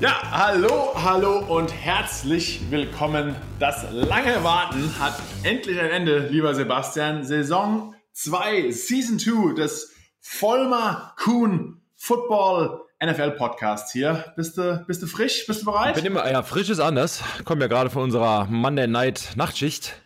Ja, 0.00 0.22
hallo, 0.30 0.92
hallo 0.94 1.38
und 1.40 1.74
herzlich 1.74 2.60
willkommen. 2.70 3.34
Das 3.58 3.84
lange 3.90 4.44
Warten 4.44 4.96
hat 5.00 5.20
endlich 5.42 5.80
ein 5.80 5.90
Ende, 5.90 6.28
lieber 6.28 6.54
Sebastian. 6.54 7.24
Saison 7.24 7.96
2, 8.12 8.70
Season 8.70 9.18
2 9.18 9.54
des 9.54 9.92
Vollmer 10.20 11.16
Kuhn 11.16 11.82
Football 11.96 12.82
NFL 13.04 13.32
Podcast 13.32 13.90
hier. 13.90 14.32
Bist 14.36 14.56
du, 14.56 14.84
bist 14.86 15.02
du 15.02 15.08
frisch? 15.08 15.44
Bist 15.48 15.62
du 15.62 15.64
bereit? 15.64 15.96
Ich 15.96 16.04
bin 16.04 16.12
immer, 16.12 16.30
ja, 16.30 16.44
frisch 16.44 16.70
ist 16.70 16.78
anders. 16.78 17.24
Kommen 17.44 17.60
ja 17.60 17.66
gerade 17.66 17.90
von 17.90 18.04
unserer 18.04 18.44
Monday 18.44 18.86
Night 18.86 19.32
Nachtschicht. 19.34 20.00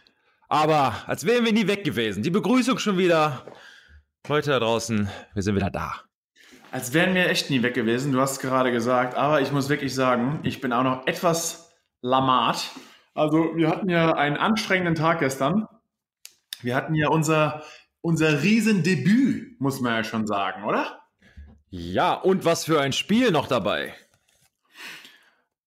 Aber 0.48 0.94
als 1.06 1.26
wären 1.26 1.44
wir 1.44 1.52
nie 1.52 1.66
weg 1.66 1.84
gewesen. 1.84 2.22
Die 2.22 2.30
Begrüßung 2.30 2.78
schon 2.78 2.96
wieder. 2.96 3.44
Leute 4.26 4.52
da 4.52 4.58
draußen, 4.58 5.10
wir 5.34 5.42
sind 5.42 5.54
wieder 5.54 5.68
da. 5.68 5.96
Als 6.72 6.94
wären 6.94 7.14
wir 7.14 7.28
echt 7.28 7.50
nie 7.50 7.62
weg 7.62 7.74
gewesen, 7.74 8.12
du 8.12 8.20
hast 8.22 8.32
es 8.32 8.38
gerade 8.38 8.72
gesagt, 8.72 9.14
aber 9.14 9.42
ich 9.42 9.52
muss 9.52 9.68
wirklich 9.68 9.94
sagen, 9.94 10.40
ich 10.42 10.62
bin 10.62 10.72
auch 10.72 10.84
noch 10.84 11.06
etwas 11.06 11.70
lamat. 12.00 12.70
Also 13.12 13.54
wir 13.56 13.68
hatten 13.68 13.90
ja 13.90 14.14
einen 14.14 14.38
anstrengenden 14.38 14.94
Tag 14.94 15.18
gestern. 15.18 15.68
Wir 16.62 16.74
hatten 16.74 16.94
ja 16.94 17.10
unser, 17.10 17.62
unser 18.00 18.42
Riesendebüt, 18.42 19.60
muss 19.60 19.82
man 19.82 19.96
ja 19.96 20.04
schon 20.04 20.26
sagen, 20.26 20.64
oder? 20.64 20.98
Ja, 21.68 22.14
und 22.14 22.46
was 22.46 22.64
für 22.64 22.80
ein 22.80 22.94
Spiel 22.94 23.32
noch 23.32 23.48
dabei. 23.48 23.92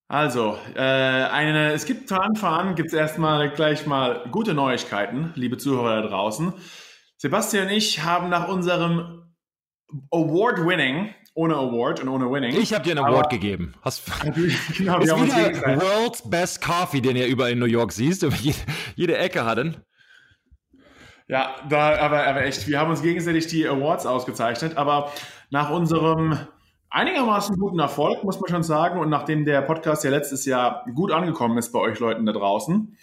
Also, 0.07 0.57
äh, 0.73 0.79
eine, 0.79 1.73
es 1.73 1.85
gibt 1.85 2.09
von 2.09 2.17
Anfang 2.17 2.53
an, 2.53 2.75
gibt 2.75 2.87
es 2.87 2.95
erstmal 2.95 3.51
gleich 3.51 3.85
mal 3.85 4.27
gute 4.31 4.55
Neuigkeiten, 4.55 5.33
liebe 5.35 5.59
Zuhörer 5.59 6.01
da 6.01 6.07
draußen. 6.07 6.51
Sebastian 7.17 7.67
und 7.67 7.73
ich 7.73 8.03
haben 8.03 8.29
nach 8.29 8.47
unserem 8.47 9.24
Award-winning, 10.11 11.13
ohne 11.33 11.55
Award 11.55 12.01
und 12.01 12.09
ohne 12.09 12.31
Winning. 12.31 12.55
Ich 12.55 12.73
habe 12.73 12.83
dir 12.83 12.91
einen 12.91 13.05
Award 13.05 13.29
gegeben. 13.29 13.73
Hast, 13.81 14.03
genau, 14.77 14.99
ist 14.99 15.15
wieder 15.15 15.81
World's 15.81 16.27
Best 16.29 16.61
Coffee, 16.61 17.01
den 17.01 17.15
ihr 17.15 17.27
überall 17.27 17.51
in 17.51 17.59
New 17.59 17.65
York 17.65 17.91
siehst, 17.91 18.23
jede, 18.23 18.57
jede 18.95 19.17
Ecke 19.17 19.45
hatten. 19.45 19.77
Ja, 21.27 21.55
da, 21.69 21.97
aber, 21.97 22.25
aber 22.25 22.45
echt, 22.45 22.67
wir 22.67 22.79
haben 22.79 22.91
uns 22.91 23.01
gegenseitig 23.01 23.47
die 23.47 23.67
Awards 23.67 24.05
ausgezeichnet, 24.05 24.77
aber 24.77 25.11
nach 25.49 25.71
unserem 25.71 26.37
einigermaßen 26.89 27.57
guten 27.57 27.79
Erfolg, 27.79 28.23
muss 28.23 28.39
man 28.39 28.49
schon 28.49 28.63
sagen, 28.63 28.99
und 28.99 29.09
nachdem 29.09 29.43
der 29.43 29.61
Podcast 29.61 30.03
ja 30.03 30.11
letztes 30.11 30.45
Jahr 30.45 30.85
gut 30.93 31.11
angekommen 31.11 31.57
ist 31.57 31.71
bei 31.71 31.79
euch 31.79 31.99
Leuten 31.99 32.25
da 32.25 32.31
draußen, 32.31 32.95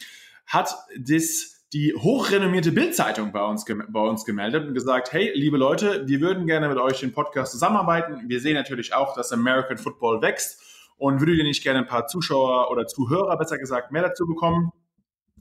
hat 0.46 0.74
das 0.98 1.51
die 1.72 1.94
hochrenommierte 1.94 2.70
Bildzeitung 2.70 3.32
bei 3.32 3.42
uns, 3.42 3.64
bei 3.64 4.00
uns 4.00 4.24
gemeldet 4.24 4.68
und 4.68 4.74
gesagt, 4.74 5.12
hey, 5.12 5.32
liebe 5.34 5.56
Leute, 5.56 6.06
wir 6.06 6.20
würden 6.20 6.46
gerne 6.46 6.68
mit 6.68 6.76
euch 6.76 7.00
den 7.00 7.12
Podcast 7.12 7.52
zusammenarbeiten. 7.52 8.28
Wir 8.28 8.40
sehen 8.40 8.54
natürlich 8.54 8.92
auch, 8.92 9.14
dass 9.14 9.32
American 9.32 9.78
Football 9.78 10.20
wächst 10.20 10.60
und 10.98 11.20
würdet 11.20 11.38
ihr 11.38 11.44
nicht 11.44 11.62
gerne 11.62 11.80
ein 11.80 11.86
paar 11.86 12.06
Zuschauer 12.06 12.70
oder 12.70 12.86
Zuhörer, 12.86 13.38
besser 13.38 13.56
gesagt, 13.56 13.90
mehr 13.90 14.02
dazu 14.02 14.26
bekommen? 14.26 14.70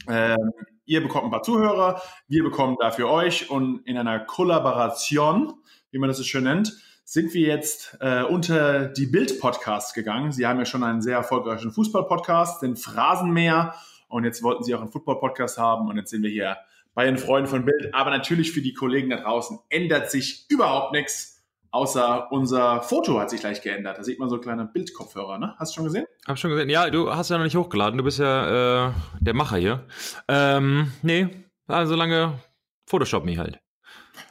Ähm, 0.08 0.54
ihr 0.86 1.02
bekommt 1.02 1.26
ein 1.26 1.32
paar 1.32 1.44
Zuhörer, 1.44 2.02
wir 2.30 2.44
bekommen 2.44 2.78
dafür 2.80 3.10
euch 3.10 3.50
und 3.50 3.86
in 3.86 3.98
einer 3.98 4.20
Kollaboration, 4.20 5.54
wie 5.92 6.00
man 6.00 6.08
das 6.08 6.18
so 6.18 6.24
schön 6.24 6.46
nennt, 6.46 6.74
sind 7.04 7.34
wir 7.34 7.46
jetzt 7.46 7.98
äh, 8.00 8.24
unter 8.24 8.88
die 8.88 9.06
Bild-Podcasts 9.06 9.94
gegangen. 9.94 10.32
Sie 10.32 10.48
haben 10.48 10.60
ja 10.60 10.66
schon 10.66 10.84
einen 10.84 11.02
sehr 11.02 11.18
erfolgreichen 11.18 11.72
Fußball-Podcast, 11.72 12.62
den 12.62 12.78
Phrasenmäher 12.78 13.76
und 14.12 14.26
jetzt 14.26 14.44
wollten 14.44 14.64
sie 14.64 14.76
auch 14.76 14.82
einen 14.82 14.92
Football-Podcast 14.92 15.58
haben 15.58 15.90
und 15.90 15.98
jetzt 15.98 16.10
sind 16.10 16.24
wir 16.24 16.30
hier 16.30 16.58
bei 16.94 17.06
den 17.06 17.18
Freunden 17.18 17.50
von 17.50 17.66
Bild. 17.66 17.94
Aber 17.94 18.10
natürlich 18.12 18.52
für 18.52 18.62
die 18.62 18.74
Kollegen 18.74 19.10
da 19.10 19.18
draußen 19.18 19.60
ändert 19.70 20.12
sich 20.12 20.46
überhaupt 20.50 20.94
nichts, 20.94 21.42
außer 21.72 22.32
unser 22.32 22.82
Foto 22.82 23.20
hat 23.20 23.30
sich 23.30 23.40
gleich 23.40 23.62
geändert. 23.62 23.98
Da 23.98 24.04
sieht 24.04 24.20
man 24.20 24.30
so 24.30 24.40
kleine 24.40 24.66
Bildkopfhörer, 24.66 25.38
ne? 25.38 25.56
Hast 25.58 25.72
du 25.72 25.76
schon 25.76 25.86
gesehen? 25.86 26.06
Hab 26.28 26.38
schon 26.38 26.52
gesehen. 26.52 26.70
Ja, 26.70 26.90
du 26.90 27.14
hast 27.16 27.30
ja 27.30 27.38
noch 27.38 27.46
nicht 27.46 27.56
hochgeladen. 27.56 27.98
Du 27.98 28.04
bist 28.04 28.20
ja 28.20 28.90
äh, 28.90 28.92
der 29.20 29.34
Macher 29.34 29.58
hier. 29.58 29.86
Ähm, 30.28 30.92
nee, 31.02 31.30
also 31.68 31.96
lange 31.96 32.40
Photoshop 32.86 33.24
mich 33.24 33.38
halt. 33.38 33.60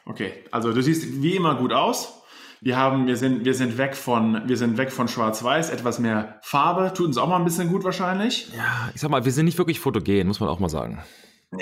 Okay, 0.04 0.44
also 0.50 0.72
du 0.72 0.82
siehst 0.82 1.22
wie 1.22 1.36
immer 1.36 1.54
gut 1.54 1.72
aus. 1.72 2.19
Wir 2.62 2.76
haben, 2.76 3.06
wir 3.06 3.16
sind, 3.16 3.46
wir 3.46 3.54
sind 3.54 3.78
weg 3.78 3.96
von, 3.96 4.42
wir 4.46 4.56
sind 4.58 4.76
weg 4.76 4.92
von 4.92 5.08
Schwarz-Weiß, 5.08 5.70
etwas 5.70 5.98
mehr 5.98 6.38
Farbe. 6.42 6.92
Tut 6.94 7.06
uns 7.06 7.16
auch 7.16 7.26
mal 7.26 7.36
ein 7.36 7.44
bisschen 7.44 7.68
gut 7.68 7.84
wahrscheinlich. 7.84 8.52
Ja, 8.54 8.90
ich 8.94 9.00
sag 9.00 9.10
mal, 9.10 9.24
wir 9.24 9.32
sind 9.32 9.46
nicht 9.46 9.56
wirklich 9.56 9.80
fotogen, 9.80 10.26
muss 10.26 10.40
man 10.40 10.50
auch 10.50 10.60
mal 10.60 10.68
sagen. 10.68 10.98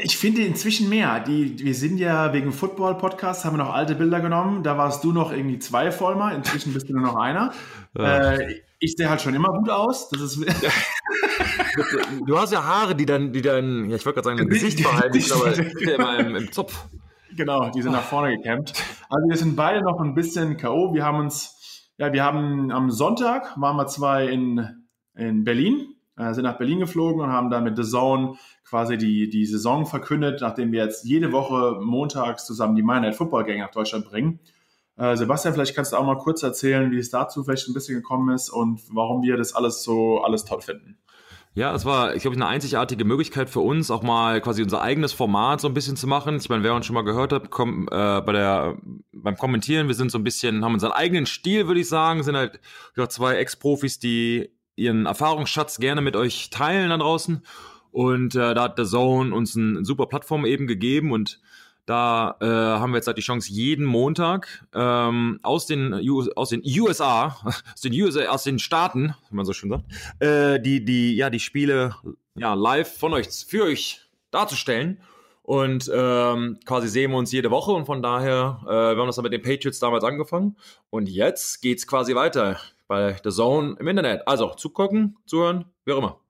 Ich 0.02 0.18
finde 0.18 0.42
inzwischen 0.42 0.88
mehr. 0.88 1.20
Die, 1.20 1.58
wir 1.60 1.74
sind 1.74 1.98
ja 1.98 2.32
wegen 2.32 2.52
Football-Podcasts, 2.52 3.44
haben 3.44 3.56
wir 3.56 3.64
noch 3.64 3.72
alte 3.72 3.94
Bilder 3.94 4.20
genommen. 4.20 4.64
Da 4.64 4.76
warst 4.76 5.04
du 5.04 5.12
noch 5.12 5.32
irgendwie 5.32 5.60
zwei 5.60 5.92
Vollmer, 5.92 6.34
inzwischen 6.34 6.74
bist 6.74 6.88
du 6.88 6.94
nur 6.94 7.02
noch 7.02 7.16
einer. 7.16 7.52
Ja. 7.96 8.32
Äh, 8.32 8.60
ich 8.80 8.94
sehe 8.96 9.08
halt 9.08 9.20
schon 9.20 9.34
immer 9.34 9.52
gut 9.52 9.70
aus. 9.70 10.08
Das 10.10 10.20
ist 10.20 10.36
du 12.26 12.38
hast 12.38 12.52
ja 12.52 12.64
Haare, 12.64 12.96
die 12.96 13.06
dann, 13.06 13.32
die 13.32 13.40
dann, 13.40 13.88
ja, 13.88 13.96
ich 13.96 14.04
wollte 14.04 14.20
gerade 14.20 14.36
sagen, 14.36 14.38
im 14.40 14.48
Gesicht 14.48 14.82
behalten, 14.82 15.24
aber 15.32 15.56
immer 15.80 16.18
im, 16.18 16.36
im 16.36 16.52
Zopf. 16.52 16.86
Genau, 17.38 17.70
die 17.70 17.82
sind 17.82 17.92
nach 17.92 18.02
vorne 18.02 18.36
gekämpft. 18.36 18.82
Also 19.08 19.28
wir 19.28 19.36
sind 19.36 19.54
beide 19.54 19.80
noch 19.80 20.00
ein 20.00 20.12
bisschen 20.12 20.56
K.O. 20.56 20.92
Wir 20.92 21.04
haben 21.04 21.20
uns, 21.20 21.88
ja, 21.96 22.12
wir 22.12 22.24
haben 22.24 22.72
am 22.72 22.90
Sonntag 22.90 23.56
waren 23.60 23.76
wir 23.76 23.86
zwei 23.86 24.26
in, 24.26 24.88
in 25.14 25.44
Berlin, 25.44 25.94
äh, 26.16 26.34
sind 26.34 26.42
nach 26.42 26.58
Berlin 26.58 26.80
geflogen 26.80 27.20
und 27.20 27.30
haben 27.30 27.48
dann 27.48 27.62
mit 27.62 27.76
The 27.76 27.84
Zone 27.84 28.34
quasi 28.64 28.98
die, 28.98 29.30
die 29.30 29.46
Saison 29.46 29.86
verkündet, 29.86 30.40
nachdem 30.40 30.72
wir 30.72 30.82
jetzt 30.82 31.04
jede 31.04 31.30
Woche 31.30 31.78
montags 31.80 32.44
zusammen 32.44 32.74
die 32.74 32.82
Monday 32.82 33.12
Football 33.12 33.44
Gang 33.44 33.60
nach 33.60 33.70
Deutschland 33.70 34.06
bringen. 34.06 34.40
Äh, 34.96 35.16
Sebastian, 35.16 35.54
vielleicht 35.54 35.76
kannst 35.76 35.92
du 35.92 35.96
auch 35.96 36.04
mal 36.04 36.18
kurz 36.18 36.42
erzählen, 36.42 36.90
wie 36.90 36.98
es 36.98 37.10
dazu 37.10 37.44
vielleicht 37.44 37.68
ein 37.68 37.72
bisschen 37.72 37.94
gekommen 37.94 38.34
ist 38.34 38.50
und 38.50 38.80
warum 38.92 39.22
wir 39.22 39.36
das 39.36 39.54
alles 39.54 39.84
so 39.84 40.22
alles 40.22 40.44
toll 40.44 40.60
finden. 40.60 40.98
Ja, 41.54 41.74
es 41.74 41.84
war, 41.84 42.14
ich 42.14 42.22
glaube, 42.22 42.36
eine 42.36 42.46
einzigartige 42.46 43.04
Möglichkeit 43.04 43.50
für 43.50 43.60
uns, 43.60 43.90
auch 43.90 44.02
mal 44.02 44.40
quasi 44.40 44.62
unser 44.62 44.80
eigenes 44.80 45.12
Format 45.12 45.60
so 45.60 45.68
ein 45.68 45.74
bisschen 45.74 45.96
zu 45.96 46.06
machen. 46.06 46.36
Ich 46.36 46.48
meine, 46.48 46.62
wer 46.62 46.74
uns 46.74 46.86
schon 46.86 46.94
mal 46.94 47.02
gehört 47.02 47.32
hat, 47.32 47.50
komm, 47.50 47.88
äh, 47.90 48.20
bei 48.20 48.32
der, 48.32 48.76
beim 49.12 49.36
Kommentieren, 49.36 49.88
wir 49.88 49.94
sind 49.94 50.10
so 50.10 50.18
ein 50.18 50.24
bisschen, 50.24 50.64
haben 50.64 50.74
unseren 50.74 50.92
eigenen 50.92 51.26
Stil, 51.26 51.66
würde 51.66 51.80
ich 51.80 51.88
sagen, 51.88 52.22
sind 52.22 52.36
halt 52.36 52.60
ja, 52.96 53.08
zwei 53.08 53.36
Ex-Profis, 53.36 53.98
die 53.98 54.50
ihren 54.76 55.06
Erfahrungsschatz 55.06 55.78
gerne 55.78 56.00
mit 56.00 56.14
euch 56.14 56.50
teilen 56.50 56.90
da 56.90 56.98
draußen. 56.98 57.42
Und 57.90 58.34
äh, 58.36 58.54
da 58.54 58.64
hat 58.64 58.76
The 58.76 58.84
Zone 58.84 59.34
uns 59.34 59.56
eine 59.56 59.84
super 59.84 60.06
Plattform 60.06 60.46
eben 60.46 60.66
gegeben 60.66 61.10
und 61.10 61.40
da 61.88 62.36
äh, 62.40 62.46
haben 62.46 62.92
wir 62.92 62.96
jetzt 62.98 63.06
halt 63.06 63.16
die 63.16 63.22
Chance, 63.22 63.50
jeden 63.50 63.86
Montag 63.86 64.66
ähm, 64.74 65.40
aus, 65.42 65.64
den, 65.64 65.94
aus 66.36 66.50
den 66.50 66.62
USA, 66.62 67.36
aus 67.44 67.80
den, 67.80 67.94
USA, 67.94 68.26
aus 68.26 68.44
den 68.44 68.58
Staaten, 68.58 69.14
wie 69.30 69.36
man 69.36 69.46
so 69.46 69.54
schön 69.54 69.70
sagt, 69.70 69.84
äh, 70.20 70.60
die, 70.60 70.84
die, 70.84 71.16
ja, 71.16 71.30
die 71.30 71.40
Spiele 71.40 71.94
ja, 72.34 72.52
live 72.52 72.98
von 72.98 73.14
euch, 73.14 73.28
für 73.28 73.64
euch 73.64 74.02
darzustellen. 74.30 75.00
Und 75.42 75.90
ähm, 75.94 76.58
quasi 76.66 76.88
sehen 76.88 77.10
wir 77.12 77.16
uns 77.16 77.32
jede 77.32 77.50
Woche 77.50 77.72
und 77.72 77.86
von 77.86 78.02
daher, 78.02 78.60
äh, 78.66 78.70
wir 78.70 78.98
haben 78.98 79.06
das 79.06 79.16
dann 79.16 79.22
mit 79.22 79.32
den 79.32 79.40
Patriots 79.40 79.78
damals 79.78 80.04
angefangen. 80.04 80.58
Und 80.90 81.08
jetzt 81.08 81.62
geht's 81.62 81.86
quasi 81.86 82.14
weiter 82.14 82.60
bei 82.86 83.16
The 83.24 83.30
Zone 83.30 83.76
im 83.80 83.88
Internet. 83.88 84.28
Also 84.28 84.50
zugucken, 84.50 85.16
zuhören, 85.24 85.64
wie 85.86 85.92
auch 85.92 85.98
immer. 85.98 86.20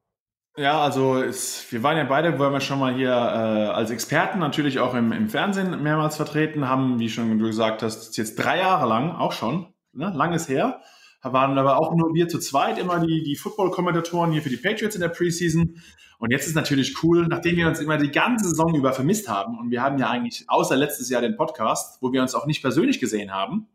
Ja, 0.59 0.81
also 0.83 1.23
es, 1.23 1.71
wir 1.71 1.85
waren 1.85 1.97
ja 1.97 2.03
beide, 2.03 2.37
wollen 2.37 2.53
wir 2.53 2.61
schon 2.61 2.81
mal 2.81 2.93
hier 2.93 3.11
äh, 3.11 3.13
als 3.13 3.91
Experten 3.91 4.41
natürlich 4.41 4.81
auch 4.81 4.93
im, 4.95 5.13
im 5.13 5.29
Fernsehen 5.29 5.85
mehrmals 5.85 6.17
vertreten, 6.17 6.69
haben, 6.69 6.99
wie 6.99 7.09
schon 7.09 7.39
du 7.39 7.47
gesagt 7.47 7.85
hast, 7.85 8.17
jetzt 8.17 8.35
drei 8.35 8.59
Jahre 8.59 8.89
lang, 8.89 9.13
auch 9.13 9.31
schon, 9.31 9.73
ne, 9.93 10.13
langes 10.13 10.49
her, 10.49 10.81
waren 11.23 11.57
aber 11.57 11.79
auch 11.79 11.95
nur 11.95 12.13
wir 12.13 12.27
zu 12.27 12.41
zweit 12.41 12.77
immer 12.79 12.99
die, 12.99 13.23
die 13.23 13.37
Football-Kommentatoren 13.37 14.33
hier 14.33 14.43
für 14.43 14.49
die 14.49 14.57
Patriots 14.57 14.97
in 14.97 15.01
der 15.01 15.11
Preseason. 15.11 15.77
Und 16.19 16.33
jetzt 16.33 16.49
ist 16.49 16.57
natürlich 16.57 17.05
cool, 17.05 17.29
nachdem 17.29 17.57
wir 17.57 17.69
uns 17.69 17.79
immer 17.79 17.97
die 17.97 18.11
ganze 18.11 18.49
Saison 18.49 18.75
über 18.75 18.93
vermisst 18.93 19.29
haben 19.29 19.61
und 19.61 19.71
wir 19.71 19.81
haben 19.81 19.97
ja 19.99 20.11
eigentlich 20.11 20.45
außer 20.49 20.77
letztes 20.77 21.09
Jahr 21.09 21.23
den 21.23 21.37
Podcast, 21.37 22.03
wo 22.03 22.13
wir 22.13 22.21
uns 22.21 22.35
auch 22.35 22.47
nicht 22.47 22.63
persönlich 22.63 22.99
gesehen 22.99 23.33
haben, 23.33 23.69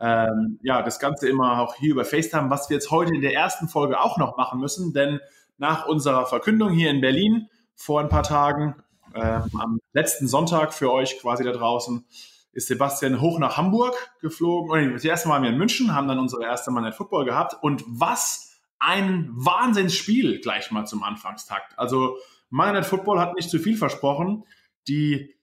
ähm, 0.00 0.58
ja, 0.64 0.82
das 0.82 0.98
Ganze 0.98 1.28
immer 1.28 1.60
auch 1.60 1.76
hier 1.76 1.92
über 1.92 2.04
FaceTime, 2.04 2.50
was 2.50 2.68
wir 2.68 2.74
jetzt 2.74 2.90
heute 2.90 3.14
in 3.14 3.20
der 3.20 3.32
ersten 3.32 3.68
Folge 3.68 4.00
auch 4.00 4.18
noch 4.18 4.36
machen 4.36 4.58
müssen, 4.58 4.92
denn 4.92 5.20
nach 5.58 5.86
unserer 5.86 6.26
Verkündung 6.26 6.70
hier 6.70 6.90
in 6.90 7.00
Berlin 7.00 7.48
vor 7.74 8.00
ein 8.00 8.08
paar 8.08 8.22
Tagen, 8.22 8.74
äh, 9.14 9.40
am 9.58 9.80
letzten 9.92 10.28
Sonntag 10.28 10.74
für 10.74 10.92
euch 10.92 11.18
quasi 11.20 11.44
da 11.44 11.52
draußen, 11.52 12.04
ist 12.52 12.68
Sebastian 12.68 13.20
hoch 13.20 13.38
nach 13.38 13.56
Hamburg 13.56 13.94
geflogen. 14.20 14.88
Und 14.88 14.94
das 14.94 15.04
erste 15.04 15.28
Mal 15.28 15.34
waren 15.34 15.42
wir 15.42 15.50
in 15.50 15.58
München, 15.58 15.94
haben 15.94 16.08
dann 16.08 16.18
unsere 16.18 16.44
erste 16.44 16.70
Monday 16.70 16.92
Football 16.92 17.24
gehabt. 17.24 17.56
Und 17.62 17.84
was 17.86 18.46
ein 18.78 19.30
Wahnsinnsspiel 19.32 20.40
gleich 20.40 20.70
mal 20.70 20.86
zum 20.86 21.02
Anfangstakt. 21.02 21.78
Also 21.78 22.16
Monday 22.50 22.82
Football 22.82 23.20
hat 23.20 23.34
nicht 23.34 23.50
zu 23.50 23.58
viel 23.58 23.76
versprochen. 23.76 24.44
Die 24.88 25.34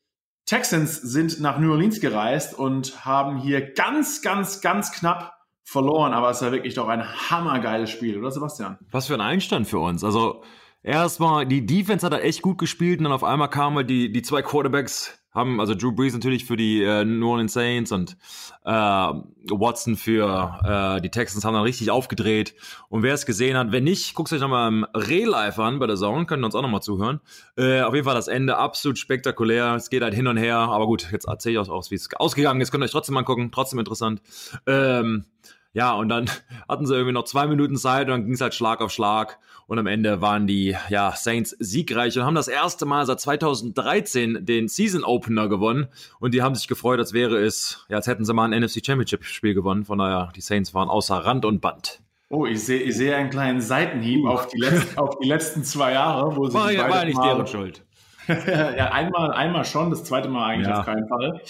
Texans 0.46 1.02
sind 1.02 1.40
nach 1.40 1.58
New 1.58 1.72
Orleans 1.72 2.00
gereist 2.00 2.58
und 2.58 3.06
haben 3.06 3.38
hier 3.38 3.74
ganz, 3.74 4.22
ganz, 4.22 4.62
ganz 4.62 4.92
knapp 4.92 5.33
verloren, 5.64 6.14
aber 6.14 6.30
es 6.30 6.42
war 6.42 6.52
wirklich 6.52 6.74
doch 6.76 6.88
ein 6.88 7.04
hammergeiles 7.04 7.90
Spiel, 7.90 8.18
oder 8.18 8.32
Sebastian? 8.32 8.78
Was 8.92 9.08
für 9.08 9.14
ein 9.14 9.22
Einstand 9.22 9.68
für 9.68 9.80
uns. 9.80 10.04
Also 10.04 10.44
erstmal, 10.84 11.46
die 11.46 11.66
Defense 11.66 12.06
hat 12.06 12.14
da 12.14 12.20
echt 12.20 12.42
gut 12.42 12.58
gespielt 12.58 13.00
und 13.00 13.06
dann 13.06 13.14
auf 13.14 13.24
einmal 13.24 13.50
kamen 13.50 13.78
halt 13.78 13.90
die, 13.90 14.12
die 14.12 14.22
zwei 14.22 14.42
Quarterbacks 14.42 15.23
haben 15.34 15.60
also 15.60 15.74
Drew 15.76 15.92
Brees 15.92 16.14
natürlich 16.14 16.46
für 16.46 16.58
die 16.58 16.84
äh, 16.84 17.04
New 17.06 17.30
Orleans 17.30 17.54
Saints 17.54 17.92
und 17.92 18.18
äh, 18.66 18.72
Watson 18.72 19.96
für 19.96 20.60
äh, 20.64 21.02
die 21.02 21.10
Texans 21.10 21.44
haben 21.44 21.54
dann 21.54 21.64
richtig 21.64 21.90
aufgedreht. 21.92 22.56
Und 22.90 23.04
wer 23.04 23.14
es 23.14 23.26
gesehen 23.26 23.58
hat, 23.58 23.72
wenn 23.72 23.84
nicht, 23.84 24.14
guckt 24.14 24.32
euch 24.32 24.42
nochmal 24.42 24.68
im 24.68 24.86
Real-Life 24.94 25.62
an 25.62 25.80
bei 25.80 25.88
der 25.88 25.96
Zone, 25.96 26.26
können 26.26 26.44
uns 26.44 26.56
auch 26.56 26.62
nochmal 26.62 26.82
zuhören. 26.82 27.20
Äh, 27.58 27.82
auf 27.82 27.94
jeden 27.94 28.06
Fall 28.06 28.16
das 28.16 28.28
Ende 28.28 28.58
absolut 28.58 28.98
spektakulär. 29.00 29.76
Es 29.76 29.90
geht 29.90 30.04
halt 30.04 30.14
hin 30.14 30.28
und 30.28 30.38
her, 30.38 30.58
aber 30.58 30.86
gut, 30.86 31.12
jetzt 31.12 31.28
erzähle 31.28 31.54
ich 31.54 31.60
euch 31.60 31.70
auch, 31.70 31.90
wie 31.90 31.96
es 31.96 32.10
ausgegangen 32.16 32.62
ist. 32.62 32.72
Könnt 32.72 32.84
ihr 32.84 32.86
euch 32.86 32.92
trotzdem 32.92 33.18
angucken, 33.18 33.52
trotzdem 33.52 33.80
interessant. 33.80 34.22
Ähm, 34.68 35.26
ja, 35.74 35.94
und 35.94 36.10
dann 36.10 36.30
hatten 36.70 36.86
sie 36.86 36.94
irgendwie 36.94 37.14
noch 37.14 37.26
zwei 37.26 37.48
Minuten 37.48 37.76
Zeit 37.76 38.08
und 38.08 38.12
dann 38.12 38.26
ging 38.26 38.34
es 38.34 38.42
halt 38.42 38.54
Schlag 38.54 38.82
auf 38.82 38.92
Schlag. 38.92 39.40
Und 39.66 39.80
am 39.80 39.88
Ende 39.88 40.22
waren 40.22 40.46
die 40.46 40.76
ja, 40.90 41.14
Saints 41.16 41.56
siegreich 41.58 42.18
und 42.18 42.26
haben 42.26 42.36
das 42.36 42.50
erste 42.50 42.86
Mal 42.86 43.06
seit 43.06 43.22
2013 43.22 44.46
den 44.46 44.68
Season 44.68 45.04
Opener 45.04 45.48
gewonnen. 45.48 45.88
Und 46.20 46.34
die 46.34 46.42
haben 46.42 46.54
sich 46.54 46.68
gefreut, 46.68 47.00
als 47.00 47.14
wäre 47.14 47.38
es, 47.38 47.86
ja, 47.90 47.98
als 47.98 48.08
hätten 48.08 48.26
sie 48.26 48.34
mal 48.34 48.52
ein 48.52 48.62
NFC 48.62 48.86
Championship 48.86 49.24
Spiel 49.24 49.54
gewonnen. 49.54 49.86
Von 49.86 50.00
daher, 50.00 50.32
die 50.36 50.42
Saints 50.42 50.74
waren 50.74 50.90
außer 50.90 51.16
Rand 51.16 51.46
und 51.46 51.62
Band. 51.62 52.02
Oh, 52.30 52.46
ich 52.46 52.64
sehe 52.64 52.82
ich 52.82 52.96
seh 52.98 53.14
einen 53.14 53.30
kleinen 53.30 53.62
Seitenhieb 53.62 54.26
auf 54.26 54.48
die, 54.48 54.60
letzten, 54.60 54.98
auf 55.00 55.18
die 55.20 55.28
letzten 55.28 55.64
zwei 55.64 55.94
Jahre, 55.94 56.36
wo 56.36 56.48
sie 56.48 56.54
war, 56.56 56.72
ja, 56.72 56.90
war 56.90 57.00
ja 57.00 57.06
nicht 57.06 57.18
mal, 57.18 57.28
deren 57.28 57.48
Schuld. 57.48 57.84
ja, 58.28 58.92
einmal, 58.92 59.32
einmal 59.32 59.66
schon, 59.66 59.90
das 59.90 60.04
zweite 60.04 60.30
Mal 60.30 60.46
eigentlich 60.46 60.68
ja. 60.68 60.80
auf 60.80 60.86
keinen 60.86 61.08
Fall. 61.08 61.42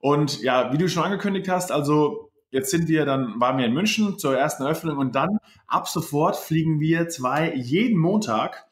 Und 0.00 0.42
ja, 0.42 0.72
wie 0.72 0.78
du 0.78 0.88
schon 0.88 1.04
angekündigt 1.04 1.48
hast, 1.48 1.70
also 1.70 2.30
Jetzt 2.54 2.70
sind 2.70 2.86
wir 2.86 3.04
dann, 3.04 3.40
waren 3.40 3.58
wir 3.58 3.66
in 3.66 3.74
München 3.74 4.16
zur 4.16 4.38
ersten 4.38 4.62
Eröffnung 4.62 4.96
und 4.98 5.16
dann 5.16 5.38
ab 5.66 5.88
sofort 5.88 6.36
fliegen 6.36 6.78
wir 6.78 7.08
zwei 7.08 7.52
jeden 7.52 7.98
Montag, 7.98 8.68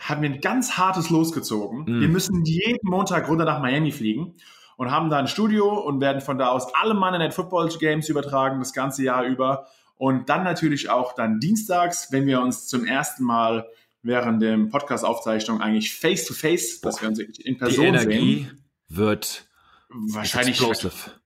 haben 0.00 0.20
wir 0.20 0.28
ein 0.28 0.42
ganz 0.42 0.72
hartes 0.72 1.08
losgezogen. 1.08 1.84
Mhm. 1.86 2.00
Wir 2.02 2.08
müssen 2.08 2.44
jeden 2.44 2.80
Montag 2.82 3.30
runter 3.30 3.46
nach 3.46 3.62
Miami 3.62 3.90
fliegen 3.90 4.34
und 4.76 4.90
haben 4.90 5.08
da 5.08 5.18
ein 5.18 5.28
Studio 5.28 5.80
und 5.80 6.02
werden 6.02 6.20
von 6.20 6.36
da 6.36 6.48
aus 6.48 6.74
alle 6.74 6.92
Monday 6.92 7.20
Night 7.20 7.32
Football 7.32 7.70
Games 7.78 8.10
übertragen, 8.10 8.58
das 8.58 8.74
ganze 8.74 9.02
Jahr 9.02 9.24
über. 9.24 9.66
Und 9.96 10.28
dann 10.28 10.44
natürlich 10.44 10.90
auch 10.90 11.14
dann 11.14 11.40
dienstags, 11.40 12.12
wenn 12.12 12.26
wir 12.26 12.42
uns 12.42 12.66
zum 12.66 12.84
ersten 12.84 13.24
Mal 13.24 13.66
während 14.02 14.42
der 14.42 14.58
Podcast-Aufzeichnung 14.58 15.62
eigentlich 15.62 15.94
face 15.94 16.26
to 16.26 16.34
face, 16.34 16.82
dass 16.82 17.00
wir 17.00 17.08
uns 17.08 17.18
in 17.18 17.56
Person 17.56 17.84
Die 17.84 17.88
Energie 17.88 18.44
sehen, 18.44 18.64
wird 18.90 19.46
wahrscheinlich 19.88 20.60
explosive 20.60 21.21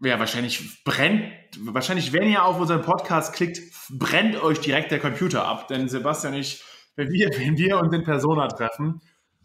ja, 0.00 0.18
wahrscheinlich 0.18 0.84
brennt, 0.84 1.32
wahrscheinlich, 1.60 2.12
wenn 2.12 2.28
ihr 2.28 2.44
auf 2.44 2.60
unseren 2.60 2.82
Podcast 2.82 3.34
klickt, 3.34 3.60
brennt 3.90 4.42
euch 4.42 4.60
direkt 4.60 4.90
der 4.90 4.98
Computer 4.98 5.46
ab. 5.46 5.68
Denn 5.68 5.88
Sebastian 5.88 6.34
und 6.34 6.40
ich, 6.40 6.62
wenn 6.96 7.10
wir, 7.10 7.30
wenn 7.36 7.56
wir 7.56 7.78
uns 7.78 7.92
in 7.94 8.04
Persona 8.04 8.48
treffen, 8.48 9.00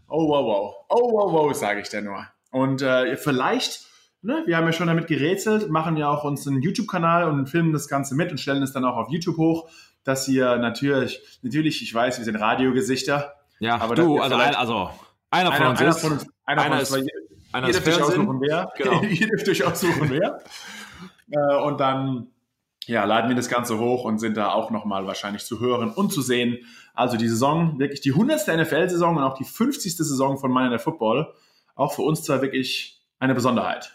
oh 0.07 0.27
wow 0.27 0.45
wow, 0.45 0.75
oh 0.89 1.12
wow 1.12 1.33
wow, 1.33 1.56
sage 1.56 1.81
ich 1.81 1.89
da 1.89 2.01
nur. 2.01 2.25
Und 2.51 2.81
äh, 2.81 3.16
vielleicht, 3.16 3.86
ne, 4.21 4.44
wir 4.45 4.57
haben 4.57 4.66
ja 4.66 4.74
schon 4.74 4.88
damit 4.88 5.07
gerätselt, 5.07 5.69
machen 5.69 5.98
ja 5.98 6.10
auch 6.10 6.24
uns 6.24 6.48
einen 6.48 6.62
YouTube-Kanal 6.62 7.30
und 7.30 7.48
filmen 7.48 7.74
das 7.74 7.88
Ganze 7.88 8.15
mit 8.15 8.31
und 8.31 8.39
stellen 8.39 8.63
es 8.63 8.74
dann 8.74 8.86
auch 8.86 8.98
auf 8.98 9.10
YouTube 9.10 9.38
hoch, 9.38 9.69
dass 10.04 10.27
ihr 10.27 10.57
natürlich, 10.57 11.22
natürlich, 11.42 11.81
ich 11.81 11.94
weiß, 11.94 12.18
wir 12.18 12.25
sind 12.25 12.36
Radiogesichter. 12.36 13.36
Ja, 13.60 13.80
aber 13.80 13.95
du, 13.95 14.19
also, 14.19 14.36
ein, 14.36 14.56
also 14.56 14.89
einer 15.31 15.51
von 15.51 15.62
einer, 15.62 15.69
uns 15.72 15.80
einer 15.80 15.89
ist, 15.89 16.01
von 16.01 16.12
uns, 16.13 16.25
einer, 16.45 16.62
einer 16.62 16.86
von 16.86 17.00
uns, 17.00 17.07
ist, 17.07 17.19
einer 17.51 17.68
ihr 17.68 17.74
dürft 17.80 17.88
euch 17.88 18.01
aussuchen, 18.01 18.42
wer. 18.42 18.72
Genau. 18.78 19.01
ihr 19.04 19.28
dürft 19.28 19.50
euch 19.50 19.63
aussuchen, 19.63 20.10
wer. 20.10 20.40
Äh, 21.31 21.63
und 21.63 21.80
dann 21.80 22.28
ja, 22.90 23.06
laden 23.06 23.30
wir 23.30 23.36
das 23.36 23.50
Ganze 23.50 23.78
hoch 23.78 24.04
und 24.04 24.18
sind 24.18 24.36
da 24.36 24.51
auch 24.51 24.72
nochmal 24.72 25.06
wahrscheinlich 25.06 25.46
zu 25.46 25.60
hören 25.60 25.92
und 25.92 26.12
zu 26.12 26.22
sehen. 26.22 26.57
Also 26.96 27.18
die 27.18 27.28
Saison, 27.28 27.78
wirklich 27.78 28.01
die 28.01 28.13
100. 28.13 28.48
NFL-Saison 28.48 29.18
und 29.18 29.24
auch 29.24 29.38
die 29.38 29.44
50. 29.44 29.96
Saison 29.96 30.38
von 30.38 30.51
Monday 30.51 30.80
Football. 30.80 31.31
Auch 31.75 31.94
für 31.94 32.01
uns 32.01 32.24
zwar 32.24 32.42
wirklich 32.42 33.01
eine 33.19 33.36
Besonderheit. 33.36 33.94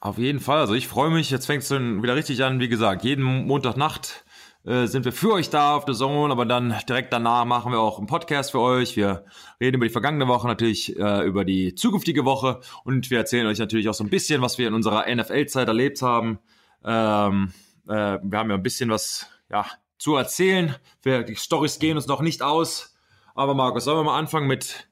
Auf 0.00 0.18
jeden 0.18 0.38
Fall. 0.38 0.60
Also 0.60 0.74
ich 0.74 0.86
freue 0.86 1.10
mich. 1.10 1.30
Jetzt 1.30 1.46
fängt 1.46 1.64
es 1.64 1.68
dann 1.68 2.02
wieder 2.04 2.14
richtig 2.14 2.44
an. 2.44 2.60
Wie 2.60 2.68
gesagt, 2.68 3.02
jeden 3.02 3.24
Montagnacht 3.24 4.24
äh, 4.66 4.86
sind 4.86 5.04
wir 5.04 5.12
für 5.12 5.32
euch 5.32 5.48
da 5.48 5.76
auf 5.76 5.84
der 5.84 5.94
Zone, 5.94 6.32
aber 6.32 6.44
dann 6.44 6.74
direkt 6.88 7.12
danach 7.12 7.44
machen 7.44 7.72
wir 7.72 7.80
auch 7.80 7.98
einen 7.98 8.06
Podcast 8.06 8.50
für 8.50 8.60
euch. 8.60 8.96
Wir 8.96 9.24
reden 9.60 9.76
über 9.76 9.86
die 9.86 9.92
vergangene 9.92 10.28
Woche, 10.28 10.46
natürlich 10.48 10.98
äh, 10.98 11.24
über 11.24 11.44
die 11.44 11.74
zukünftige 11.74 12.24
Woche 12.24 12.60
und 12.84 13.10
wir 13.10 13.18
erzählen 13.18 13.46
euch 13.46 13.58
natürlich 13.58 13.88
auch 13.88 13.94
so 13.94 14.04
ein 14.04 14.10
bisschen, 14.10 14.42
was 14.42 14.58
wir 14.58 14.68
in 14.68 14.74
unserer 14.74 15.06
NFL-Zeit 15.14 15.68
erlebt 15.68 16.02
haben. 16.02 16.40
Ähm, 16.84 17.52
äh, 17.86 18.18
wir 18.22 18.38
haben 18.38 18.50
ja 18.50 18.56
ein 18.56 18.62
bisschen 18.62 18.90
was 18.90 19.30
ja, 19.50 19.66
zu 19.98 20.16
erzählen. 20.16 20.74
Wir, 21.02 21.22
die 21.22 21.36
Storys 21.36 21.78
gehen 21.78 21.96
uns 21.96 22.08
noch 22.08 22.20
nicht 22.20 22.42
aus. 22.42 22.96
Aber 23.34 23.54
Markus, 23.54 23.84
sollen 23.84 23.98
wir 23.98 24.04
mal 24.04 24.18
anfangen 24.18 24.48
mit 24.48 24.88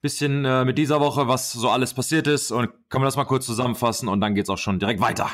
bisschen 0.00 0.44
äh, 0.44 0.64
mit 0.64 0.78
dieser 0.78 1.00
Woche, 1.00 1.28
was 1.28 1.52
so 1.52 1.70
alles 1.70 1.94
passiert 1.94 2.26
ist 2.26 2.52
und 2.52 2.70
können 2.88 3.02
wir 3.02 3.06
das 3.06 3.16
mal 3.16 3.24
kurz 3.24 3.46
zusammenfassen 3.46 4.08
und 4.08 4.20
dann 4.20 4.34
geht 4.34 4.44
es 4.44 4.50
auch 4.50 4.58
schon 4.58 4.78
direkt 4.78 5.00
weiter. 5.00 5.30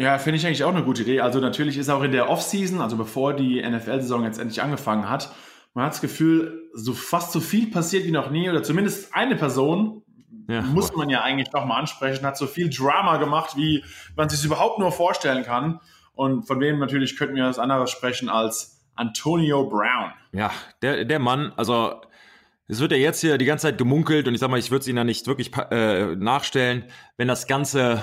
Ja, 0.00 0.18
finde 0.18 0.36
ich 0.36 0.46
eigentlich 0.46 0.64
auch 0.64 0.74
eine 0.74 0.84
gute 0.84 1.02
Idee. 1.02 1.20
Also 1.20 1.40
natürlich 1.40 1.76
ist 1.76 1.88
auch 1.88 2.02
in 2.02 2.12
der 2.12 2.30
Offseason, 2.30 2.80
also 2.80 2.96
bevor 2.96 3.34
die 3.34 3.60
NFL-Saison 3.60 4.24
jetzt 4.24 4.38
endlich 4.38 4.62
angefangen 4.62 5.08
hat, 5.08 5.32
man 5.74 5.84
hat 5.84 5.92
das 5.92 6.00
Gefühl, 6.00 6.70
so 6.72 6.92
fast 6.92 7.32
so 7.32 7.40
viel 7.40 7.70
passiert 7.70 8.04
wie 8.04 8.10
noch 8.10 8.30
nie 8.30 8.48
oder 8.48 8.62
zumindest 8.62 9.14
eine 9.14 9.36
Person 9.36 10.02
ja, 10.48 10.62
muss 10.62 10.94
man 10.94 11.10
ja 11.10 11.22
eigentlich 11.22 11.52
noch 11.52 11.66
mal 11.66 11.78
ansprechen, 11.78 12.24
hat 12.24 12.36
so 12.36 12.46
viel 12.46 12.70
Drama 12.70 13.18
gemacht, 13.18 13.56
wie 13.56 13.84
man 14.16 14.28
sich 14.28 14.44
überhaupt 14.44 14.78
nur 14.78 14.92
vorstellen 14.92 15.44
kann. 15.44 15.80
Und 16.14 16.46
von 16.46 16.58
wem 16.60 16.78
natürlich 16.78 17.16
könnten 17.16 17.36
wir 17.36 17.44
was 17.44 17.58
anderes 17.58 17.90
sprechen 17.90 18.28
als 18.28 18.86
Antonio 18.94 19.68
Brown. 19.68 20.12
Ja, 20.32 20.50
der, 20.82 21.04
der 21.04 21.18
Mann, 21.18 21.52
also 21.56 22.00
es 22.66 22.80
wird 22.80 22.92
ja 22.92 22.98
jetzt 22.98 23.20
hier 23.20 23.38
die 23.38 23.44
ganze 23.44 23.68
Zeit 23.68 23.78
gemunkelt 23.78 24.26
und 24.26 24.34
ich 24.34 24.40
sag 24.40 24.50
mal, 24.50 24.58
ich 24.58 24.70
würde 24.70 24.80
es 24.80 24.88
Ihnen 24.88 24.98
ja 24.98 25.04
nicht 25.04 25.26
wirklich 25.26 25.50
äh, 25.70 26.16
nachstellen, 26.16 26.84
wenn 27.16 27.28
das 27.28 27.46
Ganze 27.46 28.02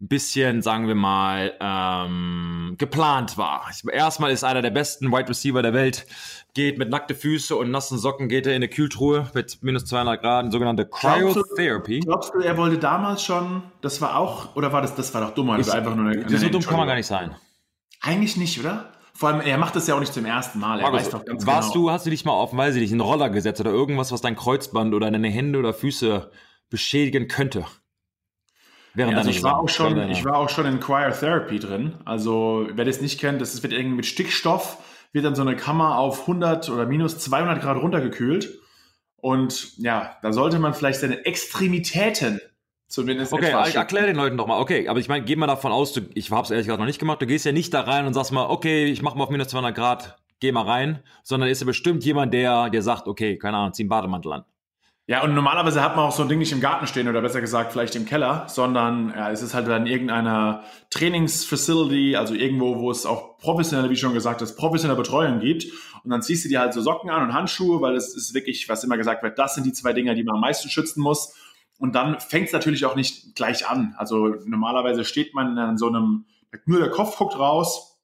ein 0.00 0.08
bisschen, 0.08 0.62
sagen 0.62 0.88
wir 0.88 0.94
mal, 0.94 1.52
ähm, 1.60 2.74
geplant 2.78 3.36
war. 3.36 3.70
Erstmal 3.92 4.30
ist 4.30 4.44
einer 4.44 4.62
der 4.62 4.70
besten 4.70 5.12
Wide 5.12 5.28
Receiver 5.28 5.60
der 5.60 5.74
Welt, 5.74 6.06
geht 6.54 6.78
mit 6.78 6.88
nackte 6.88 7.14
Füße 7.14 7.54
und 7.54 7.70
nassen 7.70 7.98
Socken, 7.98 8.28
geht 8.28 8.46
er 8.46 8.52
in 8.52 8.56
eine 8.56 8.68
Kühltruhe 8.68 9.30
mit 9.34 9.62
minus 9.62 9.84
200 9.84 10.20
Grad, 10.20 10.52
sogenannte 10.52 10.86
Cryotherapy. 10.86 12.00
Glaubst 12.00 12.32
du, 12.34 12.40
er 12.40 12.56
wollte 12.56 12.78
damals 12.78 13.22
schon, 13.22 13.62
das 13.82 14.00
war 14.00 14.16
auch, 14.16 14.56
oder 14.56 14.72
war 14.72 14.80
das, 14.80 14.94
das 14.94 15.12
war 15.12 15.20
doch 15.20 15.34
dumm, 15.34 15.50
also 15.50 15.70
einfach 15.72 15.94
nur 15.94 16.06
eine, 16.10 16.24
eine 16.24 16.38
So 16.38 16.48
dumm 16.48 16.62
kann 16.62 16.78
man 16.78 16.88
gar 16.88 16.96
nicht 16.96 17.06
sein. 17.06 17.36
Eigentlich 18.00 18.38
nicht, 18.38 18.58
oder? 18.58 18.92
Vor 19.12 19.28
allem, 19.28 19.42
er 19.42 19.58
macht 19.58 19.76
das 19.76 19.86
ja 19.86 19.94
auch 19.94 20.00
nicht 20.00 20.14
zum 20.14 20.24
ersten 20.24 20.58
Mal. 20.60 20.78
Er 20.78 20.84
Markus, 20.84 21.00
weiß 21.00 21.10
doch 21.10 21.24
ganz 21.26 21.46
warst 21.46 21.74
genau. 21.74 21.88
du, 21.88 21.90
hast 21.90 22.06
du 22.06 22.10
dich 22.10 22.24
mal 22.24 22.32
auf, 22.32 22.56
weiß 22.56 22.74
ich 22.76 22.80
nicht, 22.80 22.92
einen 22.92 23.02
Roller 23.02 23.28
gesetzt 23.28 23.60
oder 23.60 23.70
irgendwas, 23.70 24.12
was 24.12 24.22
dein 24.22 24.34
Kreuzband 24.34 24.94
oder 24.94 25.10
deine 25.10 25.28
Hände 25.28 25.58
oder 25.58 25.74
Füße 25.74 26.30
beschädigen 26.70 27.28
könnte? 27.28 27.66
Während 28.94 29.12
ja, 29.12 29.18
also 29.18 29.30
ich 29.30 29.42
war 29.42 29.58
auch 29.58 29.68
schon, 29.68 30.10
ich 30.10 30.24
war 30.24 30.36
auch 30.36 30.48
schon 30.48 30.66
in 30.66 30.80
Cryotherapy 30.80 31.58
drin. 31.58 31.94
Also 32.04 32.66
wer 32.72 32.84
das 32.84 33.00
nicht 33.00 33.20
kennt, 33.20 33.40
das 33.40 33.62
wird 33.62 33.72
irgendwie 33.72 33.96
mit 33.96 34.06
Stickstoff 34.06 34.78
wird 35.12 35.24
dann 35.24 35.34
so 35.34 35.42
eine 35.42 35.56
Kammer 35.56 35.98
auf 35.98 36.22
100 36.22 36.70
oder 36.70 36.86
minus 36.86 37.18
200 37.18 37.60
Grad 37.60 37.76
runtergekühlt. 37.78 38.60
Und 39.16 39.76
ja, 39.78 40.16
da 40.22 40.32
sollte 40.32 40.58
man 40.58 40.72
vielleicht 40.74 41.00
seine 41.00 41.24
Extremitäten 41.26 42.40
zumindest 42.86 43.32
Okay, 43.32 43.54
ich 43.68 43.74
erkläre 43.74 44.06
den 44.06 44.16
Leuten 44.16 44.36
doch 44.36 44.46
mal. 44.46 44.60
Okay, 44.60 44.88
aber 44.88 44.98
ich 44.98 45.08
meine, 45.08 45.24
geh 45.24 45.36
mal 45.36 45.46
davon 45.46 45.72
aus, 45.72 45.92
du, 45.92 46.02
ich 46.14 46.30
habe 46.30 46.42
es 46.42 46.50
ehrlich 46.50 46.66
gesagt 46.66 46.80
noch 46.80 46.86
nicht 46.86 46.98
gemacht, 46.98 47.20
du 47.20 47.26
gehst 47.26 47.44
ja 47.44 47.52
nicht 47.52 47.74
da 47.74 47.82
rein 47.82 48.06
und 48.06 48.14
sagst 48.14 48.32
mal, 48.32 48.46
okay, 48.46 48.86
ich 48.86 49.02
mache 49.02 49.16
mal 49.16 49.24
auf 49.24 49.30
minus 49.30 49.48
200 49.48 49.74
Grad, 49.74 50.16
geh 50.40 50.52
mal 50.52 50.64
rein, 50.64 51.00
sondern 51.22 51.48
ist 51.48 51.60
ja 51.60 51.66
bestimmt 51.66 52.04
jemand, 52.04 52.32
der 52.32 52.70
dir 52.70 52.82
sagt, 52.82 53.06
okay, 53.06 53.36
keine 53.36 53.58
Ahnung, 53.58 53.74
zieh 53.74 53.82
einen 53.82 53.90
Bademantel 53.90 54.32
an. 54.32 54.44
Ja, 55.10 55.24
und 55.24 55.34
normalerweise 55.34 55.82
hat 55.82 55.96
man 55.96 56.04
auch 56.04 56.12
so 56.12 56.22
ein 56.22 56.28
Ding 56.28 56.38
nicht 56.38 56.52
im 56.52 56.60
Garten 56.60 56.86
stehen 56.86 57.08
oder 57.08 57.20
besser 57.20 57.40
gesagt 57.40 57.72
vielleicht 57.72 57.96
im 57.96 58.06
Keller, 58.06 58.46
sondern 58.48 59.08
ja, 59.08 59.32
es 59.32 59.42
ist 59.42 59.54
halt 59.54 59.66
dann 59.66 59.88
irgendeiner 59.88 60.62
Trainingsfacility, 60.90 62.14
also 62.14 62.32
irgendwo, 62.32 62.78
wo 62.78 62.92
es 62.92 63.06
auch 63.06 63.36
professionelle, 63.38 63.90
wie 63.90 63.96
schon 63.96 64.14
gesagt, 64.14 64.40
das 64.40 64.54
professionelle 64.54 64.96
Betreuung 64.96 65.40
gibt. 65.40 65.66
Und 66.04 66.10
dann 66.10 66.22
ziehst 66.22 66.44
du 66.44 66.48
dir 66.48 66.60
halt 66.60 66.74
so 66.74 66.80
Socken 66.80 67.10
an 67.10 67.24
und 67.24 67.34
Handschuhe, 67.34 67.80
weil 67.80 67.96
es 67.96 68.14
ist 68.14 68.34
wirklich, 68.34 68.68
was 68.68 68.84
immer 68.84 68.96
gesagt 68.96 69.24
wird, 69.24 69.36
das 69.36 69.56
sind 69.56 69.66
die 69.66 69.72
zwei 69.72 69.92
Dinger, 69.92 70.14
die 70.14 70.22
man 70.22 70.36
am 70.36 70.42
meisten 70.42 70.70
schützen 70.70 71.02
muss. 71.02 71.34
Und 71.80 71.96
dann 71.96 72.20
fängt 72.20 72.46
es 72.46 72.52
natürlich 72.52 72.86
auch 72.86 72.94
nicht 72.94 73.34
gleich 73.34 73.66
an. 73.66 73.96
Also 73.98 74.36
normalerweise 74.44 75.04
steht 75.04 75.34
man 75.34 75.58
an 75.58 75.76
so 75.76 75.88
einem, 75.88 76.26
nur 76.66 76.78
der 76.78 76.90
Kopf 76.90 77.16
guckt 77.16 77.36
raus. 77.36 77.98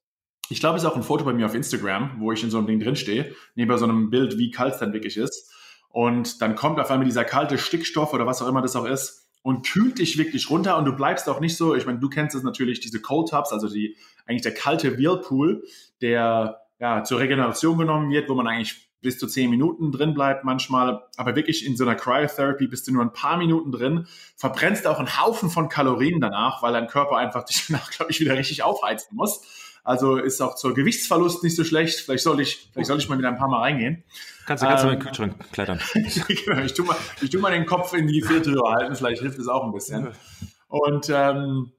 Ich 0.48 0.58
glaube, 0.58 0.76
es 0.76 0.82
ist 0.82 0.88
auch 0.88 0.96
ein 0.96 1.04
Foto 1.04 1.24
bei 1.24 1.34
mir 1.34 1.46
auf 1.46 1.54
Instagram, 1.54 2.16
wo 2.18 2.32
ich 2.32 2.42
in 2.42 2.50
so 2.50 2.58
einem 2.58 2.66
Ding 2.66 2.80
drinstehe, 2.80 3.32
neben 3.54 3.78
so 3.78 3.84
einem 3.84 4.10
Bild, 4.10 4.38
wie 4.38 4.50
kalt 4.50 4.74
es 4.74 4.80
dann 4.80 4.92
wirklich 4.92 5.16
ist. 5.16 5.52
Und 5.96 6.42
dann 6.42 6.56
kommt 6.56 6.78
auf 6.78 6.90
einmal 6.90 7.06
dieser 7.06 7.24
kalte 7.24 7.56
Stickstoff 7.56 8.12
oder 8.12 8.26
was 8.26 8.42
auch 8.42 8.48
immer 8.48 8.60
das 8.60 8.76
auch 8.76 8.84
ist 8.84 9.30
und 9.40 9.66
kühlt 9.66 9.98
dich 9.98 10.18
wirklich 10.18 10.50
runter 10.50 10.76
und 10.76 10.84
du 10.84 10.92
bleibst 10.92 11.26
auch 11.26 11.40
nicht 11.40 11.56
so, 11.56 11.74
ich 11.74 11.86
meine, 11.86 12.00
du 12.00 12.10
kennst 12.10 12.36
es 12.36 12.42
natürlich, 12.42 12.80
diese 12.80 13.00
Cold 13.00 13.30
Tubs, 13.30 13.50
also 13.50 13.66
die, 13.66 13.96
eigentlich 14.26 14.42
der 14.42 14.52
kalte 14.52 14.98
Whirlpool, 14.98 15.64
der 16.02 16.60
ja 16.78 17.02
zur 17.02 17.18
Regeneration 17.18 17.78
genommen 17.78 18.10
wird, 18.10 18.28
wo 18.28 18.34
man 18.34 18.46
eigentlich 18.46 18.90
bis 19.00 19.18
zu 19.18 19.26
zehn 19.26 19.48
Minuten 19.48 19.90
drin 19.90 20.12
bleibt 20.12 20.44
manchmal, 20.44 21.02
aber 21.16 21.34
wirklich 21.34 21.64
in 21.64 21.78
so 21.78 21.84
einer 21.84 21.94
Cryotherapy 21.94 22.66
bist 22.66 22.86
du 22.86 22.92
nur 22.92 23.02
ein 23.02 23.14
paar 23.14 23.38
Minuten 23.38 23.72
drin, 23.72 24.06
verbrennst 24.36 24.86
auch 24.86 24.98
einen 24.98 25.18
Haufen 25.18 25.48
von 25.48 25.70
Kalorien 25.70 26.20
danach, 26.20 26.62
weil 26.62 26.74
dein 26.74 26.88
Körper 26.88 27.16
einfach 27.16 27.44
dich 27.46 27.68
danach, 27.68 27.90
glaube 27.90 28.10
ich, 28.10 28.20
wieder 28.20 28.36
richtig 28.36 28.62
aufheizen 28.62 29.16
muss. 29.16 29.65
Also 29.86 30.16
ist 30.16 30.40
auch 30.40 30.56
zur 30.56 30.74
Gewichtsverlust 30.74 31.44
nicht 31.44 31.54
so 31.54 31.62
schlecht. 31.62 32.00
Vielleicht 32.00 32.24
soll 32.24 32.40
ich, 32.40 32.68
vielleicht 32.72 32.88
soll 32.88 32.98
ich 32.98 33.08
mal 33.08 33.18
wieder 33.18 33.28
ein 33.28 33.38
paar 33.38 33.46
Mal 33.46 33.60
reingehen. 33.60 34.02
Kannst 34.44 34.64
du, 34.64 34.66
kannst 34.66 34.82
ähm, 34.82 34.90
in 34.90 34.98
den 34.98 35.06
Kühlschrank 35.06 35.52
klettern. 35.52 35.80
genau, 35.94 36.60
ich 36.62 36.74
tue 36.74 36.84
mal, 36.84 36.96
ich 37.20 37.30
tu 37.30 37.38
mal 37.38 37.52
den 37.52 37.66
Kopf 37.66 37.94
in 37.94 38.08
die 38.08 38.18
Gefriertruhe 38.18 38.68
halten. 38.68 38.96
Vielleicht 38.96 39.22
hilft 39.22 39.38
es 39.38 39.46
auch 39.46 39.62
ein 39.62 39.72
bisschen. 39.72 40.08
Und 40.66 41.08
ähm, 41.08 41.70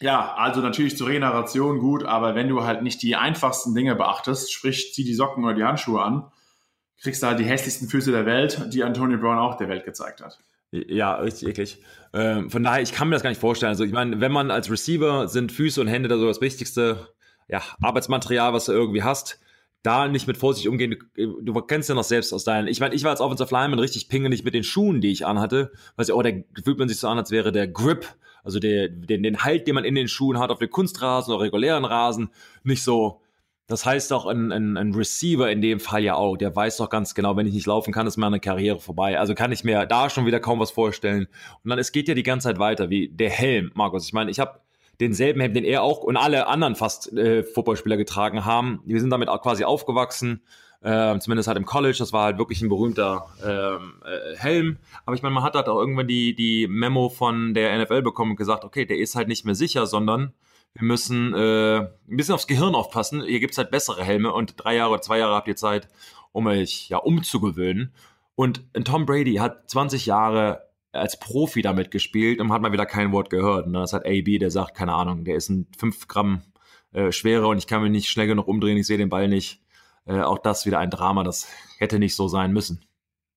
ja, 0.00 0.34
also 0.34 0.60
natürlich 0.60 0.98
zur 0.98 1.08
Regeneration 1.08 1.78
gut, 1.78 2.04
aber 2.04 2.34
wenn 2.34 2.48
du 2.48 2.62
halt 2.64 2.82
nicht 2.82 3.00
die 3.00 3.16
einfachsten 3.16 3.74
Dinge 3.74 3.96
beachtest, 3.96 4.52
sprich 4.52 4.92
zieh 4.92 5.04
die 5.04 5.14
Socken 5.14 5.42
oder 5.42 5.54
die 5.54 5.64
Handschuhe 5.64 6.02
an, 6.02 6.30
kriegst 7.00 7.22
du 7.22 7.26
halt 7.26 7.38
die 7.38 7.44
hässlichsten 7.44 7.88
Füße 7.88 8.12
der 8.12 8.26
Welt, 8.26 8.66
die 8.74 8.84
Antonio 8.84 9.16
Brown 9.16 9.38
auch 9.38 9.56
der 9.56 9.70
Welt 9.70 9.86
gezeigt 9.86 10.20
hat. 10.20 10.38
Ja, 10.72 11.14
richtig 11.14 11.48
eklig. 11.48 11.82
Ähm, 12.12 12.50
von 12.50 12.62
daher, 12.62 12.82
ich 12.82 12.92
kann 12.92 13.08
mir 13.08 13.14
das 13.14 13.22
gar 13.22 13.30
nicht 13.30 13.40
vorstellen. 13.40 13.70
Also 13.70 13.84
ich 13.84 13.92
meine, 13.92 14.20
wenn 14.20 14.30
man 14.30 14.50
als 14.50 14.70
Receiver 14.70 15.26
sind 15.26 15.52
Füße 15.52 15.80
und 15.80 15.88
Hände 15.88 16.10
da 16.10 16.18
so 16.18 16.26
das 16.26 16.42
wichtigste 16.42 17.08
ja, 17.50 17.62
Arbeitsmaterial, 17.80 18.52
was 18.52 18.66
du 18.66 18.72
irgendwie 18.72 19.02
hast, 19.02 19.40
da 19.82 20.08
nicht 20.08 20.26
mit 20.26 20.36
Vorsicht 20.36 20.68
umgehen. 20.68 20.96
Du, 21.16 21.40
du 21.40 21.54
kennst 21.62 21.88
ja 21.88 21.94
noch 21.94 22.04
selbst 22.04 22.32
aus 22.32 22.44
deinen. 22.44 22.68
Ich 22.68 22.80
meine, 22.80 22.94
ich 22.94 23.02
war 23.02 23.10
als 23.10 23.20
Offensive 23.20 23.54
Lineman 23.54 23.78
richtig 23.78 24.08
pingelig 24.08 24.44
mit 24.44 24.54
den 24.54 24.64
Schuhen, 24.64 25.00
die 25.00 25.10
ich 25.10 25.26
anhatte. 25.26 25.72
Weil 25.96 26.06
ja, 26.06 26.14
oh, 26.14 26.22
der 26.22 26.44
fühlt 26.62 26.78
man 26.78 26.88
sich 26.88 26.98
so 26.98 27.08
an, 27.08 27.18
als 27.18 27.30
wäre 27.30 27.50
der 27.50 27.66
Grip, 27.66 28.06
also 28.44 28.58
der, 28.58 28.88
den, 28.88 29.22
den 29.22 29.42
Halt, 29.42 29.66
den 29.66 29.74
man 29.74 29.84
in 29.84 29.94
den 29.94 30.08
Schuhen 30.08 30.38
hat, 30.38 30.50
auf 30.50 30.58
den 30.58 30.70
Kunstrasen 30.70 31.32
oder 31.32 31.44
regulären 31.44 31.84
Rasen, 31.84 32.30
nicht 32.62 32.82
so 32.82 33.22
das 33.70 33.86
heißt 33.86 34.12
auch 34.12 34.26
ein, 34.26 34.50
ein, 34.50 34.76
ein, 34.76 34.92
Receiver 34.92 35.48
in 35.48 35.62
dem 35.62 35.78
Fall 35.78 36.02
ja 36.02 36.16
auch, 36.16 36.36
der 36.36 36.54
weiß 36.54 36.78
doch 36.78 36.90
ganz 36.90 37.14
genau, 37.14 37.36
wenn 37.36 37.46
ich 37.46 37.54
nicht 37.54 37.68
laufen 37.68 37.92
kann, 37.92 38.04
ist 38.04 38.16
meine 38.16 38.40
Karriere 38.40 38.80
vorbei. 38.80 39.16
Also 39.16 39.36
kann 39.36 39.52
ich 39.52 39.62
mir 39.62 39.86
da 39.86 40.10
schon 40.10 40.26
wieder 40.26 40.40
kaum 40.40 40.58
was 40.58 40.72
vorstellen. 40.72 41.28
Und 41.62 41.70
dann, 41.70 41.78
es 41.78 41.92
geht 41.92 42.08
ja 42.08 42.14
die 42.14 42.24
ganze 42.24 42.48
Zeit 42.48 42.58
weiter, 42.58 42.90
wie 42.90 43.08
der 43.08 43.30
Helm, 43.30 43.70
Markus. 43.74 44.06
Ich 44.06 44.12
meine, 44.12 44.32
ich 44.32 44.40
habe 44.40 44.60
denselben 45.00 45.40
Helm, 45.40 45.54
den 45.54 45.64
er 45.64 45.82
auch 45.82 45.98
und 45.98 46.16
alle 46.16 46.46
anderen 46.46 46.76
fast 46.76 47.12
äh, 47.12 47.42
Footballspieler 47.42 47.96
getragen 47.96 48.44
haben. 48.44 48.80
Wir 48.84 49.00
sind 49.00 49.10
damit 49.10 49.28
auch 49.28 49.42
quasi 49.42 49.64
aufgewachsen, 49.64 50.42
äh, 50.82 51.18
zumindest 51.18 51.48
halt 51.48 51.58
im 51.58 51.66
College. 51.66 51.96
Das 51.98 52.12
war 52.12 52.24
halt 52.24 52.38
wirklich 52.38 52.60
ein 52.62 52.68
berühmter 52.68 53.26
ähm, 53.44 53.94
äh, 54.04 54.36
Helm. 54.36 54.78
Aber 55.06 55.16
ich 55.16 55.22
meine, 55.22 55.34
man 55.34 55.42
hat 55.42 55.54
halt 55.54 55.68
auch 55.68 55.78
irgendwann 55.78 56.06
die, 56.06 56.34
die 56.34 56.66
Memo 56.68 57.08
von 57.08 57.54
der 57.54 57.78
NFL 57.82 58.02
bekommen 58.02 58.32
und 58.32 58.36
gesagt, 58.36 58.64
okay, 58.64 58.84
der 58.84 58.98
ist 58.98 59.16
halt 59.16 59.28
nicht 59.28 59.44
mehr 59.44 59.54
sicher, 59.54 59.86
sondern 59.86 60.34
wir 60.74 60.84
müssen 60.84 61.34
äh, 61.34 61.78
ein 61.78 62.16
bisschen 62.16 62.34
aufs 62.34 62.46
Gehirn 62.46 62.74
aufpassen. 62.74 63.22
Hier 63.22 63.40
gibt 63.40 63.52
es 63.52 63.58
halt 63.58 63.70
bessere 63.70 64.04
Helme 64.04 64.32
und 64.32 64.54
drei 64.56 64.76
Jahre, 64.76 65.00
zwei 65.00 65.18
Jahre 65.18 65.34
habt 65.34 65.48
ihr 65.48 65.56
Zeit, 65.56 65.88
um 66.32 66.46
euch 66.46 66.88
ja 66.88 66.98
umzugewöhnen. 66.98 67.92
Und 68.36 68.62
Tom 68.84 69.04
Brady 69.04 69.34
hat 69.34 69.68
20 69.68 70.06
Jahre 70.06 70.69
als 70.92 71.18
Profi 71.18 71.62
damit 71.62 71.90
gespielt 71.90 72.40
und 72.40 72.52
hat 72.52 72.62
mal 72.62 72.72
wieder 72.72 72.86
kein 72.86 73.12
Wort 73.12 73.30
gehört. 73.30 73.66
Und 73.66 73.72
dann 73.74 73.84
ist 73.84 73.92
halt 73.92 74.06
AB, 74.06 74.38
der 74.38 74.50
sagt, 74.50 74.76
keine 74.76 74.94
Ahnung, 74.94 75.24
der 75.24 75.36
ist 75.36 75.48
ein 75.48 75.66
5 75.78 76.08
Gramm 76.08 76.42
äh, 76.92 77.12
schwerer 77.12 77.48
und 77.48 77.58
ich 77.58 77.66
kann 77.66 77.82
mich 77.82 77.92
nicht 77.92 78.08
schnell 78.08 78.26
genug 78.26 78.48
umdrehen, 78.48 78.76
ich 78.76 78.86
sehe 78.86 78.98
den 78.98 79.08
Ball 79.08 79.28
nicht. 79.28 79.62
Äh, 80.06 80.20
auch 80.20 80.38
das 80.38 80.66
wieder 80.66 80.78
ein 80.78 80.90
Drama, 80.90 81.22
das 81.22 81.48
hätte 81.78 81.98
nicht 81.98 82.16
so 82.16 82.28
sein 82.28 82.52
müssen. 82.52 82.84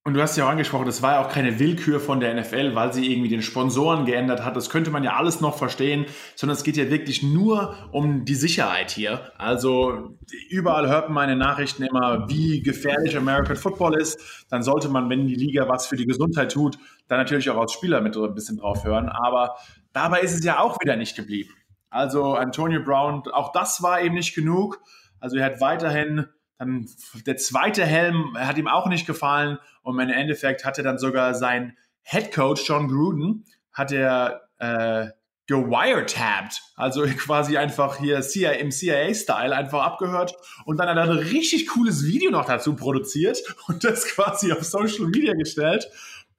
Und 0.05 0.15
du 0.15 0.21
hast 0.21 0.35
ja 0.35 0.45
auch 0.45 0.49
angesprochen, 0.49 0.85
das 0.85 1.01
war 1.01 1.13
ja 1.13 1.25
auch 1.25 1.29
keine 1.29 1.59
Willkür 1.59 2.01
von 2.01 2.19
der 2.19 2.33
NFL, 2.33 2.75
weil 2.75 2.91
sie 2.91 3.09
irgendwie 3.09 3.29
den 3.29 3.41
Sponsoren 3.41 4.05
geändert 4.05 4.43
hat. 4.43 4.57
Das 4.57 4.69
könnte 4.69 4.91
man 4.91 5.05
ja 5.05 5.15
alles 5.15 5.39
noch 5.39 5.57
verstehen, 5.57 6.05
sondern 6.35 6.57
es 6.57 6.65
geht 6.65 6.75
ja 6.75 6.89
wirklich 6.89 7.23
nur 7.23 7.73
um 7.93 8.25
die 8.25 8.35
Sicherheit 8.35 8.91
hier. 8.91 9.31
Also 9.37 10.17
überall 10.49 10.89
hört 10.89 11.09
man 11.09 11.29
in 11.29 11.37
Nachrichten 11.37 11.83
immer, 11.83 12.27
wie 12.27 12.61
gefährlich 12.61 13.15
American 13.15 13.55
Football 13.55 13.97
ist. 13.97 14.45
Dann 14.49 14.61
sollte 14.61 14.89
man, 14.89 15.09
wenn 15.09 15.25
die 15.25 15.35
Liga 15.35 15.69
was 15.69 15.87
für 15.87 15.95
die 15.95 16.05
Gesundheit 16.05 16.51
tut, 16.51 16.77
dann 17.07 17.19
natürlich 17.19 17.49
auch 17.49 17.57
als 17.57 17.71
Spieler 17.71 18.01
mit 18.01 18.17
ein 18.17 18.35
bisschen 18.35 18.57
drauf 18.57 18.83
hören. 18.83 19.07
Aber 19.07 19.55
dabei 19.93 20.19
ist 20.19 20.33
es 20.33 20.43
ja 20.43 20.59
auch 20.59 20.81
wieder 20.81 20.97
nicht 20.97 21.15
geblieben. 21.15 21.51
Also 21.89 22.33
Antonio 22.33 22.83
Brown, 22.83 23.23
auch 23.31 23.53
das 23.53 23.81
war 23.81 24.01
eben 24.01 24.15
nicht 24.15 24.35
genug. 24.35 24.81
Also 25.21 25.37
er 25.37 25.45
hat 25.45 25.61
weiterhin 25.61 26.25
dann 26.57 26.87
der 27.25 27.37
zweite 27.37 27.85
Helm 27.85 28.37
hat 28.37 28.57
ihm 28.57 28.67
auch 28.67 28.87
nicht 28.87 29.07
gefallen 29.07 29.57
und 29.83 29.99
im 29.99 30.09
Endeffekt 30.09 30.65
hatte 30.65 30.81
dann 30.81 30.97
sogar 30.97 31.35
sein 31.35 31.77
Head 32.01 32.33
Coach 32.33 32.67
John 32.67 32.87
Gruden 32.87 33.45
hat 33.71 33.91
er 33.91 34.41
äh, 34.59 35.07
gewiretapped, 35.47 36.61
also 36.75 37.03
quasi 37.17 37.57
einfach 37.57 37.97
hier 37.97 38.21
CIA, 38.21 38.51
im 38.53 38.71
CIA-Style 38.71 39.55
einfach 39.55 39.83
abgehört 39.83 40.35
und 40.65 40.77
dann 40.77 40.87
hat 40.87 40.97
er 40.97 41.03
ein 41.03 41.17
richtig 41.17 41.67
cooles 41.67 42.05
Video 42.05 42.31
noch 42.31 42.45
dazu 42.45 42.75
produziert 42.75 43.39
und 43.67 43.83
das 43.83 44.05
quasi 44.05 44.51
auf 44.51 44.63
Social 44.63 45.07
Media 45.07 45.33
gestellt. 45.33 45.89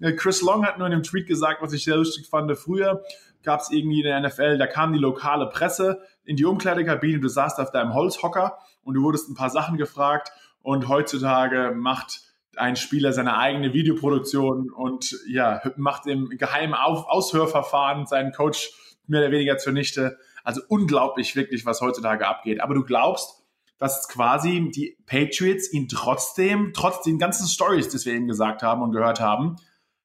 Äh, 0.01 0.13
Chris 0.13 0.43
Long 0.43 0.65
hat 0.67 0.79
nur 0.79 0.87
in 0.87 0.93
dem 0.93 1.03
Tweet 1.03 1.27
gesagt, 1.27 1.63
was 1.63 1.73
ich 1.73 1.85
sehr 1.85 1.97
lustig 1.97 2.27
fand. 2.27 2.51
Früher 2.57 3.03
gab 3.43 3.61
es 3.61 3.71
irgendwie 3.71 4.01
in 4.01 4.07
der 4.07 4.21
NFL, 4.21 4.57
da 4.57 4.67
kam 4.67 4.93
die 4.93 4.99
lokale 4.99 5.49
Presse 5.51 6.01
in 6.25 6.37
die 6.37 6.47
Umkleidekabine, 6.47 7.21
du 7.21 7.29
saßt 7.29 7.61
auf 7.61 7.71
deinem 7.71 7.93
Holzhocker 7.93 8.59
und 8.83 8.95
du 8.95 9.03
wurdest 9.03 9.29
ein 9.29 9.35
paar 9.35 9.51
Sachen 9.51 9.77
gefragt 9.77 10.33
und 10.63 10.89
heutzutage 10.89 11.73
macht 11.77 12.23
ein 12.59 12.77
Spieler 12.77 13.13
seine 13.13 13.37
eigene 13.37 13.73
Videoproduktion 13.73 14.71
und 14.71 15.17
ja, 15.29 15.61
macht 15.77 16.07
im 16.07 16.29
geheimen 16.31 16.75
Auf 16.75 17.07
Aushörverfahren 17.07 18.07
seinen 18.07 18.33
Coach 18.33 18.73
mehr 19.07 19.21
oder 19.21 19.31
weniger 19.31 19.59
zunichte. 19.59 20.19
Also 20.43 20.61
unglaublich 20.69 21.37
wirklich, 21.37 21.65
was 21.67 21.81
heutzutage 21.81 22.27
abgeht. 22.27 22.61
Aber 22.61 22.75
du 22.75 22.85
glaubst, 22.85 23.43
dass 23.79 24.09
quasi 24.09 24.71
die 24.75 24.97
Patriots 25.07 25.73
ihn 25.73 25.89
trotzdem, 25.89 26.73
trotz 26.75 27.03
den 27.03 27.19
ganzen 27.19 27.47
Stories, 27.47 27.89
die 27.89 28.05
wir 28.05 28.15
eben 28.15 28.29
gesagt 28.29 28.63
haben 28.63 28.83
und 28.83 28.93
gehört 28.93 29.21
haben, 29.21 29.57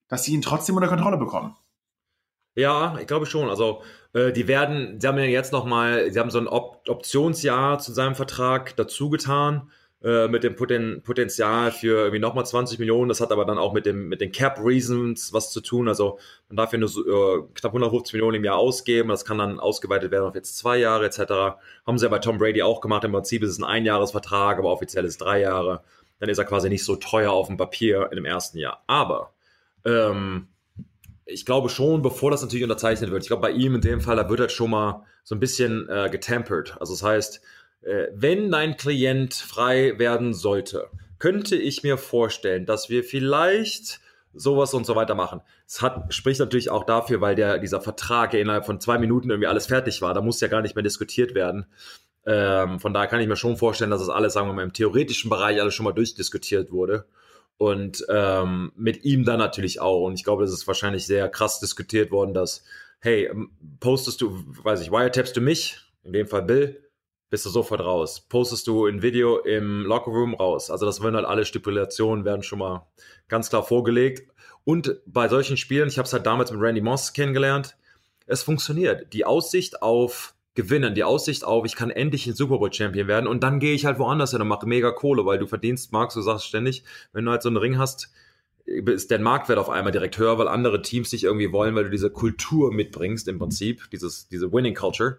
dass 0.08 0.24
sie 0.24 0.34
ihn 0.34 0.42
trotzdem 0.42 0.76
unter 0.76 0.88
Kontrolle 0.88 1.18
bekommen. 1.18 1.56
Ja, 2.56 2.98
ich 3.00 3.08
glaube 3.08 3.26
schon. 3.26 3.50
Also 3.50 3.84
äh, 4.14 4.32
die 4.34 4.48
werden, 4.48 5.00
sie 5.00 5.08
haben 5.08 5.18
ja 5.18 5.26
jetzt 5.26 5.54
nochmal, 5.54 6.12
sie 6.12 6.20
haben 6.20 6.32
so 6.32 6.40
ein 6.40 6.48
Op 6.48 6.82
Optionsjahr 6.88 7.80
zu 7.80 7.94
seinem 7.94 8.16
Vertrag 8.16 8.76
dazu 8.76 9.10
getan 9.10 9.72
äh, 10.02 10.30
mit 10.30 10.44
dem 10.44 10.56
Poten 10.56 11.02
Potenzial 11.04 11.72
für 11.72 11.98
irgendwie 11.98 12.20
nochmal 12.20 12.46
20 12.46 12.80
Millionen. 12.80 13.10
Das 13.10 13.20
hat 13.20 13.34
aber 13.34 13.44
dann 13.44 13.58
auch 13.58 13.74
mit, 13.74 13.86
dem, 13.86 14.08
mit 14.08 14.22
den 14.22 14.32
Cap 14.32 14.58
Reasons 14.64 15.34
was 15.34 15.52
zu 15.52 15.60
tun. 15.60 15.90
Also 15.90 16.20
man 16.48 16.56
darf 16.56 16.72
ja 16.72 16.80
nur 16.80 16.88
so, 16.88 17.02
äh, 17.02 17.44
knapp 17.54 17.74
150 17.74 18.14
Millionen 18.14 18.38
im 18.38 18.46
Jahr 18.46 18.56
ausgeben. 18.56 19.10
Das 19.10 19.26
kann 19.26 19.40
dann 19.40 19.60
ausgeweitet 19.60 20.12
werden 20.12 20.26
auf 20.26 20.36
jetzt 20.36 20.58
zwei 20.58 20.78
Jahre 20.78 21.06
etc. 21.06 21.60
Haben 21.86 21.98
sie 21.98 22.06
ja 22.06 22.10
bei 22.10 22.20
Tom 22.20 22.38
Brady 22.38 22.62
auch 22.62 22.80
gemacht. 22.80 23.04
Im 23.04 23.12
Prinzip 23.12 23.44
ist 23.44 23.50
es 23.50 23.60
ein 23.60 23.66
Einjahresvertrag, 23.66 24.58
aber 24.58 24.72
offiziell 24.72 25.04
ist 25.04 25.12
es 25.12 25.18
drei 25.18 25.42
Jahre. 25.42 25.82
Dann 26.20 26.30
ist 26.30 26.38
er 26.38 26.46
quasi 26.46 26.70
nicht 26.70 26.86
so 26.86 26.96
teuer 26.96 27.32
auf 27.32 27.48
dem 27.48 27.58
Papier 27.58 28.08
in 28.12 28.16
dem 28.16 28.26
ersten 28.26 28.58
Jahr. 28.58 28.84
Aber 28.88 29.34
ähm, 29.84 30.48
ich 31.26 31.46
glaube 31.46 31.68
schon, 31.68 32.02
bevor 32.02 32.32
das 32.32 32.42
natürlich 32.42 32.64
unterzeichnet 32.64 33.12
wird, 33.12 33.24
ich 33.24 33.28
glaube 33.28 33.42
bei 33.42 33.52
ihm 33.52 33.76
in 33.76 33.82
dem 33.82 34.00
Fall, 34.02 34.16
da 34.16 34.30
wird 34.30 34.40
halt 34.40 34.52
schon 34.52 34.70
mal 34.70 35.06
so 35.24 35.36
ein 35.36 35.40
bisschen 35.40 35.88
äh, 35.90 36.10
getempert. 36.10 36.78
Also 36.80 36.94
das 36.94 37.04
heißt, 37.04 37.42
wenn 37.82 38.52
dein 38.52 38.78
Klient 38.78 39.34
frei 39.34 39.98
werden 39.98 40.34
sollte, 40.34 40.90
könnte 41.18 41.56
ich 41.56 41.84
mir 41.84 41.98
vorstellen, 41.98 42.66
dass 42.66 42.90
wir 42.90 43.04
vielleicht 43.04 44.00
sowas 44.34 44.74
und 44.74 44.86
so 44.86 44.96
weiter 44.96 45.16
machen. 45.16 45.42
Es 45.68 45.82
hat, 45.82 46.14
spricht 46.14 46.40
natürlich 46.40 46.70
auch 46.70 46.86
dafür, 46.86 47.22
weil 47.22 47.36
der, 47.36 47.60
dieser 47.60 47.82
Vertrag 47.82 48.34
innerhalb 48.34 48.66
von 48.66 48.80
zwei 48.80 48.98
Minuten 48.98 49.30
irgendwie 49.30 49.48
alles 49.48 49.68
fertig 49.68 50.02
war. 50.02 50.14
Da 50.14 50.22
muss 50.22 50.42
ja 50.42 50.48
gar 50.48 50.62
nicht 50.62 50.76
mehr 50.76 50.84
diskutiert 50.84 51.36
werden. 51.36 51.66
Ähm, 52.26 52.80
von 52.80 52.94
daher 52.94 53.08
kann 53.08 53.22
ich 53.22 53.28
mir 53.28 53.36
schon 53.36 53.58
vorstellen, 53.58 53.92
dass 53.92 54.02
es 54.02 54.10
alles, 54.10 54.34
sagen 54.34 54.48
wir 54.48 54.54
mal, 54.54 54.64
im 54.64 54.74
theoretischen 54.74 55.30
Bereich 55.30 55.60
alles 55.60 55.74
schon 55.74 55.84
mal 55.84 55.94
durchdiskutiert 55.94 56.72
wurde. 56.72 57.06
Und 57.58 58.06
ähm, 58.08 58.72
mit 58.76 59.04
ihm 59.04 59.26
dann 59.26 59.40
natürlich 59.40 59.82
auch. 59.82 60.06
Und 60.06 60.14
ich 60.14 60.24
glaube, 60.24 60.44
das 60.44 60.54
ist 60.54 60.68
wahrscheinlich 60.68 61.06
sehr 61.06 61.28
krass 61.28 61.60
diskutiert 61.60 62.12
worden, 62.12 62.34
dass, 62.34 62.64
hey, 63.00 63.26
ähm, 63.26 63.52
postest 63.80 64.22
du, 64.22 64.44
weiß 64.64 64.82
ich, 64.82 64.92
wiretappst 64.92 65.36
du 65.36 65.42
mich, 65.42 65.80
in 66.04 66.14
dem 66.14 66.28
Fall 66.28 66.44
Bill, 66.44 66.89
bist 67.30 67.46
du 67.46 67.50
sofort 67.50 67.82
raus. 67.82 68.26
Postest 68.28 68.68
du 68.68 68.86
ein 68.86 69.02
Video 69.02 69.40
im 69.40 69.84
Lockerroom 69.84 70.34
raus. 70.34 70.72
Also 70.72 70.86
das 70.86 71.02
werden 71.02 71.16
halt 71.16 71.26
alle 71.26 71.46
Stipulationen, 71.46 72.26
werden 72.26 72.44
schon 72.44 72.60
mal 72.60 72.88
ganz 73.28 73.50
klar 73.50 73.64
vorgelegt. 73.64 74.28
Und 74.64 74.98
bei 75.06 75.28
solchen 75.28 75.58
Spielen, 75.58 75.88
ich 75.88 75.98
habe 75.98 76.06
es 76.06 76.14
halt 76.14 76.26
damals 76.26 76.52
mit 76.52 76.62
Randy 76.62 76.82
Moss 76.82 77.14
kennengelernt, 77.14 77.78
es 78.26 78.44
funktioniert. 78.44 79.14
Die 79.14 79.26
Aussicht 79.26 79.82
auf 79.82 80.36
gewinnen, 80.56 80.94
die 80.94 81.04
Aussicht 81.04 81.46
auf, 81.46 81.66
ich 81.66 81.76
kann 81.76 81.90
endlich 81.90 82.28
ein 82.28 82.34
Super 82.34 82.58
Bowl 82.58 82.74
Champion 82.74 83.08
werden 83.08 83.28
und 83.28 83.44
dann 83.44 83.60
gehe 83.60 83.74
ich 83.74 83.86
halt 83.86 83.98
woanders 83.98 84.32
hin 84.32 84.42
und 84.42 84.48
mache 84.48 84.68
mega 84.68 84.92
Kohle, 84.92 85.26
weil 85.26 85.40
du 85.40 85.48
verdienst, 85.48 85.92
Marc, 85.94 86.14
du 86.14 86.22
sagst 86.22 86.46
ständig, 86.46 86.84
wenn 87.14 87.24
du 87.24 87.32
halt 87.32 87.42
so 87.42 87.50
einen 87.50 87.58
Ring 87.58 87.78
hast, 87.78 88.12
ist 88.66 89.10
der 89.10 89.20
Marktwert 89.20 89.58
auf 89.58 89.70
einmal 89.70 89.92
direkt 89.92 90.18
höher, 90.18 90.38
weil 90.38 90.48
andere 90.48 90.82
Teams 90.82 91.10
dich 91.10 91.24
irgendwie 91.24 91.52
wollen, 91.52 91.76
weil 91.76 91.86
du 91.86 91.90
diese 91.90 92.12
Kultur 92.12 92.74
mitbringst 92.74 93.28
im 93.28 93.40
Prinzip, 93.40 93.90
dieses, 93.92 94.28
diese 94.28 94.52
Winning 94.52 94.76
Culture. 94.76 95.18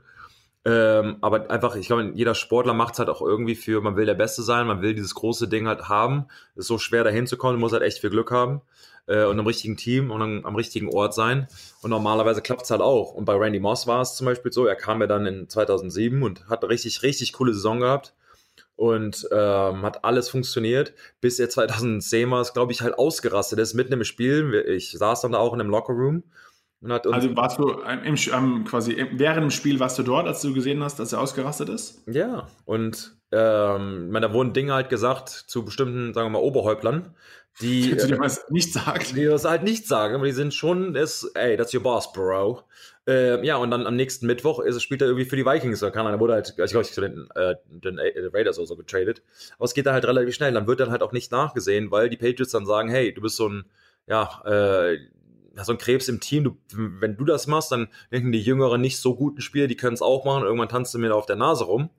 Ähm, 0.64 1.16
aber 1.22 1.50
einfach, 1.50 1.74
ich 1.74 1.86
glaube, 1.86 2.12
jeder 2.14 2.34
Sportler 2.34 2.74
macht 2.74 2.92
es 2.94 2.98
halt 2.98 3.08
auch 3.08 3.22
irgendwie 3.22 3.54
für, 3.54 3.80
man 3.80 3.96
will 3.96 4.04
der 4.04 4.14
Beste 4.14 4.42
sein, 4.42 4.66
man 4.66 4.82
will 4.82 4.94
dieses 4.94 5.14
große 5.14 5.48
Ding 5.48 5.66
halt 5.66 5.88
haben. 5.88 6.26
Es 6.54 6.62
ist 6.62 6.66
so 6.66 6.78
schwer 6.78 7.02
dahin 7.02 7.26
zu 7.26 7.38
kommen, 7.38 7.54
du 7.54 7.60
musst 7.60 7.72
halt 7.72 7.82
echt 7.82 7.98
viel 7.98 8.10
Glück 8.10 8.30
haben 8.30 8.60
äh, 9.06 9.24
und 9.24 9.38
im 9.38 9.46
richtigen 9.46 9.78
Team 9.78 10.10
und 10.10 10.20
am, 10.20 10.44
am 10.44 10.56
richtigen 10.56 10.88
Ort 10.88 11.14
sein. 11.14 11.48
Und 11.80 11.90
normalerweise 11.90 12.42
klappt 12.42 12.62
es 12.62 12.70
halt 12.70 12.82
auch. 12.82 13.14
Und 13.14 13.24
bei 13.24 13.34
Randy 13.34 13.58
Moss 13.58 13.86
war 13.86 14.02
es 14.02 14.16
zum 14.16 14.26
Beispiel 14.26 14.52
so, 14.52 14.66
er 14.66 14.76
kam 14.76 15.00
ja 15.00 15.06
dann 15.06 15.24
in 15.24 15.48
2007 15.48 16.22
und 16.22 16.48
hat 16.48 16.62
eine 16.62 16.70
richtig, 16.70 17.02
richtig 17.02 17.32
coole 17.32 17.54
Saison 17.54 17.80
gehabt 17.80 18.14
und 18.76 19.28
ähm, 19.30 19.82
hat 19.82 20.04
alles 20.04 20.28
funktioniert, 20.30 20.94
bis 21.20 21.38
er 21.38 21.50
2010 21.50 22.30
war 22.30 22.44
glaube 22.44 22.72
ich, 22.72 22.82
halt 22.82 22.98
ausgerastet 22.98 23.58
ist 23.58 23.74
mitten 23.74 23.92
im 23.92 24.04
Spiel. 24.04 24.54
Ich 24.68 24.92
saß 24.92 25.22
dann 25.22 25.32
da 25.32 25.38
auch 25.38 25.54
in 25.54 25.60
einem 25.60 25.70
Lockerroom 25.70 26.22
Hat, 26.88 27.06
also 27.06 27.36
warst 27.36 27.58
du 27.58 27.68
im, 27.82 28.16
im, 28.16 28.64
quasi 28.64 29.06
während 29.12 29.42
dem 29.42 29.50
Spiel 29.50 29.80
warst 29.80 29.98
du 29.98 30.02
dort, 30.02 30.26
als 30.26 30.40
du 30.40 30.54
gesehen 30.54 30.82
hast, 30.82 30.98
dass 30.98 31.12
er 31.12 31.20
ausgerastet 31.20 31.68
ist? 31.68 32.02
Ja, 32.06 32.48
und 32.64 33.16
ähm, 33.32 34.10
meine, 34.10 34.28
da 34.28 34.32
wurden 34.32 34.54
Dinge 34.54 34.72
halt 34.72 34.88
gesagt 34.88 35.28
zu 35.28 35.64
bestimmten, 35.64 36.14
sagen 36.14 36.26
wir 36.26 36.38
mal, 36.38 36.44
Oberhäuptlern, 36.44 37.14
die, 37.60 37.96
die 37.96 38.18
was 38.18 38.48
nicht 38.48 38.72
sagen. 38.72 39.04
Die 39.14 39.26
das 39.26 39.44
halt 39.44 39.62
nicht 39.62 39.86
sagen, 39.86 40.14
aber 40.14 40.24
die 40.24 40.32
sind 40.32 40.54
schon, 40.54 40.94
ist, 40.94 41.30
ey, 41.34 41.56
that's 41.58 41.74
your 41.74 41.82
boss, 41.82 42.12
bro. 42.12 42.62
Äh, 43.06 43.44
ja, 43.44 43.56
und 43.56 43.70
dann 43.70 43.86
am 43.86 43.96
nächsten 43.96 44.26
Mittwoch 44.26 44.60
ist, 44.60 44.82
spielt 44.82 45.02
er 45.02 45.08
irgendwie 45.08 45.26
für 45.26 45.36
die 45.36 45.44
Vikings 45.44 45.82
oder 45.82 45.92
kann 45.92 46.06
er, 46.06 46.18
wurde 46.18 46.34
halt, 46.34 46.54
ich 46.56 46.70
glaube, 46.70 46.86
zu 46.86 47.00
den, 47.02 47.28
äh, 47.34 47.56
den 47.68 47.98
Raiders 48.32 48.58
oder 48.58 48.66
so 48.66 48.76
getradet. 48.76 49.22
Aber 49.56 49.64
es 49.66 49.74
geht 49.74 49.86
da 49.86 49.92
halt 49.92 50.06
relativ 50.06 50.34
schnell. 50.34 50.52
Dann 50.52 50.66
wird 50.66 50.80
dann 50.80 50.90
halt 50.90 51.02
auch 51.02 51.12
nicht 51.12 51.30
nachgesehen, 51.30 51.90
weil 51.90 52.08
die 52.08 52.16
Patriots 52.16 52.52
dann 52.52 52.66
sagen, 52.66 52.88
hey, 52.88 53.12
du 53.12 53.20
bist 53.20 53.36
so 53.36 53.48
ein, 53.48 53.64
ja, 54.06 54.42
äh, 54.44 54.98
so 55.64 55.72
ein 55.72 55.78
Krebs 55.78 56.08
im 56.08 56.20
Team. 56.20 56.44
Du, 56.44 56.58
wenn 56.72 57.16
du 57.16 57.24
das 57.24 57.46
machst, 57.46 57.72
dann 57.72 57.88
denken 58.12 58.32
die 58.32 58.42
jüngeren, 58.42 58.80
nicht 58.80 58.98
so 58.98 59.14
guten 59.14 59.40
Spieler, 59.40 59.66
die 59.66 59.76
können 59.76 59.94
es 59.94 60.02
auch 60.02 60.24
machen. 60.24 60.44
Irgendwann 60.44 60.68
tanzt 60.68 60.94
du 60.94 60.98
mir 60.98 61.08
da 61.08 61.14
auf 61.14 61.26
der 61.26 61.36
Nase 61.36 61.64
rum. 61.64 61.90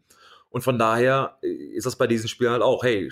Und 0.49 0.63
von 0.63 0.77
daher 0.77 1.37
ist 1.41 1.85
das 1.85 1.95
bei 1.95 2.07
diesen 2.07 2.27
Spielen 2.27 2.51
halt 2.51 2.61
auch, 2.61 2.83
hey, 2.83 3.11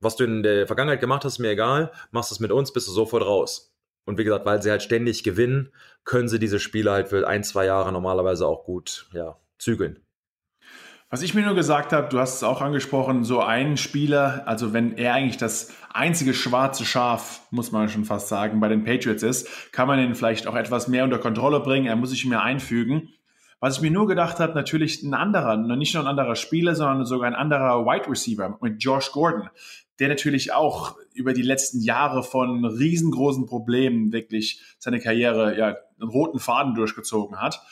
was 0.00 0.16
du 0.16 0.24
in 0.24 0.42
der 0.42 0.66
Vergangenheit 0.66 1.00
gemacht 1.00 1.24
hast, 1.24 1.38
mir 1.38 1.50
egal, 1.50 1.92
machst 2.10 2.32
es 2.32 2.40
mit 2.40 2.50
uns, 2.50 2.72
bist 2.72 2.88
du 2.88 2.92
sofort 2.92 3.24
raus. 3.24 3.72
Und 4.04 4.18
wie 4.18 4.24
gesagt, 4.24 4.44
weil 4.46 4.60
sie 4.60 4.70
halt 4.70 4.82
ständig 4.82 5.22
gewinnen, 5.22 5.72
können 6.04 6.28
sie 6.28 6.40
diese 6.40 6.58
Spiele 6.58 6.90
halt 6.90 7.08
für 7.08 7.26
ein, 7.26 7.44
zwei 7.44 7.66
Jahre 7.66 7.92
normalerweise 7.92 8.46
auch 8.46 8.64
gut 8.64 9.06
ja, 9.12 9.38
zügeln. 9.58 10.01
Was 11.12 11.20
ich 11.20 11.34
mir 11.34 11.44
nur 11.44 11.54
gesagt 11.54 11.92
habe, 11.92 12.08
du 12.08 12.18
hast 12.18 12.36
es 12.36 12.42
auch 12.42 12.62
angesprochen, 12.62 13.22
so 13.22 13.40
ein 13.42 13.76
Spieler, 13.76 14.44
also 14.46 14.72
wenn 14.72 14.96
er 14.96 15.12
eigentlich 15.12 15.36
das 15.36 15.70
einzige 15.92 16.32
schwarze 16.32 16.86
Schaf, 16.86 17.42
muss 17.50 17.70
man 17.70 17.90
schon 17.90 18.06
fast 18.06 18.28
sagen, 18.28 18.60
bei 18.60 18.68
den 18.68 18.82
Patriots 18.82 19.22
ist, 19.22 19.72
kann 19.72 19.88
man 19.88 19.98
ihn 19.98 20.14
vielleicht 20.14 20.46
auch 20.46 20.54
etwas 20.54 20.88
mehr 20.88 21.04
unter 21.04 21.18
Kontrolle 21.18 21.60
bringen, 21.60 21.86
er 21.86 21.96
muss 21.96 22.08
sich 22.08 22.24
mehr 22.24 22.42
einfügen. 22.42 23.10
Was 23.60 23.76
ich 23.76 23.82
mir 23.82 23.90
nur 23.90 24.08
gedacht 24.08 24.40
habe, 24.40 24.54
natürlich 24.54 25.02
ein 25.02 25.12
anderer, 25.12 25.58
nicht 25.58 25.92
nur 25.92 26.02
ein 26.02 26.08
anderer 26.08 26.34
Spieler, 26.34 26.74
sondern 26.74 27.04
sogar 27.04 27.28
ein 27.28 27.36
anderer 27.36 27.84
Wide 27.84 28.08
Receiver 28.08 28.56
mit 28.62 28.82
Josh 28.82 29.12
Gordon 29.12 29.50
der 30.02 30.08
natürlich 30.08 30.52
auch 30.52 30.96
über 31.14 31.32
die 31.32 31.42
letzten 31.42 31.80
Jahre 31.80 32.24
von 32.24 32.64
riesengroßen 32.64 33.46
Problemen 33.46 34.12
wirklich 34.12 34.60
seine 34.80 34.98
Karriere 34.98 35.56
ja 35.56 35.76
einen 36.00 36.10
roten 36.10 36.40
Faden 36.40 36.74
durchgezogen 36.74 37.40
hat. 37.40 37.62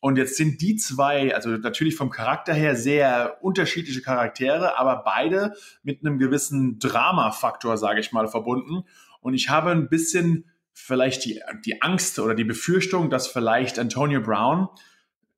Und 0.00 0.16
jetzt 0.16 0.36
sind 0.36 0.60
die 0.60 0.76
zwei, 0.76 1.34
also 1.34 1.50
natürlich 1.50 1.96
vom 1.96 2.10
Charakter 2.10 2.54
her 2.54 2.76
sehr 2.76 3.38
unterschiedliche 3.42 4.00
Charaktere, 4.00 4.78
aber 4.78 5.02
beide 5.04 5.54
mit 5.82 6.04
einem 6.04 6.18
gewissen 6.18 6.78
Drama-Faktor, 6.78 7.76
sage 7.76 8.00
ich 8.00 8.12
mal, 8.12 8.28
verbunden. 8.28 8.84
Und 9.20 9.34
ich 9.34 9.48
habe 9.48 9.70
ein 9.72 9.88
bisschen 9.88 10.44
vielleicht 10.72 11.24
die, 11.24 11.40
die 11.64 11.82
Angst 11.82 12.18
oder 12.20 12.34
die 12.34 12.44
Befürchtung, 12.44 13.10
dass 13.10 13.26
vielleicht 13.26 13.80
Antonio 13.80 14.20
Brown 14.20 14.68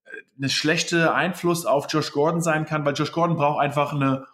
äh, 0.05 0.09
eine 0.37 0.49
schlechte 0.49 1.13
Einfluss 1.13 1.65
auf 1.65 1.87
Josh 1.89 2.11
Gordon 2.11 2.41
sein 2.41 2.65
kann, 2.65 2.85
weil 2.85 2.93
Josh 2.93 3.11
Gordon 3.11 3.37
braucht 3.37 3.59
einfach 3.59 3.93
eine 3.93 4.27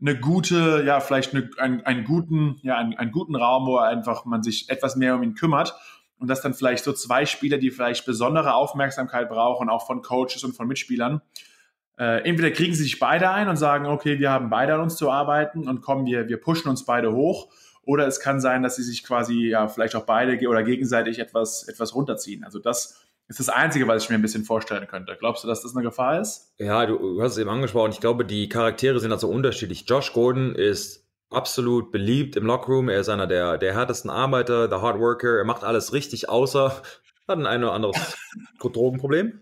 eine 0.00 0.18
gute, 0.18 0.82
ja, 0.86 1.00
vielleicht 1.00 1.34
eine, 1.34 1.50
einen, 1.58 1.82
einen 1.82 2.04
guten, 2.04 2.58
ja, 2.62 2.76
einen, 2.76 2.96
einen 2.96 3.12
guten 3.12 3.36
Raum, 3.36 3.66
wo 3.66 3.76
einfach 3.76 4.24
man 4.24 4.42
sich 4.42 4.70
etwas 4.70 4.96
mehr 4.96 5.14
um 5.14 5.22
ihn 5.22 5.34
kümmert. 5.34 5.74
Und 6.20 6.28
dass 6.28 6.42
dann 6.42 6.54
vielleicht 6.54 6.84
so 6.84 6.92
zwei 6.92 7.26
Spieler, 7.26 7.58
die 7.58 7.70
vielleicht 7.70 8.06
besondere 8.06 8.54
Aufmerksamkeit 8.54 9.28
brauchen, 9.28 9.68
auch 9.68 9.86
von 9.86 10.02
Coaches 10.02 10.44
und 10.44 10.54
von 10.54 10.68
Mitspielern, 10.68 11.22
äh, 11.98 12.22
entweder 12.28 12.50
kriegen 12.50 12.74
sie 12.74 12.84
sich 12.84 12.98
beide 12.98 13.30
ein 13.30 13.48
und 13.48 13.56
sagen, 13.56 13.86
okay, 13.86 14.18
wir 14.18 14.30
haben 14.30 14.48
beide 14.48 14.74
an 14.74 14.80
uns 14.80 14.96
zu 14.96 15.10
arbeiten 15.10 15.68
und 15.68 15.82
kommen, 15.82 16.06
wir, 16.06 16.28
wir 16.28 16.38
pushen 16.38 16.68
uns 16.68 16.84
beide 16.84 17.12
hoch. 17.12 17.48
Oder 17.82 18.06
es 18.06 18.20
kann 18.20 18.40
sein, 18.40 18.62
dass 18.62 18.76
sie 18.76 18.82
sich 18.82 19.02
quasi 19.02 19.48
ja 19.48 19.66
vielleicht 19.68 19.96
auch 19.96 20.04
beide 20.04 20.46
oder 20.48 20.62
gegenseitig 20.62 21.18
etwas, 21.18 21.66
etwas 21.66 21.94
runterziehen. 21.94 22.44
Also 22.44 22.58
das 22.58 23.00
ist 23.28 23.38
das 23.38 23.48
Einzige, 23.48 23.86
was 23.86 24.04
ich 24.04 24.10
mir 24.10 24.16
ein 24.16 24.22
bisschen 24.22 24.44
vorstellen 24.44 24.86
könnte. 24.86 25.16
Glaubst 25.18 25.44
du, 25.44 25.48
dass 25.48 25.62
das 25.62 25.74
eine 25.74 25.84
Gefahr 25.84 26.20
ist? 26.20 26.52
Ja, 26.58 26.84
du, 26.86 27.22
hast 27.22 27.32
es 27.32 27.38
eben 27.38 27.50
angesprochen. 27.50 27.92
Ich 27.92 28.00
glaube, 28.00 28.24
die 28.24 28.48
Charaktere 28.48 28.98
sind 28.98 29.12
also 29.12 29.28
unterschiedlich. 29.28 29.84
Josh 29.86 30.12
Gordon 30.12 30.54
ist 30.54 31.09
absolut 31.30 31.92
beliebt 31.92 32.36
im 32.36 32.46
Lockroom. 32.46 32.88
Er 32.88 33.00
ist 33.00 33.08
einer 33.08 33.26
der, 33.26 33.58
der 33.58 33.74
härtesten 33.74 34.10
Arbeiter, 34.10 34.68
der 34.68 34.82
Hardworker. 34.82 35.38
Er 35.38 35.44
macht 35.44 35.64
alles 35.64 35.92
richtig, 35.92 36.28
außer 36.28 36.82
hat 37.28 37.38
ein, 37.38 37.46
ein 37.46 37.62
oder 37.62 37.72
anderes 37.72 37.96
Drogenproblem. 38.60 39.40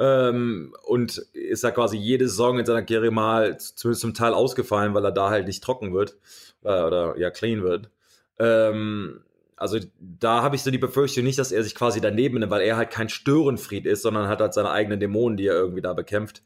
Ähm, 0.00 0.74
und 0.84 1.18
ist 1.32 1.64
da 1.64 1.72
quasi 1.72 1.96
jede 1.96 2.28
Saison 2.28 2.58
in 2.58 2.66
seiner 2.66 2.82
Karriere 2.82 3.10
mal 3.10 3.58
zumindest 3.58 4.02
zum 4.02 4.14
Teil 4.14 4.32
ausgefallen, 4.32 4.94
weil 4.94 5.04
er 5.04 5.10
da 5.12 5.30
halt 5.30 5.46
nicht 5.46 5.62
trocken 5.62 5.92
wird 5.92 6.16
äh, 6.62 6.82
oder 6.82 7.18
ja 7.18 7.30
clean 7.30 7.64
wird. 7.64 7.90
Ähm, 8.38 9.24
also 9.56 9.80
da 9.98 10.42
habe 10.42 10.54
ich 10.54 10.62
so 10.62 10.70
die 10.70 10.78
Befürchtung 10.78 11.24
nicht, 11.24 11.38
dass 11.38 11.50
er 11.50 11.64
sich 11.64 11.74
quasi 11.74 12.00
daneben 12.00 12.38
nimmt, 12.38 12.52
weil 12.52 12.62
er 12.62 12.76
halt 12.76 12.90
kein 12.90 13.08
Störenfried 13.08 13.86
ist, 13.86 14.02
sondern 14.02 14.28
hat 14.28 14.40
halt 14.40 14.54
seine 14.54 14.70
eigenen 14.70 15.00
Dämonen, 15.00 15.36
die 15.36 15.46
er 15.46 15.54
irgendwie 15.54 15.82
da 15.82 15.94
bekämpft. 15.94 16.42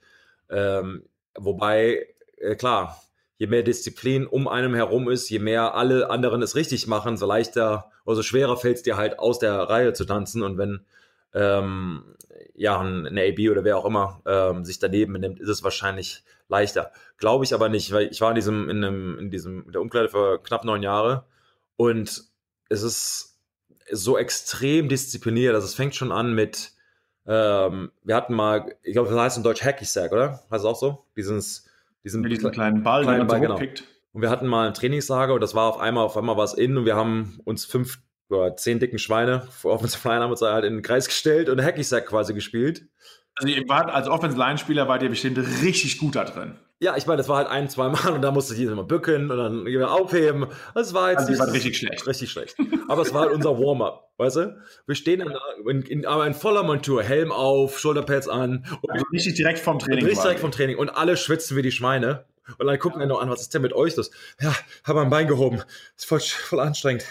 Ähm, 0.49 1.05
wobei, 1.35 2.07
äh, 2.39 2.57
klar, 2.57 3.03
je 3.39 3.47
mehr 3.47 3.63
Disziplin 3.63 4.27
um 4.27 4.49
einem 4.49 4.75
herum 4.75 5.09
ist, 5.09 5.29
je 5.29 5.39
mehr 5.39 5.75
alle 5.75 6.11
anderen 6.11 6.43
es 6.43 6.55
richtig 6.55 6.87
machen, 6.87 7.17
so 7.17 7.27
leichter 7.27 7.91
oder 8.05 8.17
so 8.17 8.23
schwerer 8.23 8.57
fällt 8.57 8.77
es 8.77 8.83
dir 8.83 8.97
halt 8.97 9.19
aus 9.19 9.39
der 9.39 9.55
Reihe 9.55 9.93
zu 9.93 10.05
tanzen. 10.05 10.43
Und 10.43 10.59
wenn 10.59 10.85
ähm, 11.35 12.05
ja 12.55 12.81
ein, 12.81 13.19
AB 13.19 13.51
oder 13.51 13.65
wer 13.65 13.79
auch 13.79 13.85
immer 13.85 14.21
ähm, 14.27 14.65
sich 14.65 14.79
daneben 14.79 15.15
nimmt, 15.15 15.41
ist 15.41 15.49
es 15.49 15.65
wahrscheinlich 15.65 16.23
leichter. 16.49 16.93
Glaube 17.17 17.45
ich 17.45 17.55
aber 17.55 17.69
nicht, 17.69 17.93
weil 17.93 18.09
ich 18.09 18.21
war 18.21 18.31
in 18.31 18.35
diesem, 18.35 18.69
in, 18.69 18.85
einem, 18.85 19.19
in 19.19 19.31
diesem, 19.31 19.65
in 19.67 19.73
der 19.73 19.81
Umkleide 19.81 20.09
für 20.09 20.43
knapp 20.43 20.65
neun 20.65 20.83
Jahre 20.83 21.25
und 21.77 22.25
es 22.69 22.83
ist 22.83 23.39
so 23.91 24.17
extrem 24.17 24.89
diszipliniert. 24.89 25.55
Also 25.55 25.67
es 25.67 25.75
fängt 25.75 25.95
schon 25.95 26.13
an 26.13 26.35
mit, 26.35 26.73
ähm, 27.27 27.91
wir 28.03 28.17
hatten 28.17 28.35
mal, 28.35 28.75
ich 28.83 28.93
glaube, 28.93 29.11
das 29.11 29.19
heißt 29.19 29.37
in 29.39 29.43
Deutsch 29.43 29.63
Hacky 29.63 29.85
Sack, 29.85 30.13
oder? 30.13 30.43
Heißt 30.51 30.65
es 30.65 30.65
auch 30.65 30.77
so? 30.77 31.05
Dieses, 31.17 31.67
diesen, 32.05 32.23
diesen 32.23 32.51
kleinen 32.51 32.83
Ball, 32.83 33.03
kleinen 33.03 33.21
den 33.21 33.27
man 33.27 33.41
Ball, 33.41 33.57
so 33.57 33.65
genau. 33.65 33.83
Und 34.13 34.21
wir 34.21 34.31
hatten 34.31 34.47
mal 34.47 34.69
ein 34.69 34.75
Trainingslager 34.75 35.35
und 35.35 35.41
das 35.41 35.55
war 35.55 35.69
auf 35.69 35.81
einmal, 35.81 36.05
auf 36.05 36.17
einmal 36.17 36.37
was 36.37 36.55
in 36.55 36.77
und 36.77 36.85
wir 36.85 36.97
haben 36.97 37.41
uns 37.45 37.65
fünf 37.65 37.99
oder 38.29 38.57
zehn 38.57 38.79
dicken 38.79 38.99
Schweine 38.99 39.43
vor 39.51 39.73
Offensive 39.73 40.07
Line 40.09 40.23
haben 40.23 40.31
uns 40.31 40.43
halt 40.43 40.65
in 40.65 40.75
den 40.75 40.83
Kreis 40.83 41.07
gestellt 41.07 41.49
und 41.49 41.63
Hacky 41.63 41.83
Sack 41.83 42.07
quasi 42.07 42.35
gespielt. 42.35 42.87
Also 43.35 43.53
ihr 43.53 43.67
wart 43.69 43.91
als 43.91 44.09
Offensive 44.09 44.41
Line 44.41 44.59
Spieler 44.59 44.89
wart 44.89 45.03
ihr 45.03 45.09
bestimmt 45.09 45.39
richtig 45.63 45.99
gut 45.99 46.17
da 46.17 46.25
drin. 46.25 46.59
Ja, 46.83 46.97
ich 46.97 47.07
meine, 47.07 47.19
das 47.19 47.29
war 47.29 47.37
halt 47.37 47.47
ein, 47.47 47.69
zwei 47.69 47.89
Mal 47.89 48.13
und 48.13 48.23
da 48.23 48.33
musste 48.33 48.55
ich 48.55 48.59
jedes 48.59 48.75
Mal 48.75 48.83
bücken 48.83 49.31
und 49.31 49.37
dann 49.37 49.65
wieder 49.67 49.93
aufheben. 49.93 50.49
Das 50.75 50.93
war 50.93 51.13
jetzt 51.13 51.29
also, 51.29 51.39
war 51.39 51.53
richtig 51.53 51.79
schlecht. 51.79 52.09
Richtig 52.09 52.33
schlecht. 52.33 52.57
Aber 52.89 53.03
es 53.03 53.15
war 53.15 53.21
halt 53.21 53.33
unser 53.33 53.57
Warm-up, 53.57 54.11
weißt 54.17 54.37
du? 54.37 54.61
Wir 54.87 54.97
stehen 54.97 55.21
dann 55.21 55.33
in, 55.65 55.83
in, 55.83 56.07
aber 56.07 56.27
in 56.27 56.35
voller 56.35 56.65
Montur, 56.65 57.05
Helm 57.05 57.31
auf, 57.31 57.79
Schulterpads 57.79 58.27
an. 58.27 58.67
Und 58.81 58.91
also 58.91 59.05
richtig 59.13 59.35
direkt 59.35 59.61
vom 59.61 59.79
Training. 59.79 60.05
Richtig 60.07 60.23
direkt 60.23 60.41
vom 60.41 60.51
Training 60.51 60.77
und 60.77 60.89
alle 60.89 61.17
schwitzen 61.17 61.57
wie 61.57 61.63
die 61.63 61.71
Schweine. 61.71 62.25
Und 62.59 62.67
dann 62.67 62.81
gucken 62.81 62.99
wir 62.99 63.07
noch 63.07 63.23
an, 63.23 63.31
was 63.31 63.43
ist 63.43 63.55
denn 63.55 63.63
mit 63.63 63.75
euch 63.75 63.95
los? 63.95 64.11
Ja, 64.41 64.53
haben 64.83 64.97
wir 64.97 65.03
ein 65.03 65.11
Bein 65.11 65.29
gehoben. 65.29 65.63
ist 65.97 66.07
voll, 66.07 66.19
voll 66.19 66.59
anstrengend. 66.59 67.05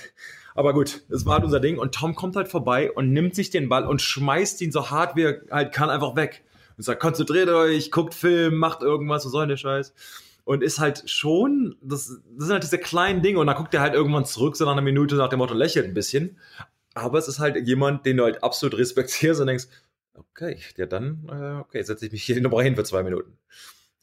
Aber 0.54 0.74
gut, 0.74 1.04
es 1.10 1.26
war 1.26 1.36
halt 1.36 1.46
unser 1.46 1.62
Ding 1.62 1.78
und 1.78 1.96
Tom 1.96 2.14
kommt 2.16 2.36
halt 2.36 2.50
vorbei 2.50 2.92
und 2.92 3.14
nimmt 3.14 3.36
sich 3.36 3.52
den 3.52 3.70
Ball 3.70 3.88
und 3.88 4.02
schmeißt 4.02 4.60
ihn 4.60 4.74
so 4.74 4.92
hart 4.92 5.16
wie 5.16 5.24
er 5.24 5.42
halt 5.50 5.72
kann 5.72 5.90
einfach 5.90 6.18
weg 6.18 6.44
und 6.78 6.84
sagt, 6.84 7.02
konzentriert 7.02 7.50
euch, 7.50 7.92
guckt 7.92 8.14
Film, 8.14 8.58
macht 8.58 8.82
irgendwas, 8.82 9.26
was 9.26 9.32
soll 9.32 9.48
der 9.48 9.58
Scheiß? 9.58 9.94
Und 10.44 10.64
ist 10.64 10.80
halt 10.80 11.10
schon, 11.10 11.76
das, 11.82 12.08
das 12.08 12.46
sind 12.46 12.54
halt 12.54 12.64
diese 12.64 12.80
kleinen 12.80 13.22
Dinge 13.22 13.40
und 13.40 13.48
dann 13.48 13.56
guckt 13.56 13.74
er 13.74 13.82
halt 13.82 13.94
irgendwann 13.94 14.26
zurück, 14.26 14.56
so 14.56 14.66
nach 14.66 14.72
einer 14.72 14.82
Minute 14.82 15.16
nach 15.16 15.30
dem 15.30 15.40
Motto, 15.40 15.54
lächelt 15.54 15.86
ein 15.86 15.94
bisschen. 15.94 16.38
Aber 16.94 17.20
es 17.20 17.28
ist 17.28 17.40
halt 17.40 17.68
jemand, 17.68 18.06
den 18.06 18.18
du 18.18 18.24
halt 18.24 18.44
absolut 18.44 18.78
respektierst 18.78 19.40
und 19.40 19.48
denkst, 19.48 19.68
okay, 20.16 20.58
ja 20.78 20.86
dann, 20.86 21.28
äh, 21.32 21.60
okay, 21.60 21.82
setze 21.84 22.06
ich 22.06 22.12
mich 22.12 22.24
hier 22.24 22.42
nochmal 22.42 22.64
hin 22.64 22.76
für 22.76 22.84
zwei 22.84 23.04
Minuten. 23.04 23.38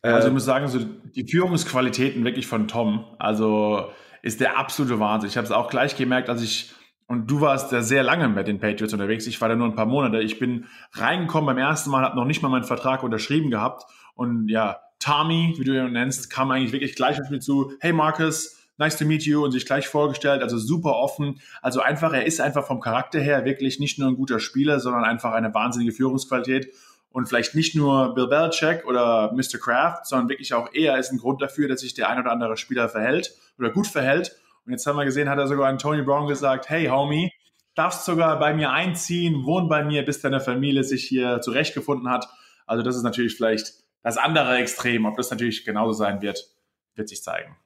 Also 0.01 0.29
ich 0.29 0.35
muss 0.35 0.45
sagen, 0.45 0.69
so 0.69 0.79
die 0.79 1.25
Führungsqualitäten 1.25 2.25
wirklich 2.25 2.47
von 2.47 2.69
Tom, 2.69 3.05
also 3.19 3.91
ist 4.23 4.41
der 4.41 4.57
absolute 4.57 5.01
Wahnsinn. 5.01 5.29
Ich 5.29 5.37
habe 5.37 5.45
es 5.45 5.53
auch 5.53 5.69
gleich 5.69 5.97
gemerkt, 5.97 6.29
als 6.29 6.43
ich 6.43 6.73
und 7.09 7.31
du 7.31 7.41
warst 7.41 7.73
da 7.73 7.83
sehr 7.83 8.03
lange 8.03 8.29
mit 8.29 8.47
den 8.47 8.61
Patriots 8.61 8.93
unterwegs. 8.93 9.27
Ich 9.27 9.41
war 9.41 9.49
da 9.49 9.57
nur 9.57 9.67
ein 9.67 9.75
paar 9.75 9.87
Monate. 9.87 10.21
Ich 10.21 10.39
bin 10.39 10.67
reingekommen 10.93 11.47
beim 11.47 11.59
ersten 11.59 11.91
Mal, 11.91 12.05
habe 12.05 12.17
noch 12.17 12.27
nicht 12.27 12.43
mal 12.43 12.51
meinen 12.51 12.65
Vertrag 12.65 13.03
unterschrieben 13.03 13.51
gehabt. 13.51 13.85
Und 14.15 14.49
ja, 14.49 14.81
Tommy, 15.01 15.55
wie 15.57 15.65
du 15.65 15.73
ihn 15.73 15.93
nennst, 15.93 16.29
kam 16.29 16.51
eigentlich 16.51 16.73
wirklich 16.73 16.97
gleich 16.97 17.19
auf 17.21 17.31
mich 17.31 17.41
zu. 17.41 17.73
Hey 17.81 17.95
Marcus, 17.95 18.59
nice 18.77 18.99
to 18.99 19.07
meet 19.07 19.25
you 19.25 19.43
und 19.43 19.53
sich 19.53 19.65
gleich 19.65 19.89
vorgestellt. 19.89 20.43
Also 20.43 20.59
super 20.59 20.97
offen. 20.97 21.41
Also 21.63 21.81
einfach, 21.81 22.13
er 22.13 22.27
ist 22.27 22.43
einfach 22.43 22.67
vom 22.67 22.79
Charakter 22.79 23.21
her 23.21 23.47
wirklich 23.47 23.81
nicht 23.81 23.99
nur 23.99 24.09
ein 24.09 24.17
guter 24.17 24.39
Spieler, 24.39 24.79
sondern 24.79 25.05
einfach 25.05 25.33
eine 25.33 25.55
wahnsinnige 25.55 25.93
Führungsqualität. 25.93 26.75
Und 27.11 27.27
vielleicht 27.27 27.55
nicht 27.55 27.75
nur 27.75 28.15
Bill 28.15 28.29
Belichick 28.29 28.85
oder 28.87 29.33
Mr. 29.33 29.59
Kraft, 29.59 30.05
sondern 30.05 30.29
wirklich 30.29 30.53
auch 30.53 30.69
er 30.75 30.99
ist 30.99 31.11
ein 31.11 31.19
Grund 31.19 31.41
dafür, 31.41 31.69
dass 31.69 31.81
sich 31.81 31.95
der 31.95 32.11
ein 32.11 32.19
oder 32.19 32.31
andere 32.31 32.59
Spieler 32.59 32.91
verhält 32.91 33.33
oder 33.59 33.71
gut 33.71 33.87
verhält. 33.87 34.37
Und 34.69 34.73
jetzt 34.73 34.87
haben 34.87 34.99
wir 34.99 35.07
gesehen, 35.07 35.31
hat 35.31 35.39
er 35.39 35.49
sogar 35.49 35.67
an 35.67 35.79
Tony 35.79 36.03
Brown 36.03 36.27
gesagt, 36.27 36.69
hey 36.69 36.89
Homie, 36.89 37.33
darfst 37.75 38.05
sogar 38.05 38.39
bei 38.39 38.53
mir 38.53 38.71
einziehen, 38.71 39.47
wohn 39.47 39.67
bei 39.67 39.83
mir, 39.83 40.05
bis 40.05 40.21
deine 40.21 40.41
Familie 40.41 40.85
sich 40.85 41.05
hier 41.05 41.41
zurechtgefunden 41.41 42.11
hat. 42.11 42.29
Also 42.67 42.83
das 42.83 42.95
ist 42.95 43.03
natürlich 43.03 43.35
vielleicht 43.35 43.73
das 44.03 44.19
andere 44.19 44.59
Extrem, 44.59 45.07
ob 45.07 45.17
das 45.17 45.31
natürlich 45.31 45.65
genauso 45.65 45.95
sein 45.95 46.21
wird, 46.21 46.51
wird 46.97 47.09
sich 47.09 47.23
zeigen. 47.23 47.57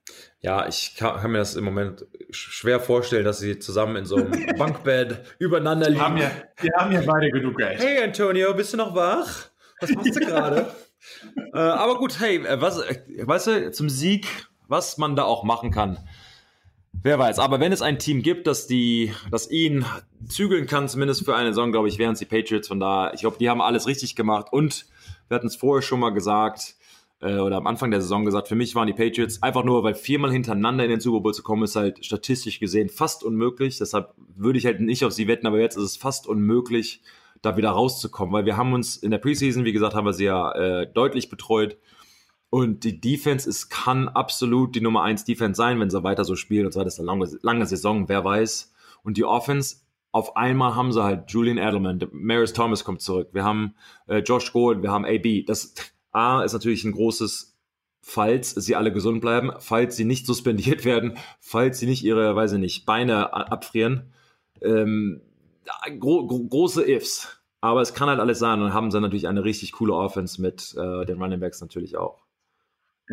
Ja, 0.43 0.69
ich 0.69 0.95
kann, 0.97 1.21
kann, 1.21 1.33
mir 1.33 1.38
das 1.38 1.57
im 1.57 1.65
Moment 1.65 2.07
schwer 2.31 2.79
vorstellen, 2.79 3.25
dass 3.25 3.41
sie 3.41 3.59
zusammen 3.59 3.97
in 3.97 4.05
so 4.05 4.15
einem 4.15 4.47
Bankbett 4.57 5.25
übereinander 5.41 5.91
liegen. 5.91 6.03
Haben, 6.03 6.19
ja, 6.19 6.31
die 6.62 6.71
haben 6.71 6.93
ja 6.93 7.03
beide 7.05 7.33
genug 7.33 7.57
Geld. 7.57 7.81
Hey 7.81 8.01
Antonio, 8.05 8.55
bist 8.55 8.75
du 8.75 8.77
noch 8.77 8.95
wach? 8.95 9.49
Was 9.81 9.91
machst 9.91 10.15
du 10.15 10.21
gerade? 10.25 10.73
äh, 11.53 11.59
aber 11.59 11.99
gut, 11.99 12.21
hey, 12.21 12.47
äh, 12.47 12.61
was, 12.61 12.79
äh, 12.79 13.27
weißt 13.27 13.47
du, 13.49 13.73
zum 13.73 13.91
Sieg, 13.91 14.29
was 14.69 14.99
man 14.99 15.17
da 15.17 15.25
auch 15.25 15.43
machen 15.43 15.73
kann. 15.73 15.99
Wer 17.05 17.19
weiß, 17.19 17.41
aber 17.41 17.59
wenn 17.59 17.73
es 17.73 17.83
ein 17.83 17.99
Team 17.99 18.23
gibt, 18.23 18.47
das 18.47 18.69
die, 18.69 19.12
das 19.31 19.51
ihn 19.51 19.85
zügeln 20.29 20.67
kann, 20.67 20.88
zumindest 20.88 21.25
für 21.25 21.35
eine 21.35 21.49
Saison, 21.49 21.73
glaube 21.73 21.88
ich, 21.88 21.99
wären 21.99 22.12
es 22.12 22.21
die 22.21 22.27
Patriots. 22.27 22.69
Von 22.69 22.79
da, 22.79 23.12
ich 23.12 23.23
glaube, 23.23 23.38
die 23.41 23.51
haben 23.51 23.61
alles 23.61 23.88
richtig 23.88 24.15
gemacht 24.15 24.53
und 24.53 24.87
wir 25.27 25.35
hatten 25.35 25.49
es 25.49 25.57
vorher 25.57 25.83
schon 25.83 25.99
mal 25.99 26.11
gesagt, 26.11 26.77
äh, 27.21 27.38
oder 27.38 27.57
am 27.57 27.67
Anfang 27.67 27.91
der 27.91 28.01
Saison 28.01 28.25
gesagt, 28.25 28.47
für 28.47 28.55
mich 28.55 28.77
waren 28.77 28.87
die 28.87 28.93
Patriots 28.93 29.43
einfach 29.43 29.65
nur, 29.65 29.83
weil 29.83 29.95
viermal 29.95 30.31
hintereinander 30.31 30.85
in 30.85 30.91
den 30.91 31.01
Super 31.01 31.21
Bowl 31.21 31.35
zu 31.35 31.43
kommen, 31.43 31.65
ist 31.65 31.75
halt 31.75 32.05
statistisch 32.05 32.61
gesehen 32.61 32.88
fast 32.88 33.25
unmöglich. 33.25 33.79
Deshalb 33.79 34.15
würde 34.37 34.61
ich 34.61 34.67
halt 34.67 34.81
nicht 34.81 35.05
auf 35.05 35.12
sie 35.12 35.27
wetten, 35.27 35.49
aber 35.49 35.59
jetzt 35.59 35.77
ist 35.77 35.85
es 35.85 35.97
fast 35.97 36.29
unmöglich, 36.29 37.03
da 37.41 37.57
wieder 37.57 37.71
rauszukommen, 37.71 38.33
weil 38.33 38.45
wir 38.45 38.57
haben 38.57 38.73
uns 38.73 38.97
in 38.97 39.11
der 39.11 39.19
Preseason, 39.19 39.65
wie 39.65 39.73
gesagt, 39.73 39.95
haben 39.95 40.07
wir 40.07 40.12
sie 40.12 40.27
ja 40.27 40.53
äh, 40.53 40.87
deutlich 40.87 41.29
betreut. 41.29 41.79
Und 42.55 42.85
die 42.85 43.01
Defense 43.01 43.49
ist, 43.49 43.71
kann 43.71 44.11
absolut 44.11 44.75
die 44.75 44.83
Nummer 44.83 45.05
1 45.05 45.25
Defense 45.25 45.57
sein, 45.57 45.81
wenn 45.81 45.88
sie 45.88 46.05
weiter 46.05 46.23
so 46.27 46.37
spielen. 46.37 46.67
Und 46.67 46.73
zwar 46.73 46.85
das 46.85 46.95
ist 46.95 47.01
eine 47.01 47.07
lange, 47.07 47.27
lange 47.41 47.65
Saison, 47.65 48.11
wer 48.11 48.27
weiß. 48.27 48.75
Und 49.03 49.17
die 49.17 49.25
Offense, 49.25 49.77
auf 50.11 50.37
einmal 50.37 50.75
haben 50.77 50.93
sie 50.93 51.03
halt 51.03 51.31
Julian 51.31 51.57
Edelman, 51.57 52.07
Maris 52.12 52.53
Thomas 52.53 52.85
kommt 52.85 53.01
zurück, 53.01 53.31
wir 53.33 53.43
haben 53.43 53.75
äh, 54.07 54.19
Josh 54.19 54.53
Gordon, 54.53 54.83
wir 54.83 54.91
haben 54.91 55.07
AB. 55.07 55.47
Das 55.47 55.75
A 56.11 56.43
ist 56.43 56.53
natürlich 56.53 56.85
ein 56.85 56.93
großes, 56.93 57.57
falls 58.03 58.51
sie 58.51 58.77
alle 58.77 58.93
gesund 58.93 59.23
bleiben, 59.23 59.53
falls 59.59 59.97
sie 59.97 60.05
nicht 60.05 60.27
suspendiert 60.27 60.85
werden, 60.85 61.17
falls 61.41 61.79
sie 61.79 61.87
nicht 61.87 62.05
ihre, 62.05 62.37
weiß 62.37 62.53
ich 62.53 62.59
nicht, 62.59 62.85
Beine 62.85 63.33
abfrieren. 63.33 64.12
Ähm, 64.61 65.23
gro 65.99 66.27
gro 66.27 66.41
große 66.41 66.87
Ifs. 66.87 67.43
Aber 67.62 67.81
es 67.81 67.95
kann 67.95 68.11
halt 68.11 68.21
alles 68.21 68.41
sein. 68.41 68.61
Und 68.61 68.75
haben 68.75 68.91
sie 68.91 69.01
natürlich 69.01 69.27
eine 69.27 69.43
richtig 69.43 69.73
coole 69.73 69.95
Offense 69.95 70.43
mit 70.43 70.75
äh, 70.77 71.07
den 71.07 71.17
Running 71.23 71.41
Backs 71.41 71.62
natürlich 71.62 71.97
auch. 71.97 72.27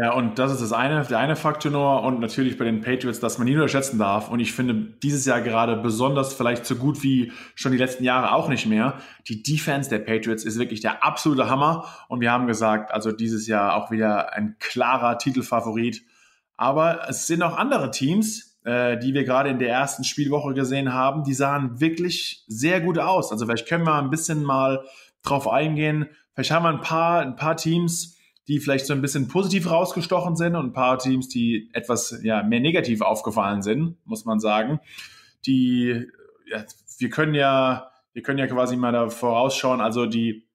Ja, 0.02 0.14
und 0.14 0.40
das 0.40 0.54
ist 0.54 0.62
das 0.62 0.72
eine, 0.72 1.04
der 1.04 1.20
eine 1.20 1.36
Faktor 1.36 1.74
nur 1.74 2.04
und 2.04 2.22
natürlich 2.22 2.58
bei 2.58 2.64
den 2.64 2.80
Patriots, 2.80 3.20
dass 3.20 3.38
man 3.38 3.46
nie 3.46 3.56
unterschätzen 3.56 4.00
darf. 4.00 4.30
Und 4.30 4.40
ich 4.40 4.54
finde 4.54 4.74
dieses 4.74 5.26
Jahr 5.26 5.42
gerade 5.42 5.76
besonders 5.76 6.34
vielleicht 6.34 6.66
so 6.66 6.78
gut 6.78 7.04
wie 7.04 7.34
schon 7.54 7.74
die 7.74 7.78
letzten 7.78 8.06
Jahre 8.06 8.32
auch 8.32 8.48
nicht 8.48 8.66
mehr. 8.66 8.94
Die 9.28 9.44
Defense 9.44 9.90
der 9.90 10.00
Patriots 10.00 10.46
ist 10.46 10.58
wirklich 10.58 10.80
der 10.80 11.04
absolute 11.04 11.50
Hammer. 11.50 11.86
Und 12.08 12.22
wir 12.22 12.32
haben 12.32 12.48
gesagt, 12.48 12.94
also 12.94 13.12
dieses 13.12 13.46
Jahr 13.46 13.76
auch 13.76 13.92
wieder 13.92 14.32
ein 14.32 14.56
klarer 14.60 15.18
Titelfavorit. 15.18 16.02
Aber 16.56 17.10
es 17.10 17.28
sind 17.28 17.44
auch 17.44 17.58
andere 17.58 17.92
Teams, 17.92 18.58
äh, 18.64 18.98
die 18.98 19.14
wir 19.14 19.26
gerade 19.26 19.50
in 19.50 19.60
der 19.60 19.70
ersten 19.70 20.06
Spielwoche 20.06 20.54
gesehen 20.54 20.94
haben, 20.94 21.26
die 21.26 21.34
sahen 21.34 21.82
wirklich 21.82 22.46
sehr 22.48 22.80
gut 22.80 23.00
aus. 23.00 23.34
Also 23.34 23.46
vielleicht 23.46 23.68
können 23.68 23.84
wir 23.84 23.96
ein 23.96 24.12
bisschen 24.12 24.44
mal 24.44 24.86
drauf 25.24 25.46
eingehen. 25.50 26.08
Vielleicht 26.36 26.52
haben 26.52 26.64
wir 26.64 26.70
ein 26.70 26.80
paar, 26.80 27.20
ein 27.20 27.36
paar 27.36 27.58
Teams, 27.58 28.16
die 28.50 28.60
vielleicht 28.60 28.88
so 28.88 28.94
ein 28.94 29.02
bisschen 29.02 29.28
positiv 29.28 29.70
rausgestochen 29.70 30.36
sind 30.36 30.56
und 30.56 30.66
ein 30.66 30.74
paar 30.74 30.98
Teams, 30.98 31.30
die 31.30 31.70
etwas 31.72 32.20
ja, 32.24 32.42
mehr 32.42 32.60
negativ 32.60 33.02
aufgefallen 33.02 33.62
sind, 33.62 33.96
muss 34.06 34.26
man 34.26 34.40
sagen. 34.40 34.80
Die, 35.46 36.08
ja, 36.48 36.66
wir 36.98 37.10
können 37.12 37.36
ja, 37.36 37.92
wir 38.12 38.24
können 38.24 38.40
ja 38.40 38.48
quasi 38.48 38.76
mal 38.76 38.92
da 38.92 39.10
vorausschauen. 39.10 39.82
Also 39.82 40.08
die, 40.08 40.50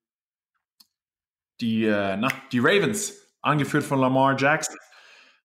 die, 1.61 1.85
äh, 1.85 2.17
na, 2.17 2.29
die 2.51 2.59
Ravens, 2.59 3.15
angeführt 3.41 3.85
von 3.85 4.01
Lamar 4.01 4.37
Jackson, 4.37 4.77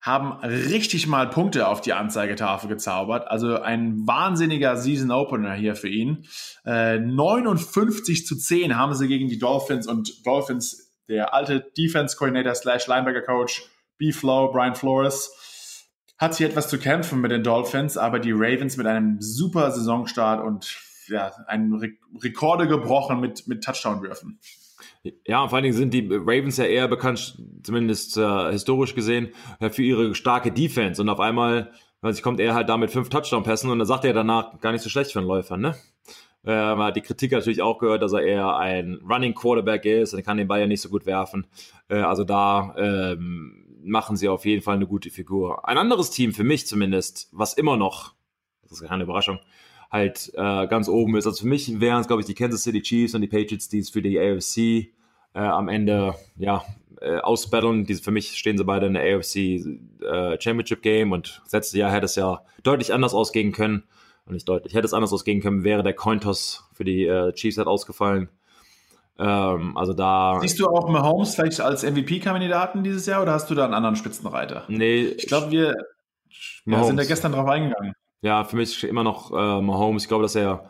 haben 0.02 0.32
richtig 0.44 1.06
mal 1.06 1.30
Punkte 1.30 1.68
auf 1.68 1.82
die 1.82 1.94
Anzeigetafel 1.94 2.68
gezaubert. 2.68 3.28
Also 3.28 3.60
ein 3.60 4.08
wahnsinniger 4.08 4.76
Season 4.76 5.12
Opener 5.12 5.54
hier 5.54 5.76
für 5.76 5.90
ihn. 5.90 6.26
Äh, 6.66 6.98
59 6.98 8.26
zu 8.26 8.36
10 8.36 8.76
haben 8.76 8.96
sie 8.96 9.08
gegen 9.08 9.28
die 9.28 9.38
Dolphins 9.38 9.88
und 9.88 10.26
Dolphins 10.26 10.89
der 11.10 11.34
alte 11.34 11.66
Defense 11.78 12.16
Coordinator 12.16 12.56
slash 12.56 12.88
Linebacker 12.88 13.22
Coach 13.22 13.64
B-Flow, 13.98 14.52
Brian 14.54 14.76
Flores, 14.76 15.88
hat 16.18 16.36
hier 16.38 16.48
etwas 16.48 16.70
zu 16.70 16.78
kämpfen 16.78 17.20
mit 17.22 17.32
den 17.32 17.44
Dolphins, 17.44 17.98
aber 17.98 18.20
die 18.20 18.32
Ravens 18.32 18.78
mit 18.78 18.88
einem 18.88 19.18
super 19.20 19.72
Saisonstart 19.72 20.46
und 20.46 20.78
ja, 21.08 21.32
einen 21.48 21.74
Re 21.76 21.90
Rekorde 22.22 22.68
gebrochen 22.68 23.20
mit, 23.20 23.48
mit 23.48 23.64
Touchdown-Würfen. 23.64 24.40
Ja, 25.26 25.48
vor 25.48 25.56
allen 25.56 25.64
Dingen 25.64 25.76
sind 25.76 25.94
die 25.94 26.08
Ravens 26.12 26.58
ja 26.58 26.66
eher 26.66 26.88
bekannt, 26.88 27.42
zumindest 27.64 28.18
äh, 28.18 28.52
historisch 28.52 28.96
gesehen, 28.96 29.30
äh, 29.60 29.70
für 29.70 29.82
ihre 29.82 30.14
starke 30.14 30.52
Defense. 30.52 31.02
Und 31.02 31.10
auf 31.10 31.20
einmal, 31.20 31.72
weiß 32.02 32.18
ich, 32.18 32.24
kommt 32.24 32.40
er 32.40 32.54
halt 32.54 32.70
da 32.70 32.78
mit 32.78 32.92
fünf 32.92 33.10
Touchdown-Pässen 33.10 33.70
und 33.70 33.80
dann 33.80 33.88
sagt 33.88 34.06
er 34.06 34.14
danach 34.14 34.60
gar 34.60 34.72
nicht 34.72 34.82
so 34.82 34.90
schlecht 34.90 35.12
für 35.12 35.20
einen 35.20 35.28
Läufer, 35.28 35.58
ne? 35.58 35.76
Man 36.44 36.80
hat 36.80 36.96
die 36.96 37.02
Kritik 37.02 37.32
natürlich 37.32 37.62
auch 37.62 37.80
gehört, 37.80 38.02
dass 38.02 38.14
er 38.14 38.22
eher 38.22 38.56
ein 38.56 39.02
Running 39.08 39.34
Quarterback 39.36 39.84
ist 39.86 40.14
und 40.14 40.24
kann 40.24 40.38
den 40.38 40.48
Ball 40.48 40.62
ja 40.62 40.68
nicht 40.68 40.82
so 40.82 40.90
gut 40.90 41.06
werfen. 41.06 41.46
Äh, 41.90 41.98
also 41.98 42.24
da 42.24 42.74
ähm, 42.78 43.66
machen 43.84 44.18
sie 44.18 44.30
auf 44.30 44.46
jeden 44.46 44.62
Fall 44.62 44.76
eine 44.76 44.88
gute 44.88 45.10
Figur. 45.10 45.68
Ein 45.68 45.78
anderes 45.78 46.12
Team, 46.12 46.34
für 46.34 46.44
mich 46.44 46.68
zumindest, 46.68 47.30
was 47.32 47.54
immer 47.54 47.78
noch, 47.78 48.14
das 48.64 48.82
ist 48.82 48.88
keine 48.88 49.04
Überraschung, 49.04 49.40
halt 49.92 50.32
äh, 50.36 50.68
ganz 50.68 50.88
oben 50.88 51.16
ist. 51.18 51.26
Also 51.26 51.42
für 51.42 51.48
mich 51.48 51.80
wären 51.80 52.02
es, 52.02 52.08
glaube 52.08 52.22
ich, 52.22 52.26
die 52.26 52.36
Kansas 52.36 52.64
City 52.64 52.82
Chiefs 52.82 53.16
und 53.16 53.22
die 53.22 53.28
Patriots, 53.28 53.70
die 53.70 53.80
es 53.80 53.90
für 53.90 54.02
die 54.02 54.20
AFC 54.20 54.58
äh, 55.34 55.40
am 55.40 55.68
Ende 55.68 56.16
ja, 56.38 56.64
äh, 57.02 57.18
ausbattlen. 57.18 57.86
Die, 57.86 57.96
für 57.96 58.12
mich 58.12 58.38
stehen 58.38 58.58
sie 58.58 58.64
beide 58.64 58.86
in 58.86 58.94
der 58.94 59.18
AFC 59.18 59.36
äh, 59.36 60.40
Championship 60.40 60.82
Game 60.82 61.12
und 61.12 61.42
letztes 61.52 61.74
Jahr 61.74 61.92
hätte 61.92 62.06
es 62.06 62.16
ja 62.16 62.44
deutlich 62.64 62.94
anders 62.94 63.14
ausgehen 63.14 63.52
können 63.52 63.84
und 64.30 64.36
nicht 64.36 64.48
deutlich. 64.48 64.74
Hätte 64.74 64.86
es 64.86 64.94
anders 64.94 65.12
ausgehen 65.12 65.42
können, 65.42 65.64
wäre 65.64 65.84
der 65.84 65.94
Cointoss 65.94 66.70
für 66.74 66.86
die 66.86 67.06
äh, 67.06 67.34
Chiefs 67.34 67.58
halt 67.58 67.68
ausgefallen. 67.68 68.30
Ähm, 69.18 69.76
also 69.76 69.94
da. 69.94 70.40
Siehst 70.42 70.60
du 70.60 70.68
auch 70.68 70.88
Mahomes 70.90 71.36
vielleicht 71.36 71.60
als 71.60 71.84
MVP-Kandidaten 71.84 72.84
dieses 72.84 73.06
Jahr 73.06 73.22
oder 73.22 73.34
hast 73.34 73.50
du 73.50 73.56
da 73.56 73.66
einen 73.66 73.74
anderen 73.74 73.96
Spitzenreiter? 73.96 74.64
Nee. 74.68 75.02
Ich 75.18 75.28
glaube, 75.28 75.52
wir 75.52 75.76
ja, 76.66 76.84
sind 76.84 76.98
da 76.98 77.04
gestern 77.04 77.34
drauf 77.34 77.48
eingegangen. 77.48 77.94
Ja, 78.22 78.44
für 78.44 78.56
mich 78.56 78.84
immer 78.84 79.04
noch 79.04 79.32
äh, 79.32 79.62
Mahomes. 79.62 80.04
Ich 80.04 80.08
glaube, 80.08 80.24
dass 80.24 80.36
er 80.36 80.70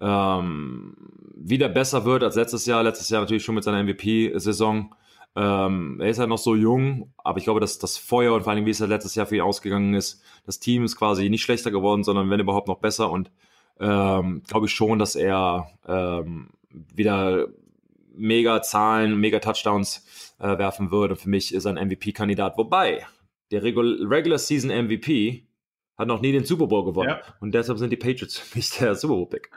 ähm, 0.00 0.96
wieder 1.36 1.68
besser 1.68 2.04
wird 2.04 2.22
als 2.22 2.34
letztes 2.34 2.66
Jahr. 2.66 2.82
Letztes 2.82 3.08
Jahr 3.08 3.20
natürlich 3.20 3.44
schon 3.44 3.54
mit 3.54 3.64
seiner 3.64 3.82
MVP-Saison. 3.82 4.94
Ähm, 5.36 6.00
er 6.00 6.08
ist 6.08 6.18
halt 6.18 6.30
noch 6.30 6.38
so 6.38 6.54
jung, 6.54 7.12
aber 7.18 7.38
ich 7.38 7.44
glaube, 7.44 7.60
dass 7.60 7.78
das 7.78 7.98
Feuer 7.98 8.34
und 8.34 8.44
vor 8.44 8.52
allem, 8.52 8.64
wie 8.64 8.70
es 8.70 8.80
halt 8.80 8.88
letztes 8.88 9.14
Jahr 9.14 9.26
für 9.26 9.36
ihn 9.36 9.42
ausgegangen 9.42 9.92
ist, 9.92 10.22
das 10.46 10.60
Team 10.60 10.84
ist 10.84 10.96
quasi 10.96 11.28
nicht 11.28 11.42
schlechter 11.42 11.70
geworden, 11.70 12.04
sondern 12.04 12.30
wenn 12.30 12.40
überhaupt 12.40 12.68
noch 12.68 12.78
besser. 12.78 13.10
Und 13.10 13.30
ähm, 13.78 14.42
glaube 14.48 14.66
ich 14.66 14.72
schon, 14.72 14.98
dass 14.98 15.14
er 15.14 15.68
ähm, 15.86 16.48
wieder 16.70 17.48
mega 18.14 18.62
Zahlen, 18.62 19.20
mega 19.20 19.38
Touchdowns 19.38 20.34
äh, 20.38 20.56
werfen 20.56 20.90
würde. 20.90 21.16
Für 21.16 21.28
mich 21.28 21.52
ist 21.52 21.66
er 21.66 21.76
ein 21.76 21.88
MVP-Kandidat. 21.88 22.56
Wobei, 22.56 23.04
der 23.50 23.62
Regular 23.62 24.38
Season 24.38 24.70
MVP 24.70 25.46
hat 25.98 26.08
noch 26.08 26.22
nie 26.22 26.32
den 26.32 26.44
Super 26.44 26.66
Bowl 26.66 26.84
gewonnen. 26.84 27.10
Ja. 27.10 27.20
Und 27.40 27.54
deshalb 27.54 27.78
sind 27.78 27.90
die 27.90 27.96
Patriots 27.96 28.42
nicht 28.54 28.80
der 28.80 28.94
Super 28.94 29.14
Bowl-Pick. 29.14 29.50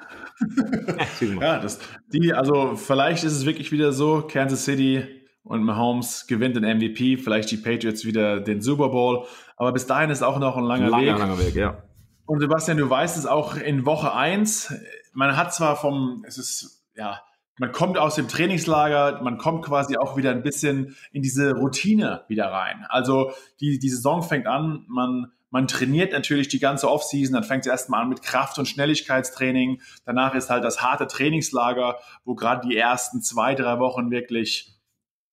ja, 1.41 1.59
das, 1.59 1.79
die, 2.11 2.33
also 2.33 2.75
vielleicht 2.75 3.23
ist 3.23 3.33
es 3.33 3.45
wirklich 3.45 3.71
wieder 3.71 3.93
so, 3.93 4.21
Kansas 4.21 4.65
City 4.65 5.18
und 5.49 5.63
Mahomes 5.63 6.27
gewinnt 6.27 6.55
den 6.55 6.63
MVP, 6.63 7.17
vielleicht 7.17 7.49
die 7.49 7.57
Patriots 7.57 8.05
wieder 8.05 8.39
den 8.39 8.62
Super 8.62 8.89
Bowl. 8.89 9.25
Aber 9.57 9.71
bis 9.71 9.88
dahin 9.88 10.12
ist 10.12 10.21
auch 10.21 10.38
noch 10.38 10.55
ein 10.55 10.63
langer, 10.63 10.89
langer 10.89 11.03
Weg. 11.03 11.17
Langer 11.17 11.39
Weg, 11.39 11.55
ja. 11.55 11.81
Und 12.27 12.39
Sebastian, 12.39 12.77
du 12.77 12.88
weißt 12.88 13.17
es 13.17 13.25
auch 13.25 13.55
in 13.57 13.83
Woche 13.83 14.13
1, 14.13 14.75
man 15.13 15.35
hat 15.35 15.51
zwar 15.51 15.75
vom, 15.75 16.23
es 16.27 16.38
ist, 16.38 16.85
ja, 16.95 17.19
man 17.57 17.71
kommt 17.71 17.97
aus 17.97 18.13
dem 18.13 18.27
Trainingslager, 18.27 19.23
man 19.23 19.39
kommt 19.39 19.65
quasi 19.65 19.97
auch 19.97 20.15
wieder 20.15 20.29
ein 20.29 20.43
bisschen 20.43 20.95
in 21.12 21.23
diese 21.23 21.53
Routine 21.53 22.25
wieder 22.27 22.51
rein. 22.51 22.85
Also 22.88 23.31
die, 23.59 23.79
die 23.79 23.89
Saison 23.89 24.21
fängt 24.21 24.45
an, 24.45 24.85
man, 24.88 25.31
man 25.49 25.67
trainiert 25.67 26.13
natürlich 26.13 26.47
die 26.47 26.59
ganze 26.59 26.91
Offseason, 26.91 27.33
dann 27.33 27.43
fängt 27.43 27.65
es 27.65 27.71
erstmal 27.71 28.03
an 28.03 28.09
mit 28.09 28.21
Kraft- 28.21 28.59
und 28.59 28.67
Schnelligkeitstraining. 28.67 29.81
Danach 30.05 30.35
ist 30.35 30.51
halt 30.51 30.63
das 30.63 30.83
harte 30.83 31.07
Trainingslager, 31.07 31.97
wo 32.23 32.35
gerade 32.35 32.67
die 32.67 32.77
ersten 32.77 33.23
zwei, 33.23 33.55
drei 33.55 33.79
Wochen 33.79 34.12
wirklich 34.12 34.78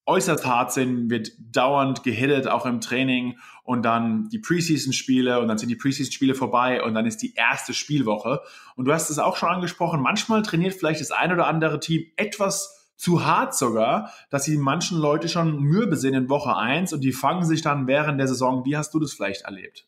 äußerst 0.07 0.47
hart 0.47 0.73
sind, 0.73 1.11
wird 1.11 1.33
dauernd 1.39 2.03
gehittet, 2.05 2.47
auch 2.47 2.65
im 2.65 2.81
Training 2.81 3.39
und 3.65 3.83
dann 3.83 4.29
die 4.31 4.39
Preseason-Spiele 4.39 5.41
und 5.41 5.49
dann 5.49 5.59
sind 5.59 5.69
die 5.69 5.77
Preseason-Spiele 5.77 6.35
vorbei 6.35 6.83
und 6.83 6.95
dann 6.95 7.07
ist 7.07 7.23
die 7.23 7.35
erste 7.35 7.75
Spielwoche. 7.75 8.41
Und 8.77 8.87
du 8.87 8.93
hast 8.93 9.11
es 9.11 9.19
auch 9.19 9.37
schon 9.37 9.49
angesprochen, 9.49 10.01
manchmal 10.01 10.43
trainiert 10.43 10.75
vielleicht 10.75 11.01
das 11.01 11.11
ein 11.11 11.33
oder 11.33 11.47
andere 11.47 11.81
Team 11.81 12.05
etwas 12.17 12.77
zu 12.97 13.27
hart 13.27 13.55
sogar, 13.55 14.11
dass 14.31 14.45
sie 14.45 14.57
manchen 14.57 14.99
Leute 14.99 15.29
schon 15.29 15.61
mürbe 15.61 15.97
sind 15.97 16.15
in 16.15 16.29
Woche 16.29 16.57
1 16.57 16.93
und 16.93 17.03
die 17.03 17.13
fangen 17.13 17.45
sich 17.45 17.61
dann 17.61 17.87
während 17.87 18.19
der 18.19 18.29
Saison. 18.29 18.65
Wie 18.65 18.77
hast 18.77 18.95
du 18.95 19.01
das 19.01 19.13
vielleicht 19.13 19.43
erlebt? 19.43 19.87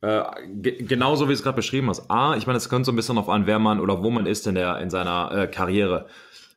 Äh, 0.00 0.22
genauso 0.60 1.24
wie 1.24 1.28
du 1.28 1.34
es 1.34 1.42
gerade 1.42 1.56
beschrieben 1.56 1.88
hast. 1.88 2.10
A, 2.10 2.36
ich 2.36 2.46
meine, 2.46 2.56
es 2.56 2.68
kommt 2.68 2.86
so 2.86 2.92
ein 2.92 2.96
bisschen 2.96 3.14
darauf 3.14 3.30
an, 3.30 3.46
wer 3.46 3.58
man 3.58 3.78
oder 3.80 4.02
wo 4.02 4.10
man 4.10 4.26
ist 4.26 4.46
in, 4.46 4.54
der, 4.54 4.78
in 4.80 4.90
seiner 4.90 5.30
äh, 5.32 5.46
Karriere 5.46 6.06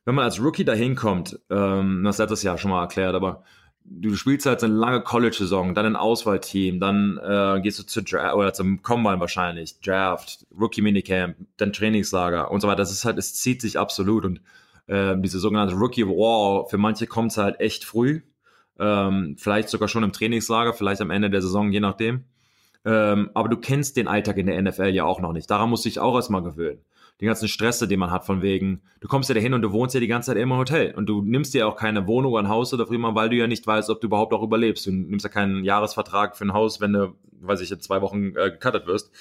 wenn 0.08 0.16
man 0.16 0.24
als 0.24 0.42
Rookie 0.42 0.64
dahin 0.64 0.96
kommt, 0.96 1.38
ähm, 1.50 2.02
das 2.06 2.18
letztes 2.18 2.42
Jahr 2.42 2.58
schon 2.58 2.72
mal 2.72 2.82
erklärt, 2.82 3.14
aber 3.14 3.44
du 3.84 4.16
spielst 4.16 4.46
halt 4.46 4.64
eine 4.64 4.74
lange 4.74 5.02
College-Saison, 5.02 5.76
dann 5.76 5.86
ein 5.86 5.96
Auswahlteam, 5.98 6.80
dann 6.80 7.20
äh, 7.22 7.60
gehst 7.60 7.78
du 7.78 7.84
zu 7.84 8.02
Draft 8.02 8.36
oder 8.36 8.54
zum 8.54 8.82
Combine 8.82 9.20
wahrscheinlich, 9.20 9.82
Draft, 9.82 10.48
Rookie 10.58 10.82
Minicamp, 10.82 11.36
dann 11.58 11.74
Trainingslager 11.74 12.50
und 12.50 12.62
so 12.62 12.70
weiter. 12.70 12.78
Das 12.78 12.94
ist 12.94 13.04
halt, 13.04 13.18
es 13.18 13.34
zieht 13.34 13.62
sich 13.62 13.78
absolut 13.78 14.24
und 14.24 14.40
äh, 14.88 15.14
diese 15.18 15.40
sogenannte 15.40 15.76
Rookie 15.76 16.08
Wall, 16.08 16.66
für 16.70 16.78
manche 16.78 17.06
kommt 17.06 17.32
es 17.32 17.38
halt 17.38 17.60
echt 17.60 17.84
früh, 17.84 18.22
ähm, 18.80 19.36
vielleicht 19.38 19.68
sogar 19.68 19.90
schon 19.90 20.04
im 20.04 20.14
Trainingslager, 20.14 20.72
vielleicht 20.72 21.02
am 21.02 21.12
Ende 21.12 21.30
der 21.30 21.42
Saison, 21.42 21.70
je 21.70 21.82
nachdem. 21.82 22.24
Ähm, 22.86 23.30
aber 23.34 23.50
du 23.50 23.58
kennst 23.58 23.98
den 23.98 24.08
Alltag 24.08 24.38
in 24.38 24.46
der 24.46 24.62
NFL 24.62 24.88
ja 24.88 25.04
auch 25.04 25.20
noch 25.20 25.34
nicht. 25.34 25.52
Daran 25.52 25.70
musst 25.70 25.84
du 25.84 25.90
dich 25.90 26.00
auch 26.00 26.16
erstmal 26.16 26.44
gewöhnen 26.44 26.80
den 27.20 27.28
ganzen 27.28 27.48
Stress, 27.48 27.80
den 27.80 28.00
man 28.00 28.12
hat, 28.12 28.26
von 28.26 28.42
wegen, 28.42 28.82
du 29.00 29.08
kommst 29.08 29.30
ja 29.30 29.36
dahin 29.36 29.54
und 29.54 29.62
du 29.62 29.72
wohnst 29.72 29.96
ja 29.96 30.00
die 30.00 30.08
ganze 30.08 30.28
Zeit 30.28 30.38
immer 30.38 30.56
im 30.56 30.60
Hotel 30.60 30.94
und 30.96 31.08
du 31.08 31.22
nimmst 31.22 31.54
dir 31.54 31.68
auch 31.68 31.76
keine 31.76 32.06
Wohnung 32.08 32.34
oder 32.34 32.44
ein 32.44 32.50
Haus 32.50 32.74
oder 32.74 32.90
immer, 32.92 33.16
weil 33.16 33.30
du 33.30 33.36
ja 33.36 33.48
nicht 33.48 33.66
weißt, 33.66 33.90
ob 33.90 34.02
du 34.02 34.08
überhaupt 34.08 34.34
auch 34.34 34.44
überlebst. 34.44 34.86
Du 34.86 34.92
nimmst 34.92 35.26
ja 35.26 35.30
keinen 35.30 35.64
Jahresvertrag 35.64 36.38
für 36.38 36.46
ein 36.46 36.54
Haus, 36.54 36.80
wenn 36.80 36.94
du, 36.94 37.16
weiß 37.42 37.62
ich, 37.62 37.72
in 37.72 37.80
zwei 37.80 38.02
Wochen 38.02 38.36
äh, 38.36 38.52
gecuttet 38.52 38.86
wirst. 38.86 39.12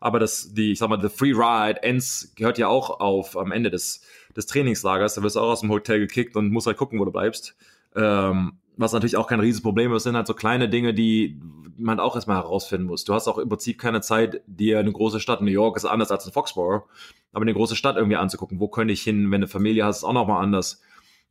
Aber 0.00 0.18
das, 0.18 0.52
die, 0.52 0.72
ich 0.72 0.78
sag 0.78 0.88
mal, 0.88 1.00
the 1.00 1.08
free 1.08 1.32
ride 1.32 1.82
ends 1.82 2.32
gehört 2.36 2.58
ja 2.58 2.68
auch 2.68 3.00
auf 3.00 3.36
am 3.36 3.52
Ende 3.52 3.70
des, 3.70 4.02
des 4.36 4.46
Trainingslagers. 4.46 5.14
Da 5.14 5.22
wirst 5.22 5.36
du 5.36 5.40
auch 5.40 5.52
aus 5.52 5.60
dem 5.60 5.70
Hotel 5.70 6.00
gekickt 6.00 6.36
und 6.36 6.50
musst 6.50 6.66
halt 6.66 6.76
gucken, 6.76 6.98
wo 6.98 7.04
du 7.04 7.12
bleibst. 7.12 7.56
Ähm, 7.94 8.58
was 8.76 8.92
natürlich 8.92 9.16
auch 9.16 9.26
kein 9.26 9.40
Riesenproblem 9.40 9.92
ist, 9.94 10.04
sind 10.04 10.16
halt 10.16 10.26
so 10.26 10.34
kleine 10.34 10.68
Dinge, 10.68 10.94
die 10.94 11.40
man 11.78 12.00
auch 12.00 12.14
erstmal 12.14 12.36
herausfinden 12.36 12.86
muss. 12.86 13.04
Du 13.04 13.14
hast 13.14 13.28
auch 13.28 13.38
im 13.38 13.48
Prinzip 13.48 13.78
keine 13.78 14.00
Zeit, 14.00 14.42
dir 14.46 14.78
eine 14.78 14.92
große 14.92 15.20
Stadt, 15.20 15.42
New 15.42 15.50
York 15.50 15.76
ist 15.76 15.84
anders 15.84 16.10
als 16.10 16.26
in 16.26 16.32
Foxborough, 16.32 16.84
aber 17.32 17.42
eine 17.42 17.54
große 17.54 17.76
Stadt 17.76 17.96
irgendwie 17.96 18.16
anzugucken. 18.16 18.60
Wo 18.60 18.68
könnte 18.68 18.92
ich 18.92 19.02
hin? 19.02 19.30
Wenn 19.30 19.42
du 19.42 19.48
Familie 19.48 19.84
hast, 19.84 19.98
ist 19.98 20.04
auch 20.04 20.12
nochmal 20.12 20.42
anders. 20.42 20.80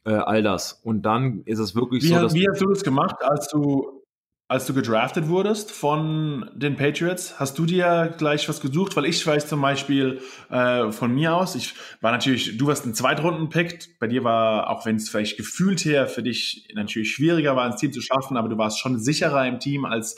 Äh, 0.05 0.12
all 0.12 0.43
das. 0.43 0.79
Und 0.84 1.01
dann 1.03 1.41
ist 1.45 1.58
es 1.58 1.75
wirklich 1.75 2.03
wie 2.03 2.10
so, 2.10 2.15
dass. 2.15 2.34
Wie 2.36 2.47
hast 2.47 2.62
du 2.62 2.67
das 2.67 2.84
gemacht, 2.84 3.15
als 3.21 3.47
du 3.47 4.03
als 4.47 4.67
du 4.67 4.75
gedraftet 4.75 5.27
wurdest 5.27 5.71
von 5.71 6.51
den 6.53 6.75
Patriots, 6.75 7.39
hast 7.39 7.58
du 7.58 7.65
dir 7.65 8.13
gleich 8.15 8.47
was 8.47 8.62
gesucht? 8.62 8.95
Weil 8.95 9.05
ich 9.05 9.25
weiß 9.25 9.47
zum 9.47 9.60
Beispiel 9.60 10.21
äh, 10.51 10.91
von 10.91 11.12
mir 11.13 11.36
aus, 11.36 11.55
ich 11.55 11.73
war 11.99 12.12
natürlich, 12.12 12.55
du 12.55 12.67
warst 12.67 12.86
ein 12.86 12.93
Zweitrunden-Pick. 12.93 13.99
Bei 13.99 14.05
dir 14.05 14.23
war, 14.23 14.69
auch 14.69 14.86
wenn 14.86 14.97
es 14.97 15.10
vielleicht 15.10 15.38
gefühlt 15.38 15.84
her 15.84 16.08
für 16.08 16.21
dich 16.21 16.67
natürlich 16.75 17.12
schwieriger 17.12 17.55
war, 17.55 17.65
ins 17.65 17.77
Team 17.77 17.91
zu 17.91 18.01
schaffen, 18.01 18.38
aber 18.38 18.47
du 18.47 18.58
warst 18.58 18.79
schon 18.79 18.99
sicherer 18.99 19.47
im 19.47 19.60
Team 19.60 19.84
als 19.84 20.15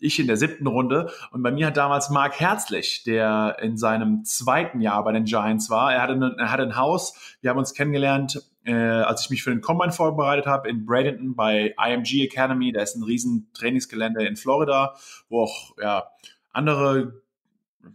ich 0.00 0.18
in 0.18 0.26
der 0.26 0.36
siebten 0.36 0.66
Runde. 0.66 1.10
Und 1.30 1.42
bei 1.42 1.50
mir 1.50 1.66
hat 1.68 1.76
damals 1.76 2.10
Mark 2.10 2.40
Herzlich, 2.40 3.02
der 3.04 3.56
in 3.60 3.76
seinem 3.76 4.24
zweiten 4.24 4.80
Jahr 4.80 5.04
bei 5.04 5.12
den 5.12 5.24
Giants 5.24 5.70
war, 5.70 5.92
er 5.92 6.02
hatte, 6.02 6.36
er 6.38 6.50
hatte 6.50 6.62
ein 6.62 6.76
Haus, 6.76 7.36
wir 7.40 7.50
haben 7.50 7.58
uns 7.58 7.74
kennengelernt, 7.74 8.42
äh, 8.70 9.02
als 9.02 9.22
ich 9.22 9.30
mich 9.30 9.42
für 9.42 9.50
den 9.50 9.60
Combine 9.60 9.92
vorbereitet 9.92 10.46
habe 10.46 10.68
in 10.68 10.86
Bradenton 10.86 11.34
bei 11.34 11.74
IMG 11.78 12.24
Academy. 12.24 12.72
Da 12.72 12.82
ist 12.82 12.96
ein 12.96 13.02
riesen 13.02 13.50
Trainingsgelände 13.54 14.24
in 14.24 14.36
Florida, 14.36 14.94
wo 15.28 15.42
auch 15.42 15.76
ja, 15.82 16.04
andere 16.52 17.20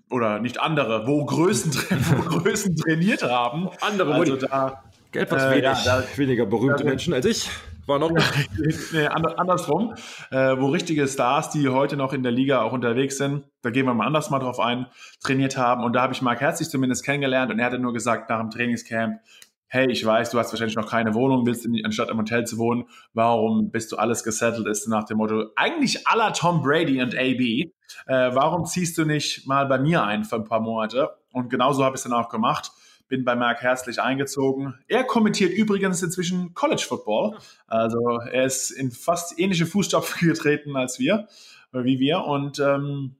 oder 0.09 0.39
nicht 0.39 0.59
andere, 0.59 1.07
wo 1.07 1.25
Größen, 1.25 1.73
wo 1.89 2.39
Größen 2.39 2.75
trainiert 2.75 3.23
haben. 3.23 3.69
Andere, 3.81 4.13
also 4.13 4.35
da 4.35 4.83
etwas 5.13 5.43
äh, 5.43 5.51
wenig, 5.51 5.63
ja, 5.63 5.81
da, 5.85 6.03
weniger 6.15 6.45
berühmte 6.45 6.83
Menschen 6.83 7.13
als 7.13 7.25
ich. 7.25 7.49
War 7.87 7.99
noch 7.99 8.11
nee, 8.93 9.05
andersrum, 9.05 9.93
äh, 10.31 10.57
wo 10.57 10.69
richtige 10.69 11.07
Stars, 11.07 11.51
die 11.51 11.69
heute 11.69 11.97
noch 11.97 12.13
in 12.13 12.23
der 12.23 12.31
Liga 12.31 12.61
auch 12.61 12.71
unterwegs 12.71 13.17
sind, 13.17 13.43
da 13.61 13.69
gehen 13.69 13.85
wir 13.85 13.93
mal 13.93 14.07
anders 14.07 14.31
mal 14.31 14.39
drauf 14.39 14.59
ein, 14.59 14.87
trainiert 15.23 15.55
haben. 15.55 15.83
Und 15.83 15.93
da 15.93 16.01
habe 16.01 16.13
ich 16.13 16.21
Mark 16.23 16.41
Herzig 16.41 16.69
zumindest 16.69 17.05
kennengelernt 17.05 17.51
und 17.51 17.59
er 17.59 17.67
hatte 17.67 17.77
nur 17.77 17.93
gesagt 17.93 18.29
nach 18.29 18.39
dem 18.39 18.49
Trainingscamp, 18.49 19.19
hey, 19.67 19.91
ich 19.91 20.05
weiß, 20.05 20.31
du 20.31 20.39
hast 20.39 20.51
wahrscheinlich 20.51 20.75
noch 20.75 20.89
keine 20.89 21.13
Wohnung, 21.13 21.45
willst 21.45 21.65
du 21.65 21.69
anstatt 21.83 22.09
im 22.09 22.17
Hotel 22.17 22.45
zu 22.45 22.57
wohnen, 22.57 22.85
warum 23.13 23.71
bist 23.71 23.91
du 23.91 23.97
alles 23.97 24.23
gesettelt, 24.23 24.67
ist 24.67 24.87
nach 24.87 25.05
dem 25.05 25.17
Motto, 25.17 25.51
eigentlich 25.55 26.07
aller 26.07 26.33
Tom 26.33 26.61
Brady 26.61 27.01
und 27.01 27.15
AB, 27.15 27.41
äh, 27.41 27.69
warum 28.07 28.65
ziehst 28.65 28.97
du 28.97 29.05
nicht 29.05 29.47
mal 29.47 29.65
bei 29.65 29.79
mir 29.79 30.03
ein 30.03 30.23
für 30.23 30.35
ein 30.35 30.43
paar 30.43 30.61
Monate? 30.61 31.09
Und 31.31 31.49
genauso 31.49 31.83
habe 31.83 31.95
ich 31.95 31.99
es 31.99 32.03
dann 32.03 32.13
auch 32.13 32.29
gemacht 32.29 32.71
bin 33.07 33.23
bei 33.23 33.35
Mark 33.35 33.61
Herzlich 33.61 34.01
eingezogen. 34.01 34.75
Er 34.87 35.03
kommentiert 35.03 35.53
übrigens 35.53 36.01
inzwischen 36.01 36.53
College 36.53 36.83
Football. 36.87 37.37
Also 37.67 38.19
er 38.31 38.45
ist 38.45 38.71
in 38.71 38.91
fast 38.91 39.39
ähnliche 39.39 39.65
Fußstapfen 39.65 40.27
getreten 40.27 40.75
als 40.75 40.99
wir, 40.99 41.27
äh, 41.73 41.83
wie 41.83 41.99
wir. 41.99 42.23
Und 42.23 42.59
ähm, 42.59 43.15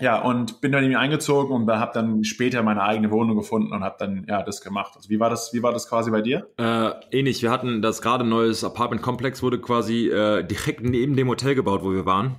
ja, 0.00 0.20
und 0.22 0.60
bin 0.60 0.72
dann 0.72 0.82
irgendwie 0.82 0.96
eingezogen 0.96 1.54
und 1.54 1.70
habe 1.70 1.92
dann 1.94 2.24
später 2.24 2.62
meine 2.62 2.82
eigene 2.82 3.10
Wohnung 3.10 3.36
gefunden 3.36 3.72
und 3.72 3.84
habe 3.84 3.96
dann 3.98 4.24
ja 4.28 4.42
das 4.42 4.60
gemacht. 4.60 4.92
Also 4.96 5.10
wie 5.10 5.20
war 5.20 5.30
das, 5.30 5.52
wie 5.52 5.62
war 5.62 5.72
das 5.72 5.88
quasi 5.88 6.10
bei 6.10 6.22
dir? 6.22 6.48
Äh, 6.56 6.90
ähnlich. 7.10 7.42
Wir 7.42 7.50
hatten 7.50 7.82
das 7.82 8.02
gerade 8.02 8.24
neues 8.24 8.64
Apartment-Komplex 8.64 9.42
wurde 9.42 9.60
quasi 9.60 10.08
äh, 10.08 10.42
direkt 10.44 10.82
neben 10.82 11.16
dem 11.16 11.28
Hotel 11.28 11.54
gebaut, 11.54 11.82
wo 11.82 11.92
wir 11.92 12.06
waren. 12.06 12.36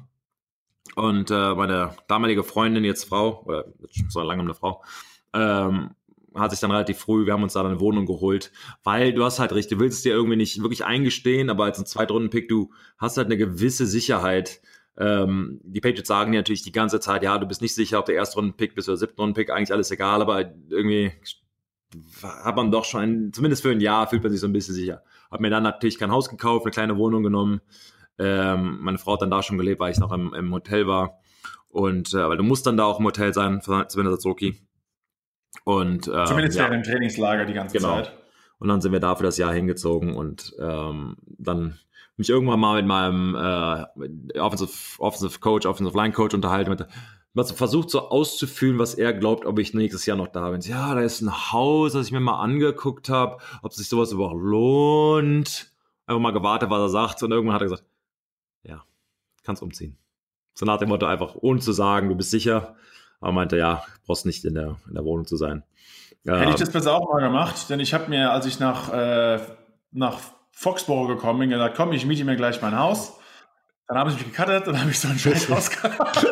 Und 0.96 1.32
äh, 1.32 1.56
meine 1.56 1.92
damalige 2.08 2.44
Freundin, 2.44 2.84
jetzt 2.84 3.06
Frau, 3.06 3.44
oder 3.46 3.66
schon 4.10 4.26
lange 4.26 4.42
eine 4.42 4.54
Frau, 4.54 4.84
ähm, 5.34 5.92
hat 6.36 6.52
sich 6.52 6.60
dann 6.60 6.72
relativ 6.72 6.98
früh, 6.98 7.26
wir 7.26 7.34
haben 7.34 7.44
uns 7.44 7.54
da 7.54 7.64
eine 7.64 7.80
Wohnung 7.80 8.06
geholt, 8.06 8.52
weil 8.84 9.14
du 9.14 9.24
hast 9.24 9.40
halt 9.40 9.54
recht, 9.54 9.72
du 9.72 9.80
willst 9.80 9.98
es 9.98 10.04
dir 10.04 10.14
irgendwie 10.14 10.38
nicht 10.38 10.62
wirklich 10.62 10.86
eingestehen, 10.86 11.50
aber 11.50 11.66
als 11.66 11.80
ein 11.80 11.86
Zweitrunden-Pick, 11.86 12.48
du 12.48 12.72
hast 12.98 13.18
halt 13.18 13.28
eine 13.28 13.38
gewisse 13.38 13.86
Sicherheit. 13.86 14.62
Ähm, 14.98 15.60
die 15.64 15.82
Patriots 15.82 16.08
sagen 16.08 16.34
ja 16.34 16.40
natürlich 16.40 16.64
die 16.64 16.72
ganze 16.72 17.00
Zeit, 17.00 17.24
ja, 17.24 17.38
du 17.38 17.48
bist 17.48 17.62
nicht 17.62 17.76
sicher, 17.76 18.00
ob 18.00 18.06
der 18.06 18.16
Erstrunden-Pick 18.16 18.76
bist 18.76 18.90
oder 18.90 18.98
Siebtrunden-Pick, 18.98 19.50
eigentlich 19.50 19.72
alles 19.72 19.92
egal, 19.92 20.22
aber 20.22 20.42
irgendwie 20.70 21.14
hat 22.24 22.56
man 22.56 22.72
doch 22.72 22.86
schon, 22.86 23.32
zumindest 23.34 23.62
für 23.62 23.72
ein 23.72 23.82
Jahr 23.82 24.08
fühlt 24.08 24.24
man 24.24 24.32
sich 24.32 24.42
so 24.42 24.48
ein 24.48 24.54
bisschen 24.54 24.76
sicher. 24.76 25.04
Hab 25.30 25.40
mir 25.40 25.50
dann 25.50 25.64
natürlich 25.64 25.98
kein 25.98 26.12
Haus 26.12 26.30
gekauft, 26.30 26.66
eine 26.66 26.72
kleine 26.72 26.98
Wohnung 26.98 27.24
genommen. 27.24 27.62
Ähm, 28.18 28.80
meine 28.82 28.98
Frau 28.98 29.14
hat 29.14 29.22
dann 29.22 29.32
da 29.32 29.42
schon 29.42 29.58
gelebt, 29.58 29.80
weil 29.80 29.92
ich 29.92 30.00
noch 30.00 30.12
im, 30.12 30.34
im 30.34 30.54
Hotel 30.54 30.88
war. 30.88 31.20
Und 31.70 32.14
äh, 32.14 32.28
weil 32.28 32.38
du 32.38 32.44
musst 32.44 32.68
dann 32.68 32.78
da 32.78 32.84
auch 32.86 33.00
im 33.00 33.06
Hotel 33.06 33.34
sein, 33.34 33.62
zumindest 33.62 33.98
als 33.98 34.26
Rookie. 34.26 34.62
Und, 35.64 36.08
äh, 36.08 36.26
Zumindest 36.26 36.58
ja, 36.58 36.70
während 36.70 36.86
dem 36.86 36.92
Trainingslager 36.92 37.46
die 37.46 37.54
ganze 37.54 37.78
genau. 37.78 37.96
Zeit. 37.96 38.14
Und 38.60 38.68
dann 38.68 38.82
sind 38.82 38.92
wir 38.92 39.00
da 39.00 39.16
für 39.16 39.24
das 39.24 39.38
Jahr 39.38 39.54
hingezogen 39.54 40.16
und 40.16 40.54
ähm, 40.60 41.18
dann 41.26 41.80
mich 42.22 42.30
irgendwann 42.30 42.60
mal 42.60 42.78
mit 42.78 42.88
meinem 42.88 43.36
äh, 43.36 44.40
Offensive, 44.40 44.72
Offensive 45.00 45.40
Coach, 45.40 45.66
Offensive 45.66 45.98
Line 45.98 46.14
Coach 46.14 46.34
unterhalten, 46.34 46.70
mit, 46.70 46.86
was 47.34 47.52
versucht 47.52 47.90
so 47.90 48.10
auszufühlen, 48.10 48.80
was 48.80 48.94
er 48.96 49.14
glaubt, 49.14 49.46
ob 49.46 49.60
ich 49.60 49.74
nächstes 49.74 50.06
Jahr 50.06 50.18
noch 50.18 50.28
da 50.28 50.50
bin. 50.50 50.62
Ja, 50.62 50.96
da 50.96 51.02
ist 51.02 51.22
ein 51.22 51.52
Haus, 51.52 51.94
das 51.94 52.08
ich 52.08 52.12
mir 52.12 52.20
mal 52.20 52.40
angeguckt 52.40 53.10
habe, 53.10 53.38
ob 53.62 53.74
sich 53.74 53.90
sowas 53.90 54.12
überhaupt 54.12 54.42
lohnt. 54.42 55.72
Einfach 56.06 56.22
mal 56.22 56.34
gewartet, 56.34 56.70
was 56.70 56.80
er 56.80 56.90
sagt 56.90 57.24
und 57.24 57.32
irgendwann 57.32 57.56
hat 57.56 57.62
er 57.62 57.70
gesagt, 57.70 57.86
ja, 58.64 58.84
kannst 59.44 59.62
umziehen. 59.62 59.98
So 60.54 60.66
nach 60.66 60.78
dem 60.78 60.90
Motto 60.90 61.06
einfach, 61.06 61.36
ohne 61.36 61.60
zu 61.60 61.72
sagen, 61.72 62.10
du 62.10 62.16
bist 62.16 62.32
sicher, 62.32 62.76
aber 63.22 63.32
meinte, 63.32 63.58
ja, 63.58 63.84
brauchst 64.06 64.26
nicht 64.26 64.44
in 64.44 64.56
der, 64.56 64.78
in 64.88 64.96
der 64.96 65.06
Wohnung 65.06 65.26
zu 65.26 65.38
sein. 65.38 65.64
Hätte 66.26 66.52
ich 66.52 66.56
das 66.56 66.72
besser 66.72 66.94
auch 66.94 67.12
mal 67.12 67.22
gemacht, 67.22 67.70
denn 67.70 67.80
ich 67.80 67.94
habe 67.94 68.10
mir, 68.10 68.32
als 68.32 68.46
ich 68.46 68.60
nach, 68.60 68.94
äh, 68.94 69.40
nach 69.92 70.20
Foxborough 70.52 71.08
gekommen 71.08 71.40
bin, 71.40 71.50
gesagt, 71.50 71.76
komm, 71.76 71.92
ich 71.92 72.06
miete 72.06 72.24
mir 72.26 72.36
gleich 72.36 72.62
mein 72.62 72.78
Haus. 72.78 73.18
Dann 73.88 73.98
habe 73.98 74.10
ich 74.12 74.16
mich 74.16 74.32
gecuttet, 74.32 74.68
dann 74.68 74.80
habe 74.80 74.90
ich 74.90 75.00
so 75.00 75.10
ein 75.10 75.20
scheiß 75.20 75.50
Haus 75.50 75.70
gehabt. 75.82 76.26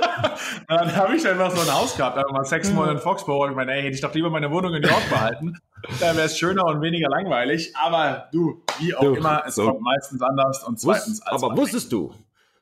dann 0.69 0.95
habe 0.95 1.15
ich 1.15 1.27
einfach 1.27 1.51
so 1.51 1.59
ein 1.61 1.75
Haus 1.75 1.97
gehabt, 1.97 2.17
einfach 2.17 2.31
mal 2.31 2.45
sechs 2.45 2.71
Monate 2.71 2.93
in 2.93 2.99
Foxborough. 2.99 3.45
Und 3.45 3.49
ich 3.51 3.55
meine, 3.57 3.73
ey, 3.73 3.81
hätte 3.81 3.95
ich 3.95 4.01
doch 4.01 4.13
lieber 4.13 4.29
meine 4.29 4.49
Wohnung 4.49 4.73
in 4.75 4.81
New 4.81 4.87
York 4.87 5.09
behalten. 5.09 5.57
Dann 5.99 6.15
wäre 6.15 6.27
es 6.27 6.37
schöner 6.37 6.63
und 6.65 6.81
weniger 6.81 7.09
langweilig. 7.09 7.73
Aber 7.75 8.29
du, 8.31 8.63
wie 8.79 8.95
auch 8.95 9.01
du, 9.01 9.15
immer, 9.15 9.43
es 9.45 9.55
so. 9.55 9.65
kommt 9.65 9.81
meistens 9.81 10.21
anders 10.21 10.63
und 10.63 10.79
zweitens 10.79 11.21
als 11.21 11.43
Aber 11.43 11.57
wusstest 11.57 11.91
denkt. 11.91 12.13
du, 12.13 12.19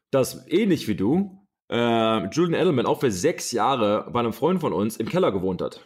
dass 0.10 0.48
ähnlich 0.48 0.88
wie 0.88 0.96
du, 0.96 1.46
äh, 1.70 2.26
Julian 2.30 2.60
Edelman 2.60 2.86
auch 2.88 3.00
für 3.00 3.12
sechs 3.12 3.52
Jahre 3.52 4.10
bei 4.12 4.20
einem 4.20 4.34
Freund 4.34 4.62
von 4.62 4.74
uns 4.74 4.98
im 4.98 5.08
Keller 5.10 5.32
gewohnt 5.32 5.62
hat. 5.62 5.82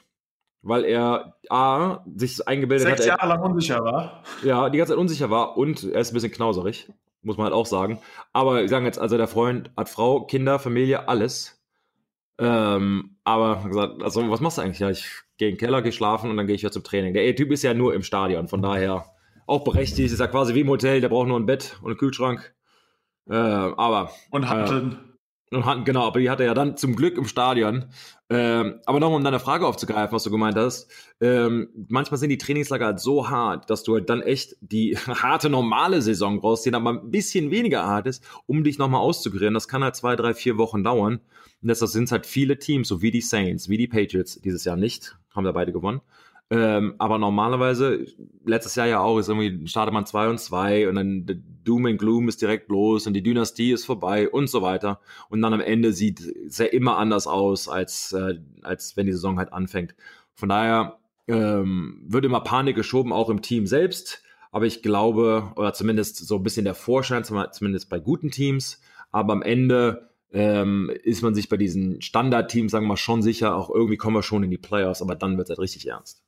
Weil 0.63 0.85
er 0.85 1.35
A, 1.49 2.03
sich 2.15 2.47
eingebildet 2.47 2.87
sechs 2.87 2.99
hat. 2.99 3.03
Sechs 3.03 3.21
Jahre 3.21 3.27
lang 3.27 3.41
unsicher 3.41 3.83
war. 3.83 4.23
Ja, 4.43 4.69
die 4.69 4.77
ganze 4.77 4.93
Zeit 4.93 4.99
unsicher 4.99 5.29
war 5.29 5.57
und 5.57 5.83
er 5.83 6.01
ist 6.01 6.11
ein 6.11 6.13
bisschen 6.13 6.31
knauserig, 6.31 6.91
muss 7.23 7.37
man 7.37 7.45
halt 7.45 7.55
auch 7.55 7.65
sagen. 7.65 7.99
Aber 8.31 8.67
sagen 8.67 8.85
jetzt, 8.85 8.99
also 8.99 9.17
der 9.17 9.27
Freund 9.27 9.71
hat 9.75 9.89
Frau, 9.89 10.25
Kinder, 10.25 10.59
Familie, 10.59 11.07
alles. 11.07 11.59
Ähm, 12.37 13.17
aber 13.23 13.63
gesagt, 13.67 14.01
also 14.03 14.29
was 14.29 14.39
machst 14.39 14.57
du 14.57 14.61
eigentlich? 14.61 14.79
Ja, 14.79 14.89
ich 14.89 15.07
gehe 15.37 15.49
in 15.49 15.55
den 15.55 15.59
Keller, 15.59 15.81
gehe 15.81 15.91
schlafen 15.91 16.29
und 16.29 16.37
dann 16.37 16.47
gehe 16.47 16.55
ich 16.55 16.61
wieder 16.61 16.71
zum 16.71 16.83
Training. 16.83 17.13
Der 17.13 17.35
Typ 17.35 17.51
ist 17.51 17.63
ja 17.63 17.73
nur 17.73 17.93
im 17.93 18.03
Stadion, 18.03 18.47
von 18.47 18.61
daher 18.61 19.05
auch 19.47 19.63
berechtigt. 19.63 20.11
Ist 20.11 20.19
ja 20.19 20.27
quasi 20.27 20.53
wie 20.55 20.61
im 20.61 20.69
Hotel, 20.69 21.01
der 21.01 21.09
braucht 21.09 21.27
nur 21.27 21.39
ein 21.39 21.45
Bett 21.45 21.77
und 21.81 21.87
einen 21.89 21.97
Kühlschrank. 21.97 22.53
Äh, 23.29 23.35
aber. 23.35 24.11
Und 24.29 24.49
Handeln. 24.49 24.91
Äh, 24.91 25.10
und 25.51 25.65
hatten, 25.65 25.83
genau, 25.83 26.07
aber 26.07 26.19
die 26.19 26.29
hat 26.29 26.39
er 26.39 26.45
ja 26.45 26.53
dann 26.53 26.77
zum 26.77 26.95
Glück 26.95 27.17
im 27.17 27.25
Stadion. 27.25 27.85
Ähm, 28.29 28.79
aber 28.85 29.01
nochmal, 29.01 29.17
um 29.17 29.23
deine 29.23 29.41
Frage 29.41 29.67
aufzugreifen, 29.67 30.15
was 30.15 30.23
du 30.23 30.31
gemeint 30.31 30.55
hast. 30.55 30.89
Ähm, 31.19 31.67
manchmal 31.89 32.17
sind 32.17 32.29
die 32.29 32.37
Trainingslager 32.37 32.85
halt 32.85 32.99
so 33.01 33.29
hart, 33.29 33.69
dass 33.69 33.83
du 33.83 33.95
halt 33.95 34.09
dann 34.09 34.21
echt 34.21 34.55
die 34.61 34.95
harte 35.07 35.49
normale 35.49 36.01
Saison 36.01 36.39
brauchst, 36.39 36.65
die 36.65 36.71
dann 36.71 36.83
mal 36.83 36.97
ein 36.97 37.11
bisschen 37.11 37.51
weniger 37.51 37.85
hart 37.85 38.07
ist, 38.07 38.23
um 38.47 38.63
dich 38.63 38.77
nochmal 38.77 39.01
auszukurieren. 39.01 39.53
Das 39.53 39.67
kann 39.67 39.83
halt 39.83 39.97
zwei, 39.97 40.15
drei, 40.15 40.33
vier 40.33 40.57
Wochen 40.57 40.83
dauern. 40.83 41.19
Und 41.61 41.67
deshalb 41.67 41.91
sind 41.91 42.05
es 42.05 42.11
halt 42.13 42.25
viele 42.25 42.57
Teams, 42.57 42.87
so 42.87 43.01
wie 43.01 43.11
die 43.11 43.21
Saints, 43.21 43.67
wie 43.67 43.77
die 43.77 43.87
Patriots, 43.87 44.39
dieses 44.39 44.63
Jahr 44.63 44.77
nicht, 44.77 45.17
haben 45.35 45.43
da 45.43 45.51
beide 45.51 45.73
gewonnen, 45.73 45.99
Ähm, 46.51 46.95
aber 46.97 47.17
normalerweise, 47.17 48.05
letztes 48.43 48.75
Jahr 48.75 48.85
ja 48.85 48.99
auch, 48.99 49.17
ist 49.17 49.29
irgendwie, 49.29 49.65
startet 49.69 49.93
man 49.93 50.05
2 50.05 50.27
und 50.27 50.37
2 50.37 50.89
und 50.89 50.95
dann 50.95 51.25
Doom 51.63 51.85
and 51.85 51.97
Gloom 51.97 52.27
ist 52.27 52.41
direkt 52.41 52.69
los 52.69 53.07
und 53.07 53.13
die 53.13 53.23
Dynastie 53.23 53.71
ist 53.71 53.85
vorbei 53.85 54.29
und 54.29 54.49
so 54.49 54.61
weiter. 54.61 54.99
Und 55.29 55.41
dann 55.41 55.53
am 55.53 55.61
Ende 55.61 55.93
sieht 55.93 56.19
es 56.19 56.57
ja 56.57 56.65
immer 56.65 56.97
anders 56.97 57.25
aus, 57.25 57.69
als, 57.69 58.11
äh, 58.11 58.39
als 58.63 58.97
wenn 58.97 59.05
die 59.05 59.13
Saison 59.13 59.37
halt 59.37 59.53
anfängt. 59.53 59.95
Von 60.33 60.49
daher 60.49 60.99
ähm, 61.29 62.03
wird 62.05 62.25
immer 62.25 62.41
Panik 62.41 62.75
geschoben, 62.75 63.13
auch 63.13 63.29
im 63.29 63.41
Team 63.41 63.65
selbst. 63.65 64.21
Aber 64.51 64.65
ich 64.65 64.81
glaube, 64.81 65.53
oder 65.55 65.71
zumindest 65.71 66.17
so 66.17 66.35
ein 66.35 66.43
bisschen 66.43 66.65
der 66.65 66.75
Vorschein, 66.75 67.23
zumindest 67.23 67.89
bei 67.89 67.99
guten 67.99 68.29
Teams. 68.29 68.81
Aber 69.09 69.31
am 69.31 69.41
Ende 69.41 70.09
ähm, 70.33 70.91
ist 71.03 71.21
man 71.21 71.33
sich 71.33 71.47
bei 71.47 71.55
diesen 71.55 72.01
Standardteams, 72.01 72.73
sagen 72.73 72.83
wir 72.85 72.89
mal, 72.89 72.97
schon 72.97 73.21
sicher, 73.21 73.55
auch 73.55 73.69
irgendwie 73.69 73.95
kommen 73.95 74.17
wir 74.17 74.23
schon 74.23 74.43
in 74.43 74.51
die 74.51 74.57
Playoffs, 74.57 75.01
aber 75.01 75.15
dann 75.15 75.37
wird 75.37 75.45
es 75.45 75.51
halt 75.51 75.59
richtig 75.59 75.87
ernst. 75.87 76.21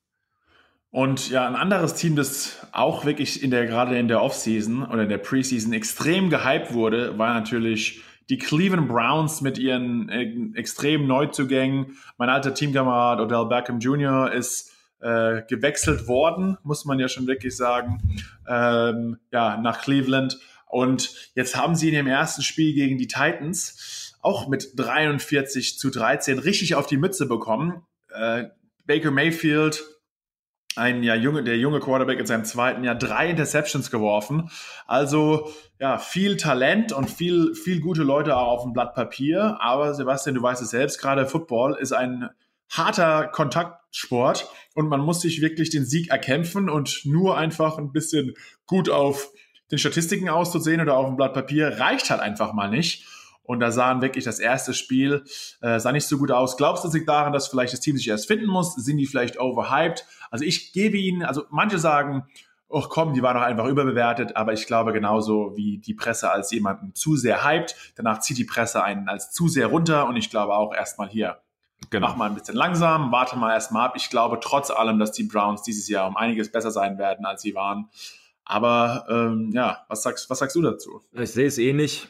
Und 0.94 1.32
ja, 1.32 1.48
ein 1.48 1.56
anderes 1.56 1.96
Team, 1.96 2.16
das 2.16 2.68
auch 2.72 3.04
wirklich 3.04 3.42
in 3.42 3.50
der, 3.50 3.66
gerade 3.66 3.98
in 3.98 4.08
der 4.08 4.22
Offseason 4.22 4.84
oder 4.84 5.02
in 5.02 5.10
der 5.10 5.18
Preseason 5.18 5.74
extrem 5.74 6.30
gehypt 6.30 6.72
wurde, 6.72 7.18
war 7.18 7.34
natürlich 7.34 8.04
die 8.30 8.38
Cleveland 8.38 8.88
Browns 8.90 9.42
mit 9.42 9.58
ihren 9.58 10.08
äh, 10.10 10.32
extremen 10.54 11.08
Neuzugängen. 11.08 11.98
Mein 12.20 12.30
alter 12.30 12.54
Teamkamerad 12.54 13.20
Odell 13.20 13.48
Beckham 13.48 13.80
Jr. 13.80 14.32
ist 14.32 14.72
äh, 15.00 15.42
gewechselt 15.50 16.08
worden, 16.08 16.60
muss 16.62 16.86
man 16.86 17.00
ja 17.00 17.08
schon 17.08 17.26
wirklich 17.26 17.58
sagen, 17.58 18.22
ähm, 18.48 19.18
ja, 19.32 19.58
nach 19.58 19.82
Cleveland. 19.82 20.38
Und 20.68 21.32
jetzt 21.34 21.56
haben 21.56 21.74
sie 21.74 21.88
in 21.88 21.96
dem 21.96 22.08
ersten 22.08 22.44
Spiel 22.44 22.76
gegen 22.76 23.00
die 23.00 23.08
Titans 23.08 24.16
auch 24.22 24.48
mit 24.48 24.74
43 24.76 25.80
zu 25.80 25.90
13 25.90 26.38
richtig 26.38 26.76
auf 26.76 26.86
die 26.86 26.98
Mütze 26.98 27.26
bekommen. 27.26 27.82
Äh, 28.14 28.50
Baker 28.86 29.10
Mayfield 29.10 29.84
ein 30.76 31.04
ja 31.04 31.16
junge, 31.16 31.44
der 31.44 31.58
junge 31.58 31.80
Quarterback 31.80 32.20
in 32.20 32.26
seinem 32.26 32.46
zweiten 32.46 32.84
Jahr 32.84 32.96
drei 32.96 33.30
Interceptions 33.30 33.92
geworfen. 33.92 34.50
Also 34.88 35.52
ja, 35.80 35.98
viel 35.98 36.38
Talent 36.38 36.92
und 36.92 37.10
viel, 37.10 37.56
viel 37.56 37.80
gute 37.80 38.04
Leute 38.04 38.38
auch 38.38 38.48
auf 38.48 38.64
dem 38.64 38.74
Blatt 38.74 38.94
Papier. 38.94 39.58
Aber 39.60 39.94
Sebastian, 39.94 40.36
du 40.36 40.42
weißt 40.42 40.62
es 40.62 40.70
selbst, 40.70 41.00
gerade 41.00 41.26
Football 41.26 41.76
ist 41.80 41.94
ein 41.94 42.30
harter 42.70 43.28
Kontaktsport 43.28 44.50
und 44.74 44.88
man 44.88 45.02
muss 45.02 45.22
sich 45.22 45.42
wirklich 45.42 45.70
den 45.70 45.86
Sieg 45.86 46.10
erkämpfen 46.10 46.70
und 46.70 47.02
nur 47.06 47.38
einfach 47.38 47.78
ein 47.78 47.92
bisschen 47.92 48.34
gut 48.66 48.90
auf 48.90 49.32
den 49.72 49.78
Statistiken 49.78 50.30
auszusehen 50.30 50.82
oder 50.82 50.96
auf 50.96 51.08
dem 51.08 51.16
Blatt 51.16 51.34
Papier 51.34 51.80
reicht 51.80 52.10
halt 52.10 52.22
einfach 52.22 52.54
mal 52.54 52.70
nicht. 52.70 53.06
Und 53.46 53.60
da 53.60 53.72
sahen 53.72 54.02
wirklich 54.02 54.24
das 54.24 54.40
erste 54.40 54.74
Spiel, 54.74 55.24
äh, 55.62 55.78
sah 55.78 55.92
nicht 55.92 56.08
so 56.08 56.18
gut 56.18 56.32
aus. 56.32 56.56
Glaubst 56.56 56.86
du, 56.86 56.90
das 56.90 57.06
daran, 57.06 57.34
dass 57.34 57.50
vielleicht 57.50 57.74
das 57.74 57.82
Team 57.82 57.98
sich 57.98 58.08
erst 58.08 58.28
finden 58.28 58.48
muss? 58.48 58.74
Sind 58.76 58.98
die 58.98 59.06
vielleicht 59.06 59.38
overhyped? 59.38 60.06
Also 60.34 60.46
ich 60.46 60.74
gebe 60.74 60.98
ihnen, 60.98 61.22
also 61.22 61.44
manche 61.52 61.78
sagen, 61.78 62.26
ach 62.74 62.90
komm, 62.90 63.14
die 63.14 63.22
waren 63.22 63.36
doch 63.36 63.44
einfach 63.44 63.68
überbewertet, 63.68 64.36
aber 64.36 64.52
ich 64.52 64.66
glaube 64.66 64.92
genauso 64.92 65.56
wie 65.56 65.78
die 65.78 65.94
Presse 65.94 66.32
als 66.32 66.50
jemanden 66.50 66.96
zu 66.96 67.16
sehr 67.16 67.44
hyped, 67.44 67.76
danach 67.98 68.18
zieht 68.18 68.40
die 68.40 68.44
Presse 68.44 68.84
einen 68.84 69.08
als 69.10 69.32
zu 69.32 69.48
sehr 69.48 69.68
runter 69.68 70.08
und 70.08 70.16
ich 70.16 70.32
glaube 70.32 70.56
auch 70.56 70.74
erstmal 70.74 71.08
hier, 71.08 71.38
genau. 71.92 72.08
mach 72.08 72.16
mal 72.16 72.32
ein 72.32 72.34
bisschen 72.34 72.56
langsam, 72.56 73.12
warte 73.12 73.38
mal 73.38 73.54
erstmal 73.54 73.86
ab. 73.86 73.94
Ich 73.96 74.10
glaube 74.10 74.40
trotz 74.42 74.72
allem, 74.72 74.98
dass 74.98 75.12
die 75.12 75.26
Browns 75.26 75.62
dieses 75.62 75.88
Jahr 75.88 76.08
um 76.08 76.18
einiges 76.18 76.52
besser 76.52 76.72
sein 76.72 76.98
werden, 76.98 77.28
als 77.28 77.44
sie 77.44 77.54
waren. 77.54 77.90
Aber 78.44 79.06
ähm, 79.10 79.52
ja, 79.54 79.86
was 79.88 80.02
sagst, 80.02 80.32
was 80.32 80.40
sagst 80.40 80.56
du 80.56 80.64
dazu? 80.64 81.00
Ich 81.12 81.30
sehe 81.30 81.46
es 81.46 81.60
ähnlich. 81.60 82.08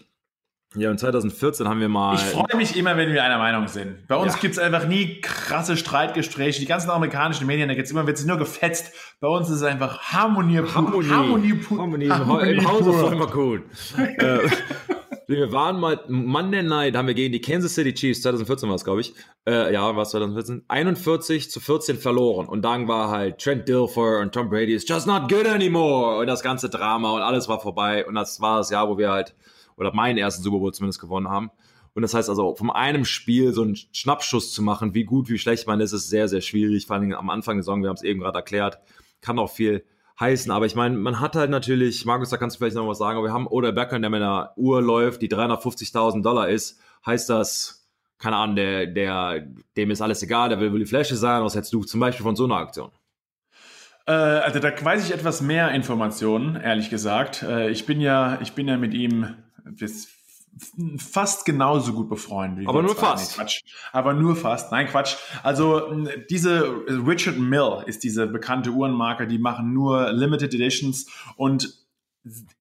Ja, 0.75 0.89
und 0.89 0.99
2014 0.99 1.67
haben 1.67 1.79
wir 1.79 1.89
mal. 1.89 2.15
Ich 2.15 2.21
freue 2.21 2.57
mich 2.57 2.75
immer, 2.75 2.97
wenn 2.97 3.11
wir 3.11 3.23
einer 3.23 3.37
Meinung 3.37 3.67
sind. 3.67 4.07
Bei 4.07 4.15
uns 4.15 4.33
ja. 4.33 4.39
gibt 4.39 4.53
es 4.53 4.59
einfach 4.59 4.87
nie 4.87 5.21
krasse 5.21 5.77
Streitgespräche. 5.77 6.59
Die 6.59 6.65
ganzen 6.65 6.89
amerikanischen 6.89 7.45
Medien, 7.45 7.67
da 7.67 7.75
gibt's 7.75 7.91
immer, 7.91 8.07
wird 8.07 8.17
sich 8.17 8.25
nur 8.25 8.37
gefetzt. 8.37 8.91
Bei 9.19 9.27
uns 9.27 9.49
ist 9.49 9.57
es 9.57 9.63
einfach 9.63 9.99
Harmonie. 9.99 10.59
Harmonie. 10.59 11.09
Harmonie. 11.09 11.59
Harmonie. 11.69 12.09
Harmonie 12.09 12.51
Im 12.53 12.67
Hause 12.67 12.91
voll 12.91 13.15
mal 13.15 13.31
cool. 13.35 13.63
äh, 13.97 14.39
wir 15.27 15.51
waren 15.51 15.79
mal, 15.79 15.99
Monday 16.07 16.63
Night 16.63 16.95
haben 16.95 17.07
wir 17.07 17.13
gegen 17.13 17.31
die 17.31 17.41
Kansas 17.41 17.75
City 17.75 17.93
Chiefs, 17.93 18.21
2014 18.23 18.67
war 18.67 18.75
es, 18.75 18.83
glaube 18.83 19.01
ich. 19.01 19.13
Äh, 19.47 19.73
ja, 19.73 19.95
war 19.95 20.03
es 20.03 20.09
2014. 20.09 20.63
41 20.67 21.51
zu 21.51 21.59
14 21.59 21.97
verloren. 21.97 22.47
Und 22.47 22.63
dann 22.63 22.87
war 22.87 23.09
halt 23.09 23.39
Trent 23.39 23.67
Dilfer 23.67 24.19
und 24.19 24.33
Tom 24.33 24.49
Brady 24.49 24.73
is 24.73 24.87
just 24.87 25.05
not 25.05 25.29
good 25.29 25.47
anymore. 25.47 26.19
Und 26.19 26.27
das 26.27 26.41
ganze 26.41 26.69
Drama 26.69 27.11
und 27.11 27.21
alles 27.21 27.47
war 27.47 27.59
vorbei. 27.59 28.05
Und 28.05 28.15
das 28.15 28.41
war 28.41 28.57
das 28.57 28.69
Jahr, 28.69 28.89
wo 28.89 28.97
wir 28.97 29.11
halt 29.11 29.35
oder 29.77 29.93
meinen 29.93 30.17
ersten 30.17 30.43
Super 30.43 30.59
Bowl 30.59 30.73
zumindest 30.73 30.99
gewonnen 30.99 31.29
haben. 31.29 31.51
Und 31.95 32.01
das 32.01 32.13
heißt 32.13 32.29
also, 32.29 32.55
von 32.55 32.71
einem 32.71 33.05
Spiel 33.05 33.53
so 33.53 33.61
einen 33.61 33.75
Schnappschuss 33.75 34.51
zu 34.51 34.63
machen, 34.63 34.93
wie 34.93 35.03
gut, 35.03 35.29
wie 35.29 35.37
schlecht 35.37 35.67
man 35.67 35.79
ist, 35.79 35.93
ist 35.93 36.09
sehr, 36.09 36.27
sehr 36.27 36.41
schwierig. 36.41 36.87
Vor 36.87 36.95
allem 36.95 37.13
am 37.13 37.29
Anfang 37.29 37.57
der 37.57 37.63
Saison, 37.63 37.81
wir 37.81 37.89
haben 37.89 37.95
es 37.95 38.03
eben 38.03 38.19
gerade 38.19 38.39
erklärt, 38.39 38.79
kann 39.21 39.37
auch 39.37 39.51
viel 39.51 39.85
heißen. 40.19 40.51
Aber 40.51 40.65
ich 40.65 40.75
meine, 40.75 40.97
man 40.97 41.19
hat 41.19 41.35
halt 41.35 41.51
natürlich, 41.51 42.05
Markus, 42.05 42.29
da 42.29 42.37
kannst 42.37 42.55
du 42.55 42.59
vielleicht 42.59 42.75
noch 42.75 42.87
was 42.87 42.97
sagen, 42.97 43.17
aber 43.17 43.27
wir 43.27 43.33
haben 43.33 43.47
Oder 43.47 43.71
Becker, 43.71 43.99
der 43.99 44.09
mit 44.09 44.21
einer 44.21 44.53
Uhr 44.55 44.81
läuft, 44.81 45.21
die 45.21 45.29
350.000 45.29 46.23
Dollar 46.23 46.49
ist. 46.49 46.79
Heißt 47.05 47.29
das, 47.29 47.87
keine 48.17 48.37
Ahnung, 48.37 48.55
der, 48.55 48.87
der, 48.87 49.47
dem 49.77 49.91
ist 49.91 50.01
alles 50.01 50.23
egal, 50.23 50.49
der 50.49 50.59
will, 50.59 50.71
will 50.71 50.79
die 50.79 50.85
Flasche 50.85 51.15
sein. 51.15 51.43
Was 51.43 51.55
hättest 51.55 51.73
du 51.73 51.83
zum 51.83 51.99
Beispiel 51.99 52.23
von 52.23 52.35
so 52.35 52.45
einer 52.45 52.55
Aktion? 52.55 52.89
Äh, 54.05 54.11
also 54.11 54.59
da 54.59 54.69
weiß 54.69 55.05
ich 55.05 55.13
etwas 55.13 55.41
mehr 55.41 55.71
Informationen, 55.71 56.55
ehrlich 56.55 56.89
gesagt. 56.89 57.43
Äh, 57.43 57.69
ich 57.69 57.85
bin 57.85 58.01
ja, 58.01 58.39
ich 58.41 58.53
bin 58.53 58.67
ja 58.67 58.77
mit 58.77 58.93
ihm 58.93 59.35
fast 60.97 61.45
genauso 61.45 61.93
gut 61.93 62.09
befreundet. 62.09 62.67
Aber 62.67 62.83
nur 62.83 62.95
fast. 62.95 63.31
Nee, 63.31 63.43
Quatsch. 63.43 63.61
Aber 63.91 64.13
nur 64.13 64.35
fast. 64.35 64.71
Nein, 64.71 64.87
Quatsch. 64.87 65.15
Also 65.41 66.05
diese 66.29 66.63
Richard 66.87 67.37
Mill 67.37 67.83
ist 67.85 68.03
diese 68.03 68.27
bekannte 68.27 68.69
Uhrenmarke, 68.69 69.27
die 69.27 69.39
machen 69.39 69.73
nur 69.73 70.11
Limited 70.11 70.53
Editions 70.53 71.07
und 71.37 71.83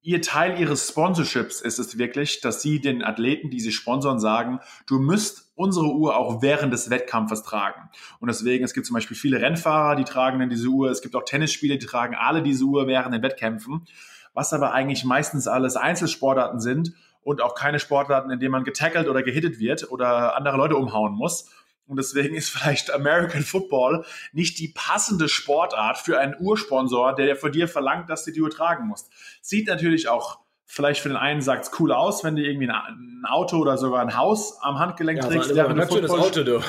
ihr 0.01 0.21
Teil 0.23 0.59
ihres 0.59 0.89
Sponsorships 0.89 1.61
ist 1.61 1.79
es 1.79 1.97
wirklich, 1.97 2.41
dass 2.41 2.63
sie 2.63 2.81
den 2.81 3.05
Athleten, 3.05 3.49
die 3.51 3.61
sie 3.61 3.71
sponsoren, 3.71 4.19
sagen, 4.19 4.59
du 4.87 4.99
müsst 4.99 5.53
unsere 5.55 5.87
Uhr 5.87 6.17
auch 6.17 6.43
während 6.43 6.73
des 6.73 6.91
Wettkampfes 6.91 7.45
tragen. 7.45 7.89
Und 8.19 8.29
deswegen, 8.29 8.65
es 8.65 8.75
gibt 8.75 8.87
zum 8.87 8.95
Beispiel 8.95 9.17
viele 9.17 9.41
Rennfahrer, 9.41 9.95
die 9.95 10.05
tragen 10.05 10.41
dann 10.41 10.51
diese 10.51 10.67
Uhr. 10.67 10.91
Es 10.91 11.03
gibt 11.03 11.15
auch 11.15 11.25
Tennisspieler, 11.25 11.77
die 11.77 11.87
tragen 11.87 12.17
alle 12.17 12.43
diese 12.43 12.65
Uhr 12.65 12.89
während 12.89 13.15
den 13.15 13.23
Wettkämpfen. 13.23 13.87
Was 14.35 14.53
aber 14.53 14.73
eigentlich 14.73 15.05
meistens 15.05 15.47
alles 15.47 15.77
Einzelsportarten 15.77 16.61
sind 16.61 16.93
und 17.23 17.41
auch 17.41 17.55
keine 17.55 17.79
Sportarten, 17.79 18.31
in 18.31 18.41
denen 18.41 18.53
man 18.53 18.65
getackelt 18.65 19.09
oder 19.09 19.23
gehittet 19.23 19.59
wird 19.59 19.91
oder 19.91 20.37
andere 20.37 20.57
Leute 20.57 20.77
umhauen 20.77 21.13
muss. 21.13 21.51
Und 21.87 21.97
deswegen 21.99 22.35
ist 22.35 22.49
vielleicht 22.51 22.93
American 22.93 23.43
Football 23.43 24.05
nicht 24.33 24.59
die 24.59 24.69
passende 24.69 25.29
Sportart 25.29 25.99
für 25.99 26.19
einen 26.19 26.35
Ursponsor, 26.39 27.15
der 27.15 27.37
von 27.37 27.53
dir 27.53 27.69
verlangt, 27.69 28.09
dass 28.09 28.25
du 28.25 28.31
die 28.31 28.41
Uhr 28.41 28.51
tragen 28.51 28.87
musst. 28.87 29.11
Sieht 29.43 29.67
natürlich 29.67 30.09
auch 30.09 30.39
vielleicht 30.73 31.03
für 31.03 31.11
den 31.11 31.19
einen 31.19 31.43
sagt 31.43 31.67
es 31.67 31.81
cool 31.81 31.93
aus, 31.93 32.25
wenn 32.25 32.35
du 32.35 32.43
irgendwie 32.43 32.69
ein 32.69 33.25
Auto 33.29 33.59
oder 33.59 33.77
sogar 33.77 34.01
ein 34.01 34.17
Haus 34.17 34.59
am 34.63 34.79
Handgelenk 34.79 35.19
ja, 35.23 35.29
trägst. 35.29 35.51
Ja, 35.51 35.67
ein 35.67 35.91
schönes 35.91 36.11
Auto, 36.11 36.43
du. 36.43 36.61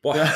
Boah. 0.00 0.16
Ja. 0.16 0.32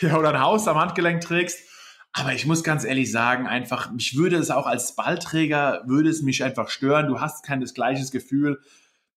ja, 0.00 0.18
oder 0.18 0.28
ein 0.30 0.40
Haus 0.40 0.68
am 0.68 0.78
Handgelenk 0.78 1.22
trägst. 1.22 1.71
Aber 2.12 2.34
ich 2.34 2.46
muss 2.46 2.62
ganz 2.62 2.84
ehrlich 2.84 3.10
sagen, 3.10 3.46
einfach, 3.46 3.90
mich 3.90 4.16
würde 4.16 4.36
es 4.36 4.50
auch 4.50 4.66
als 4.66 4.94
Ballträger, 4.94 5.82
würde 5.86 6.10
es 6.10 6.22
mich 6.22 6.44
einfach 6.44 6.68
stören. 6.68 7.08
Du 7.08 7.20
hast 7.20 7.44
kein 7.44 7.60
das 7.60 7.72
gleiche 7.72 8.04
Gefühl, 8.10 8.60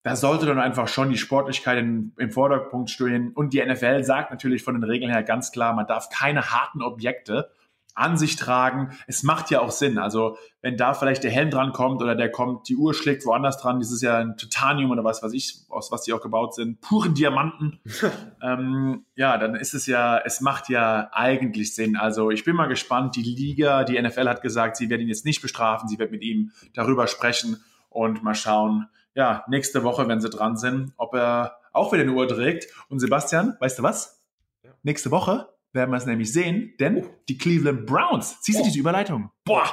da 0.02 0.14
sollte 0.14 0.46
dann 0.46 0.60
einfach 0.60 0.88
schon 0.88 1.10
die 1.10 1.18
Sportlichkeit 1.18 1.78
in, 1.78 2.12
im 2.16 2.30
Vordergrund 2.30 2.90
stehen. 2.90 3.32
Und 3.32 3.52
die 3.52 3.64
NFL 3.64 4.04
sagt 4.04 4.30
natürlich 4.30 4.62
von 4.62 4.74
den 4.74 4.84
Regeln 4.84 5.10
her 5.10 5.24
ganz 5.24 5.50
klar, 5.50 5.74
man 5.74 5.86
darf 5.86 6.08
keine 6.10 6.52
harten 6.52 6.80
Objekte 6.80 7.50
an 7.96 8.18
sich 8.18 8.36
tragen. 8.36 8.90
Es 9.06 9.22
macht 9.22 9.50
ja 9.50 9.60
auch 9.60 9.70
Sinn. 9.70 9.98
Also 9.98 10.36
wenn 10.60 10.76
da 10.76 10.94
vielleicht 10.94 11.24
der 11.24 11.30
Helm 11.30 11.50
dran 11.50 11.72
kommt 11.72 12.02
oder 12.02 12.14
der 12.14 12.30
kommt, 12.30 12.68
die 12.68 12.76
Uhr 12.76 12.94
schlägt 12.94 13.24
woanders 13.24 13.58
dran, 13.58 13.80
das 13.80 13.90
ist 13.90 14.02
ja 14.02 14.18
ein 14.18 14.36
Titanium 14.36 14.90
oder 14.90 15.02
was 15.02 15.22
weiß 15.22 15.32
ich, 15.32 15.64
aus 15.68 15.90
was 15.90 16.02
die 16.02 16.12
auch 16.12 16.20
gebaut 16.20 16.54
sind, 16.54 16.80
puren 16.80 17.14
Diamanten. 17.14 17.80
ähm, 18.42 19.06
ja, 19.16 19.38
dann 19.38 19.54
ist 19.54 19.74
es 19.74 19.86
ja, 19.86 20.18
es 20.18 20.40
macht 20.40 20.68
ja 20.68 21.08
eigentlich 21.12 21.74
Sinn. 21.74 21.96
Also 21.96 22.30
ich 22.30 22.44
bin 22.44 22.54
mal 22.54 22.68
gespannt. 22.68 23.16
Die 23.16 23.22
Liga, 23.22 23.84
die 23.84 24.00
NFL 24.00 24.28
hat 24.28 24.42
gesagt, 24.42 24.76
sie 24.76 24.90
werden 24.90 25.02
ihn 25.02 25.08
jetzt 25.08 25.24
nicht 25.24 25.40
bestrafen, 25.40 25.88
sie 25.88 25.98
wird 25.98 26.10
mit 26.10 26.22
ihm 26.22 26.52
darüber 26.74 27.06
sprechen 27.06 27.64
und 27.88 28.22
mal 28.22 28.34
schauen, 28.34 28.88
ja, 29.14 29.44
nächste 29.48 29.82
Woche, 29.82 30.06
wenn 30.06 30.20
sie 30.20 30.28
dran 30.28 30.58
sind, 30.58 30.92
ob 30.98 31.14
er 31.14 31.56
auch 31.72 31.92
wieder 31.92 32.02
eine 32.02 32.12
Uhr 32.12 32.28
trägt. 32.28 32.66
Und 32.90 33.00
Sebastian, 33.00 33.56
weißt 33.58 33.78
du 33.78 33.82
was? 33.82 34.22
Ja. 34.62 34.72
Nächste 34.82 35.10
Woche 35.10 35.48
werden 35.76 35.92
wir 35.92 35.98
es 35.98 36.06
nämlich 36.06 36.32
sehen, 36.32 36.74
denn 36.80 37.04
oh. 37.04 37.06
die 37.28 37.38
Cleveland 37.38 37.86
Browns, 37.86 38.38
siehst 38.40 38.58
du 38.58 38.62
oh. 38.62 38.66
diese 38.66 38.80
Überleitung? 38.80 39.30
Boah. 39.44 39.72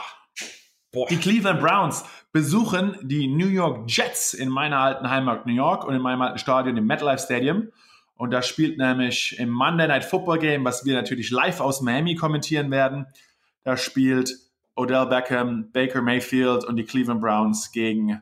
Boah. 0.91 1.07
Die 1.07 1.17
Cleveland 1.17 1.59
Browns 1.59 2.05
besuchen 2.31 2.95
die 3.01 3.27
New 3.27 3.47
York 3.47 3.89
Jets 3.89 4.35
in 4.35 4.49
meiner 4.49 4.77
alten 4.77 5.09
Heimat 5.09 5.47
New 5.47 5.53
York 5.53 5.85
und 5.85 5.95
in 5.95 6.01
meinem 6.01 6.21
alten 6.21 6.37
Stadion 6.37 6.77
im 6.77 6.85
MetLife 6.85 7.23
Stadium. 7.23 7.69
Und 8.15 8.29
da 8.29 8.43
spielt 8.43 8.77
nämlich 8.77 9.39
im 9.39 9.49
Monday 9.49 9.87
Night 9.87 10.05
Football 10.05 10.37
Game, 10.37 10.63
was 10.63 10.85
wir 10.85 10.93
natürlich 10.93 11.31
live 11.31 11.59
aus 11.59 11.81
Miami 11.81 12.13
kommentieren 12.13 12.69
werden, 12.69 13.07
da 13.63 13.75
spielt 13.75 14.35
Odell 14.75 15.07
Beckham, 15.07 15.71
Baker 15.71 16.01
Mayfield 16.01 16.63
und 16.65 16.75
die 16.75 16.83
Cleveland 16.83 17.21
Browns 17.21 17.71
gegen 17.71 18.21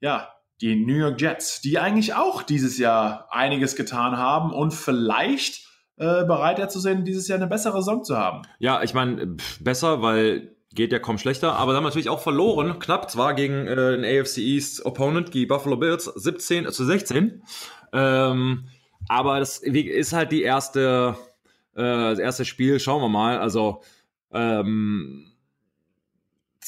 ja, 0.00 0.28
die 0.60 0.76
New 0.76 0.94
York 0.94 1.20
Jets, 1.20 1.60
die 1.60 1.78
eigentlich 1.78 2.14
auch 2.14 2.42
dieses 2.42 2.78
Jahr 2.78 3.28
einiges 3.30 3.76
getan 3.76 4.16
haben 4.16 4.52
und 4.52 4.72
vielleicht, 4.72 5.67
äh, 5.98 6.24
bereit 6.24 6.58
dazu 6.58 6.80
sind, 6.80 7.04
dieses 7.04 7.28
Jahr 7.28 7.38
eine 7.38 7.46
bessere 7.46 7.78
Saison 7.78 8.04
zu 8.04 8.16
haben. 8.16 8.42
Ja, 8.58 8.82
ich 8.82 8.94
meine, 8.94 9.36
besser, 9.60 10.02
weil 10.02 10.54
geht 10.74 10.92
ja 10.92 10.98
kaum 10.98 11.18
schlechter, 11.18 11.54
aber 11.56 11.72
dann 11.72 11.82
natürlich 11.82 12.08
auch 12.08 12.20
verloren, 12.20 12.78
knapp 12.78 13.10
zwar 13.10 13.34
gegen 13.34 13.66
äh, 13.66 13.96
den 13.96 14.04
AFC 14.04 14.38
East 14.38 14.84
Opponent, 14.84 15.34
die 15.34 15.46
Buffalo 15.46 15.76
Bills, 15.76 16.04
17 16.04 16.66
äh, 16.66 16.70
zu 16.70 16.84
16. 16.84 17.42
Ähm, 17.92 18.68
aber 19.08 19.40
das 19.40 19.58
ist 19.58 20.12
halt 20.12 20.30
die 20.30 20.42
erste, 20.42 21.16
äh, 21.74 21.82
das 21.82 22.18
erste 22.18 22.44
Spiel, 22.44 22.78
schauen 22.78 23.02
wir 23.02 23.08
mal. 23.08 23.38
Also, 23.38 23.82
ähm, 24.32 25.32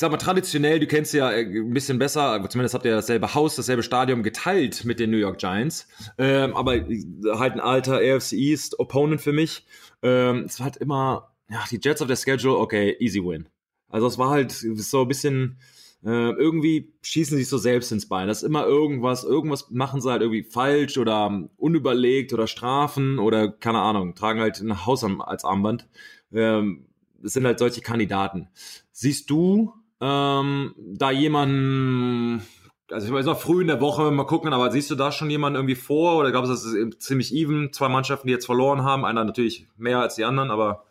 sag 0.00 0.10
mal, 0.10 0.16
traditionell, 0.16 0.80
du 0.80 0.86
kennst 0.86 1.12
ja 1.12 1.30
äh, 1.30 1.44
ein 1.44 1.74
bisschen 1.74 1.98
besser, 1.98 2.42
zumindest 2.48 2.74
habt 2.74 2.86
ihr 2.86 2.92
dasselbe 2.92 3.34
Haus, 3.34 3.54
dasselbe 3.56 3.82
Stadion 3.82 4.22
geteilt 4.22 4.86
mit 4.86 4.98
den 4.98 5.10
New 5.10 5.18
York 5.18 5.38
Giants. 5.38 5.86
Ähm, 6.16 6.56
aber 6.56 6.72
halt 6.72 7.52
ein 7.52 7.60
alter 7.60 7.96
AFC 7.96 8.32
East 8.32 8.78
Opponent 8.78 9.20
für 9.20 9.32
mich. 9.32 9.66
Ähm, 10.02 10.44
es 10.46 10.58
war 10.58 10.64
halt 10.64 10.78
immer, 10.78 11.34
ja, 11.50 11.62
die 11.70 11.78
Jets 11.82 12.00
auf 12.00 12.08
der 12.08 12.16
Schedule, 12.16 12.56
okay, 12.56 12.96
easy 12.98 13.22
win. 13.22 13.50
Also 13.88 14.06
es 14.06 14.16
war 14.16 14.30
halt 14.30 14.52
so 14.52 15.02
ein 15.02 15.08
bisschen, 15.08 15.58
äh, 16.02 16.30
irgendwie 16.30 16.94
schießen 17.02 17.36
sie 17.36 17.42
sich 17.42 17.50
so 17.50 17.58
selbst 17.58 17.92
ins 17.92 18.08
Bein. 18.08 18.26
Das 18.26 18.38
ist 18.38 18.48
immer 18.48 18.64
irgendwas, 18.64 19.22
irgendwas 19.22 19.68
machen 19.68 20.00
sie 20.00 20.10
halt 20.10 20.22
irgendwie 20.22 20.44
falsch 20.44 20.96
oder 20.96 21.46
unüberlegt 21.58 22.32
oder 22.32 22.46
strafen 22.46 23.18
oder 23.18 23.52
keine 23.52 23.80
Ahnung, 23.80 24.14
tragen 24.14 24.40
halt 24.40 24.60
ein 24.60 24.86
Haus 24.86 25.04
als 25.04 25.44
Armband. 25.44 25.86
Ähm, 26.32 26.86
das 27.22 27.34
sind 27.34 27.44
halt 27.44 27.58
solche 27.58 27.82
Kandidaten. 27.82 28.48
Siehst 28.92 29.28
du 29.28 29.74
ähm, 30.00 30.74
da 30.76 31.10
jemanden, 31.10 32.42
also 32.90 33.06
ich 33.06 33.12
weiß 33.12 33.26
noch 33.26 33.40
früh 33.40 33.60
in 33.60 33.66
der 33.66 33.80
Woche 33.80 34.10
mal 34.10 34.24
gucken, 34.24 34.52
aber 34.52 34.70
siehst 34.70 34.90
du 34.90 34.94
da 34.94 35.12
schon 35.12 35.30
jemanden 35.30 35.56
irgendwie 35.56 35.74
vor 35.74 36.16
oder 36.16 36.32
gab 36.32 36.44
es 36.44 36.50
das 36.50 36.98
ziemlich 36.98 37.34
even? 37.34 37.72
Zwei 37.72 37.88
Mannschaften, 37.88 38.26
die 38.26 38.32
jetzt 38.32 38.46
verloren 38.46 38.82
haben, 38.82 39.04
einer 39.04 39.24
natürlich 39.24 39.68
mehr 39.76 40.00
als 40.00 40.14
die 40.14 40.24
anderen, 40.24 40.50
aber 40.50 40.84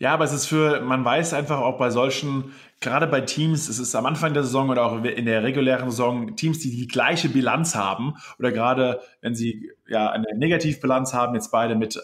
ja, 0.00 0.14
aber 0.14 0.24
es 0.24 0.32
ist 0.32 0.46
für, 0.46 0.80
man 0.80 1.04
weiß 1.04 1.34
einfach 1.34 1.58
auch 1.58 1.76
bei 1.76 1.90
solchen, 1.90 2.54
gerade 2.80 3.06
bei 3.06 3.20
Teams, 3.20 3.68
es 3.68 3.78
ist 3.78 3.94
am 3.94 4.06
Anfang 4.06 4.32
der 4.32 4.44
Saison 4.44 4.70
oder 4.70 4.86
auch 4.86 5.04
in 5.04 5.26
der 5.26 5.42
regulären 5.42 5.90
Saison, 5.90 6.36
Teams, 6.36 6.58
die 6.60 6.70
die 6.70 6.88
gleiche 6.88 7.28
Bilanz 7.28 7.74
haben 7.74 8.14
oder 8.38 8.50
gerade 8.50 9.00
wenn 9.20 9.34
sie 9.34 9.70
ja 9.86 10.08
eine 10.10 10.24
Negativbilanz 10.34 11.12
haben, 11.12 11.34
jetzt 11.34 11.50
beide 11.50 11.74
mit 11.74 12.00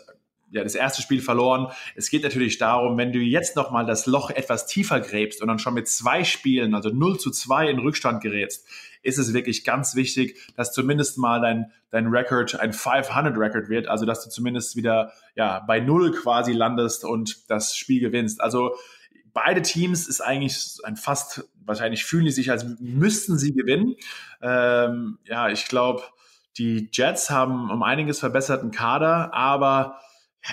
ja, 0.57 0.65
das 0.65 0.75
erste 0.75 1.03
Spiel 1.03 1.21
verloren. 1.21 1.69
Es 1.95 2.11
geht 2.11 2.23
natürlich 2.23 2.59
darum, 2.59 2.97
wenn 2.99 3.13
du 3.13 3.19
jetzt 3.19 3.57
nochmal 3.57 3.87
das 3.87 4.07
Loch 4.07 4.31
etwas 4.31 4.67
tiefer 4.67 5.01
gräbst 5.01 5.43
und 5.43 5.49
dann 5.49 5.59
schon 5.59 5.75
mit 5.75 5.89
zwei 5.89 6.25
Spielen, 6.25 6.75
also 6.75 6.91
0 6.91 7.19
zu 7.19 7.31
2 7.31 7.69
in 7.69 7.79
Rückstand 7.79 8.23
gerätst, 8.23 8.67
ist 9.03 9.19
es 9.19 9.33
wirklich 9.33 9.65
ganz 9.65 9.95
wichtig, 9.95 10.37
dass 10.57 10.73
zumindest 10.73 11.19
mal 11.19 11.41
dein, 11.41 11.71
dein 11.91 12.09
Record 12.09 12.59
ein 12.59 12.73
500 12.73 13.37
Record 13.39 13.69
wird, 13.69 13.87
also 13.87 14.05
dass 14.05 14.25
du 14.25 14.31
zumindest 14.31 14.75
wieder 14.75 15.13
ja, 15.37 15.61
bei 15.61 15.79
Null 15.79 16.11
quasi 16.11 16.53
landest 16.53 17.05
und 17.05 17.49
das 17.49 17.77
Spiel 17.77 18.01
gewinnst. 18.01 18.41
Also 18.41 18.75
beide 19.33 19.63
Teams 19.63 20.09
ist 20.09 20.21
eigentlich 20.21 20.79
ein 20.83 20.97
fast, 20.97 21.49
wahrscheinlich 21.65 22.05
fühlen 22.05 22.25
die 22.25 22.33
sich, 22.33 22.51
als 22.51 22.67
müssten 22.81 23.39
sie 23.39 23.53
gewinnen. 23.53 23.95
Ähm, 24.43 25.19
ja, 25.25 25.51
ich 25.51 25.67
glaube, 25.67 26.03
die 26.59 26.89
Jets 26.91 27.31
haben 27.31 27.71
um 27.71 27.83
einiges 27.83 28.19
verbesserten 28.19 28.71
Kader, 28.71 29.35
aber 29.35 30.01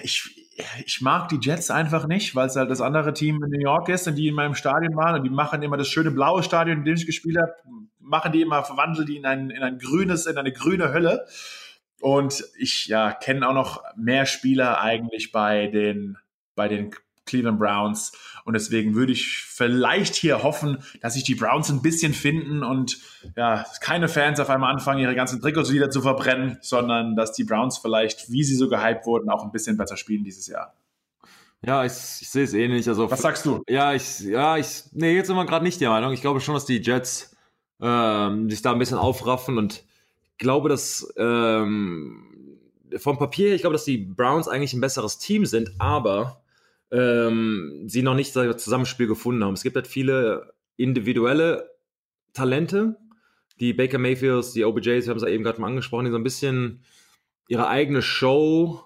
ich, 0.02 0.48
ich 0.86 1.02
mag 1.02 1.30
die 1.30 1.40
Jets 1.42 1.70
einfach 1.72 2.08
nicht, 2.08 2.36
weil 2.36 2.48
es 2.48 2.56
halt 2.56 2.70
das 2.70 2.82
andere 2.82 3.14
Team 3.14 3.44
in 3.44 3.52
New 3.52 3.60
York 3.60 3.90
ist 3.90 4.08
und 4.08 4.16
die 4.16 4.28
in 4.28 4.36
meinem 4.36 4.56
Stadion 4.56 4.96
waren 4.96 5.16
und 5.16 5.24
die 5.24 5.30
machen 5.30 5.62
immer 5.62 5.78
das 5.78 5.88
schöne 5.88 6.12
blaue 6.12 6.44
Stadion, 6.44 6.80
in 6.80 6.86
dem 6.86 6.96
ich 6.96 7.06
gespielt 7.06 7.38
habe, 7.38 7.54
machen 8.00 8.32
die 8.32 8.42
immer, 8.42 8.64
verwandeln 8.64 9.08
die 9.08 9.18
in 9.18 9.26
ein, 9.26 9.50
in 9.50 9.64
ein 9.64 9.78
grünes, 9.78 10.26
in 10.26 10.38
eine 10.38 10.52
grüne 10.52 10.94
Hölle. 10.94 11.26
Und 12.02 12.44
ich 12.58 12.88
ja 12.88 13.14
kenne 13.14 13.48
auch 13.48 13.54
noch 13.54 13.84
mehr 13.96 14.26
Spieler 14.26 14.82
eigentlich 14.82 15.32
bei 15.32 15.68
den, 15.68 16.18
bei 16.56 16.68
den 16.68 16.94
Cleveland 17.26 17.60
Browns. 17.60 18.12
Und 18.46 18.54
deswegen 18.54 18.96
würde 18.96 19.14
ich 19.14 19.44
vielleicht 19.44 20.16
hier 20.16 20.44
hoffen, 20.44 20.84
dass 21.02 21.14
sich 21.14 21.24
die 21.24 21.36
Browns 21.36 21.70
ein 21.70 21.82
bisschen 21.82 22.14
finden 22.14 22.64
und 22.64 22.98
ja, 23.36 23.66
keine 23.82 24.08
Fans 24.10 24.40
auf 24.40 24.50
einmal 24.50 24.74
anfangen, 24.74 25.00
ihre 25.00 25.16
ganzen 25.16 25.42
Trikots 25.42 25.72
wieder 25.72 25.90
zu 25.90 26.02
verbrennen, 26.02 26.58
sondern 26.62 27.16
dass 27.16 27.34
die 27.34 27.44
Browns 27.46 27.78
vielleicht, 27.78 28.32
wie 28.32 28.44
sie 28.44 28.56
so 28.56 28.68
gehypt 28.68 29.06
wurden, 29.06 29.30
auch 29.30 29.44
ein 29.44 29.52
bisschen 29.52 29.78
besser 29.78 29.98
spielen 29.98 30.24
dieses 30.24 30.48
Jahr. 30.48 30.74
Ja, 31.66 31.86
ich, 31.86 31.94
ich 31.94 32.30
sehe 32.30 32.44
es 32.44 32.54
ähnlich. 32.54 32.88
Also, 32.90 33.10
Was 33.10 33.22
sagst 33.22 33.46
du? 33.46 33.64
Ja, 33.70 33.94
ich, 33.94 34.20
ja, 34.20 34.58
ich, 34.58 34.84
nee, 34.92 35.16
jetzt 35.16 35.28
sind 35.28 35.38
wir 35.38 35.46
gerade 35.46 35.64
nicht 35.64 35.80
der 35.80 35.90
Meinung. 35.90 36.12
Ich 36.12 36.22
glaube 36.22 36.42
schon, 36.42 36.56
dass 36.56 36.66
die 36.66 36.82
Jets 36.82 37.38
ähm, 37.82 38.50
sich 38.50 38.62
da 38.62 38.74
ein 38.74 38.80
bisschen 38.80 38.98
aufraffen 38.98 39.58
und 39.58 39.84
glaube, 40.38 40.68
dass 40.68 41.14
ähm, 41.18 42.58
vom 42.98 43.18
Papier, 43.18 43.56
ich 43.56 43.62
glaube, 43.62 43.74
dass 43.74 43.86
die 43.86 43.98
Browns 43.98 44.48
eigentlich 44.48 44.74
ein 44.74 44.82
besseres 44.82 45.18
Team 45.18 45.46
sind, 45.46 45.72
aber 45.80 46.43
ähm, 46.94 47.84
sie 47.88 48.04
noch 48.04 48.14
nicht 48.14 48.36
das 48.36 48.64
Zusammenspiel 48.64 49.08
gefunden 49.08 49.44
haben. 49.44 49.56
Es 49.56 49.64
gibt 49.64 49.76
halt 49.76 49.88
viele 49.88 50.54
individuelle 50.78 51.72
Talente, 52.34 52.98
die 53.60 53.74
Baker 53.74 53.98
Mayfields, 53.98 54.54
die 54.54 54.64
OBJs, 54.64 55.06
wir 55.06 55.10
haben 55.10 55.18
es 55.18 55.24
ja 55.24 55.30
eben 55.30 55.44
gerade 55.44 55.60
mal 55.60 55.68
angesprochen, 55.68 56.06
die 56.06 56.12
so 56.12 56.18
ein 56.18 56.24
bisschen 56.24 56.84
ihre 57.48 57.68
eigene 57.68 58.02
Show 58.02 58.82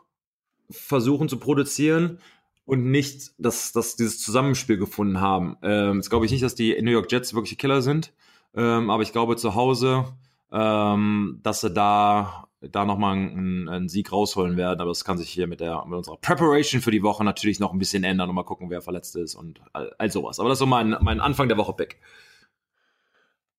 versuchen 0.70 1.30
zu 1.30 1.38
produzieren 1.38 2.20
und 2.66 2.90
nicht, 2.92 3.32
dass, 3.38 3.72
dass 3.72 3.96
dieses 3.96 4.20
Zusammenspiel 4.20 4.78
gefunden 4.78 5.22
haben. 5.22 5.58
Ähm, 5.62 5.98
jetzt 5.98 6.10
glaube 6.10 6.26
ich 6.26 6.32
nicht, 6.32 6.44
dass 6.44 6.56
die 6.56 6.82
New 6.82 6.92
York 6.92 7.12
Jets 7.12 7.34
wirklich 7.34 7.58
Killer 7.58 7.82
sind, 7.82 8.14
ähm, 8.56 8.90
aber 8.90 9.04
ich 9.04 9.12
glaube 9.12 9.36
zu 9.36 9.56
Hause, 9.56 10.06
ähm, 10.52 11.40
dass 11.44 11.62
sie 11.62 11.72
da 11.72 12.48
da 12.62 12.86
nochmal 12.86 13.16
einen, 13.16 13.70
einen 13.70 13.90
Sieg 13.90 14.12
rausholen 14.12 14.58
werden. 14.58 14.82
Aber 14.82 14.90
das 14.90 15.06
kann 15.06 15.18
sich 15.18 15.30
hier 15.30 15.48
mit, 15.48 15.60
der, 15.60 15.86
mit 15.86 15.96
unserer 15.96 16.18
Preparation 16.18 16.82
für 16.82 16.92
die 16.92 17.04
Woche 17.04 17.24
natürlich 17.24 17.60
noch 17.60 17.72
ein 17.72 17.80
bisschen 17.80 18.04
ändern 18.04 18.30
und 18.30 18.36
mal 18.36 18.44
gucken, 18.44 18.70
wer 18.70 18.82
verletzt 18.82 19.16
ist 19.16 19.36
und 19.36 19.62
all, 19.74 19.94
all 19.98 20.12
sowas. 20.12 20.40
Aber 20.40 20.50
das 20.50 20.58
ist 20.58 20.62
so 20.62 20.66
mein, 20.66 20.98
mein 21.02 21.20
Anfang 21.20 21.48
der 21.48 21.58
Woche 21.58 21.74
Pick. 21.74 22.00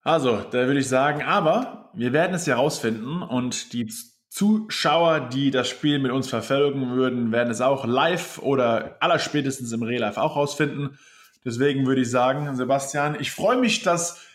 Also, 0.02 0.38
da 0.38 0.66
würde 0.66 0.80
ich 0.80 0.88
sagen, 0.88 1.22
aber 1.22 1.90
wir 1.94 2.12
werden 2.12 2.34
es 2.34 2.46
ja 2.46 2.56
rausfinden 2.56 3.22
und 3.22 3.72
die 3.72 3.92
Zuschauer, 4.30 5.20
die 5.20 5.50
das 5.50 5.68
Spiel 5.68 5.98
mit 5.98 6.12
uns 6.12 6.28
verfolgen 6.28 6.90
würden, 6.90 7.32
werden 7.32 7.50
es 7.50 7.60
auch 7.60 7.84
live 7.84 8.38
oder 8.38 8.96
allerspätestens 9.00 9.72
im 9.72 9.82
Real 9.82 10.00
Life 10.00 10.20
auch 10.20 10.36
rausfinden. 10.36 10.98
Deswegen 11.44 11.86
würde 11.86 12.02
ich 12.02 12.10
sagen, 12.10 12.54
Sebastian, 12.56 13.16
ich 13.20 13.30
freue 13.30 13.58
mich, 13.58 13.82
dass 13.82 14.27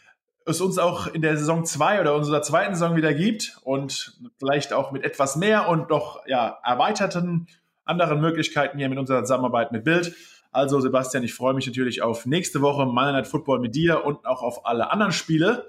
es 0.46 0.62
uns 0.62 0.78
auch 0.78 1.08
in 1.08 1.22
der 1.22 1.38
Saison 1.38 1.66
2 1.66 2.02
oder 2.02 2.16
unserer 2.16 2.42
zweiten 2.42 2.76
Saison 2.76 2.96
wieder 2.96 3.14
gibt 3.14 3.58
und 3.64 4.20
vielleicht 4.40 4.74
auch 4.74 4.92
mit 4.92 5.04
etwas 5.04 5.36
mehr 5.36 5.70
und 5.70 5.90
noch 5.90 6.26
ja, 6.28 6.60
erweiterten 6.64 7.48
anderen 7.86 8.22
Möglichkeiten 8.22 8.78
hier 8.78 8.90
mit 8.90 8.98
unserer 8.98 9.24
Zusammenarbeit 9.24 9.72
mit 9.72 9.84
Bild. 9.84 10.16
Also 10.52 10.80
Sebastian, 10.80 11.24
ich 11.24 11.34
freue 11.34 11.54
mich 11.54 11.66
natürlich 11.66 12.02
auf 12.02 12.26
nächste 12.26 12.62
Woche 12.62 12.86
Monday 12.86 13.14
Night 13.14 13.28
Football 13.28 13.60
mit 13.60 13.76
dir 13.76 14.06
und 14.06 14.26
auch 14.26 14.44
auf 14.44 14.66
alle 14.66 14.92
anderen 14.92 15.12
Spiele, 15.12 15.68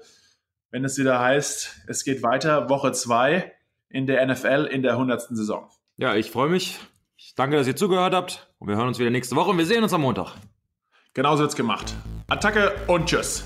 wenn 0.69 0.85
es 0.85 0.97
wieder 0.97 1.19
heißt, 1.19 1.83
es 1.87 2.03
geht 2.03 2.21
weiter, 2.21 2.69
Woche 2.69 2.91
2 2.91 3.51
in 3.89 4.07
der 4.07 4.25
NFL 4.25 4.69
in 4.71 4.83
der 4.83 4.93
100. 4.93 5.21
Saison. 5.21 5.69
Ja, 5.97 6.15
ich 6.15 6.31
freue 6.31 6.49
mich. 6.49 6.79
Ich 7.17 7.33
danke, 7.35 7.55
dass 7.55 7.67
ihr 7.67 7.75
zugehört 7.75 8.13
habt 8.13 8.49
und 8.59 8.67
wir 8.67 8.75
hören 8.75 8.87
uns 8.87 8.99
wieder 8.99 9.09
nächste 9.09 9.35
Woche 9.35 9.51
und 9.51 9.57
wir 9.57 9.65
sehen 9.65 9.83
uns 9.83 9.93
am 9.93 10.01
Montag. 10.01 10.35
Genauso 11.13 11.43
wird's 11.43 11.55
gemacht. 11.55 11.95
Attacke 12.27 12.73
und 12.87 13.05
Tschüss. 13.07 13.45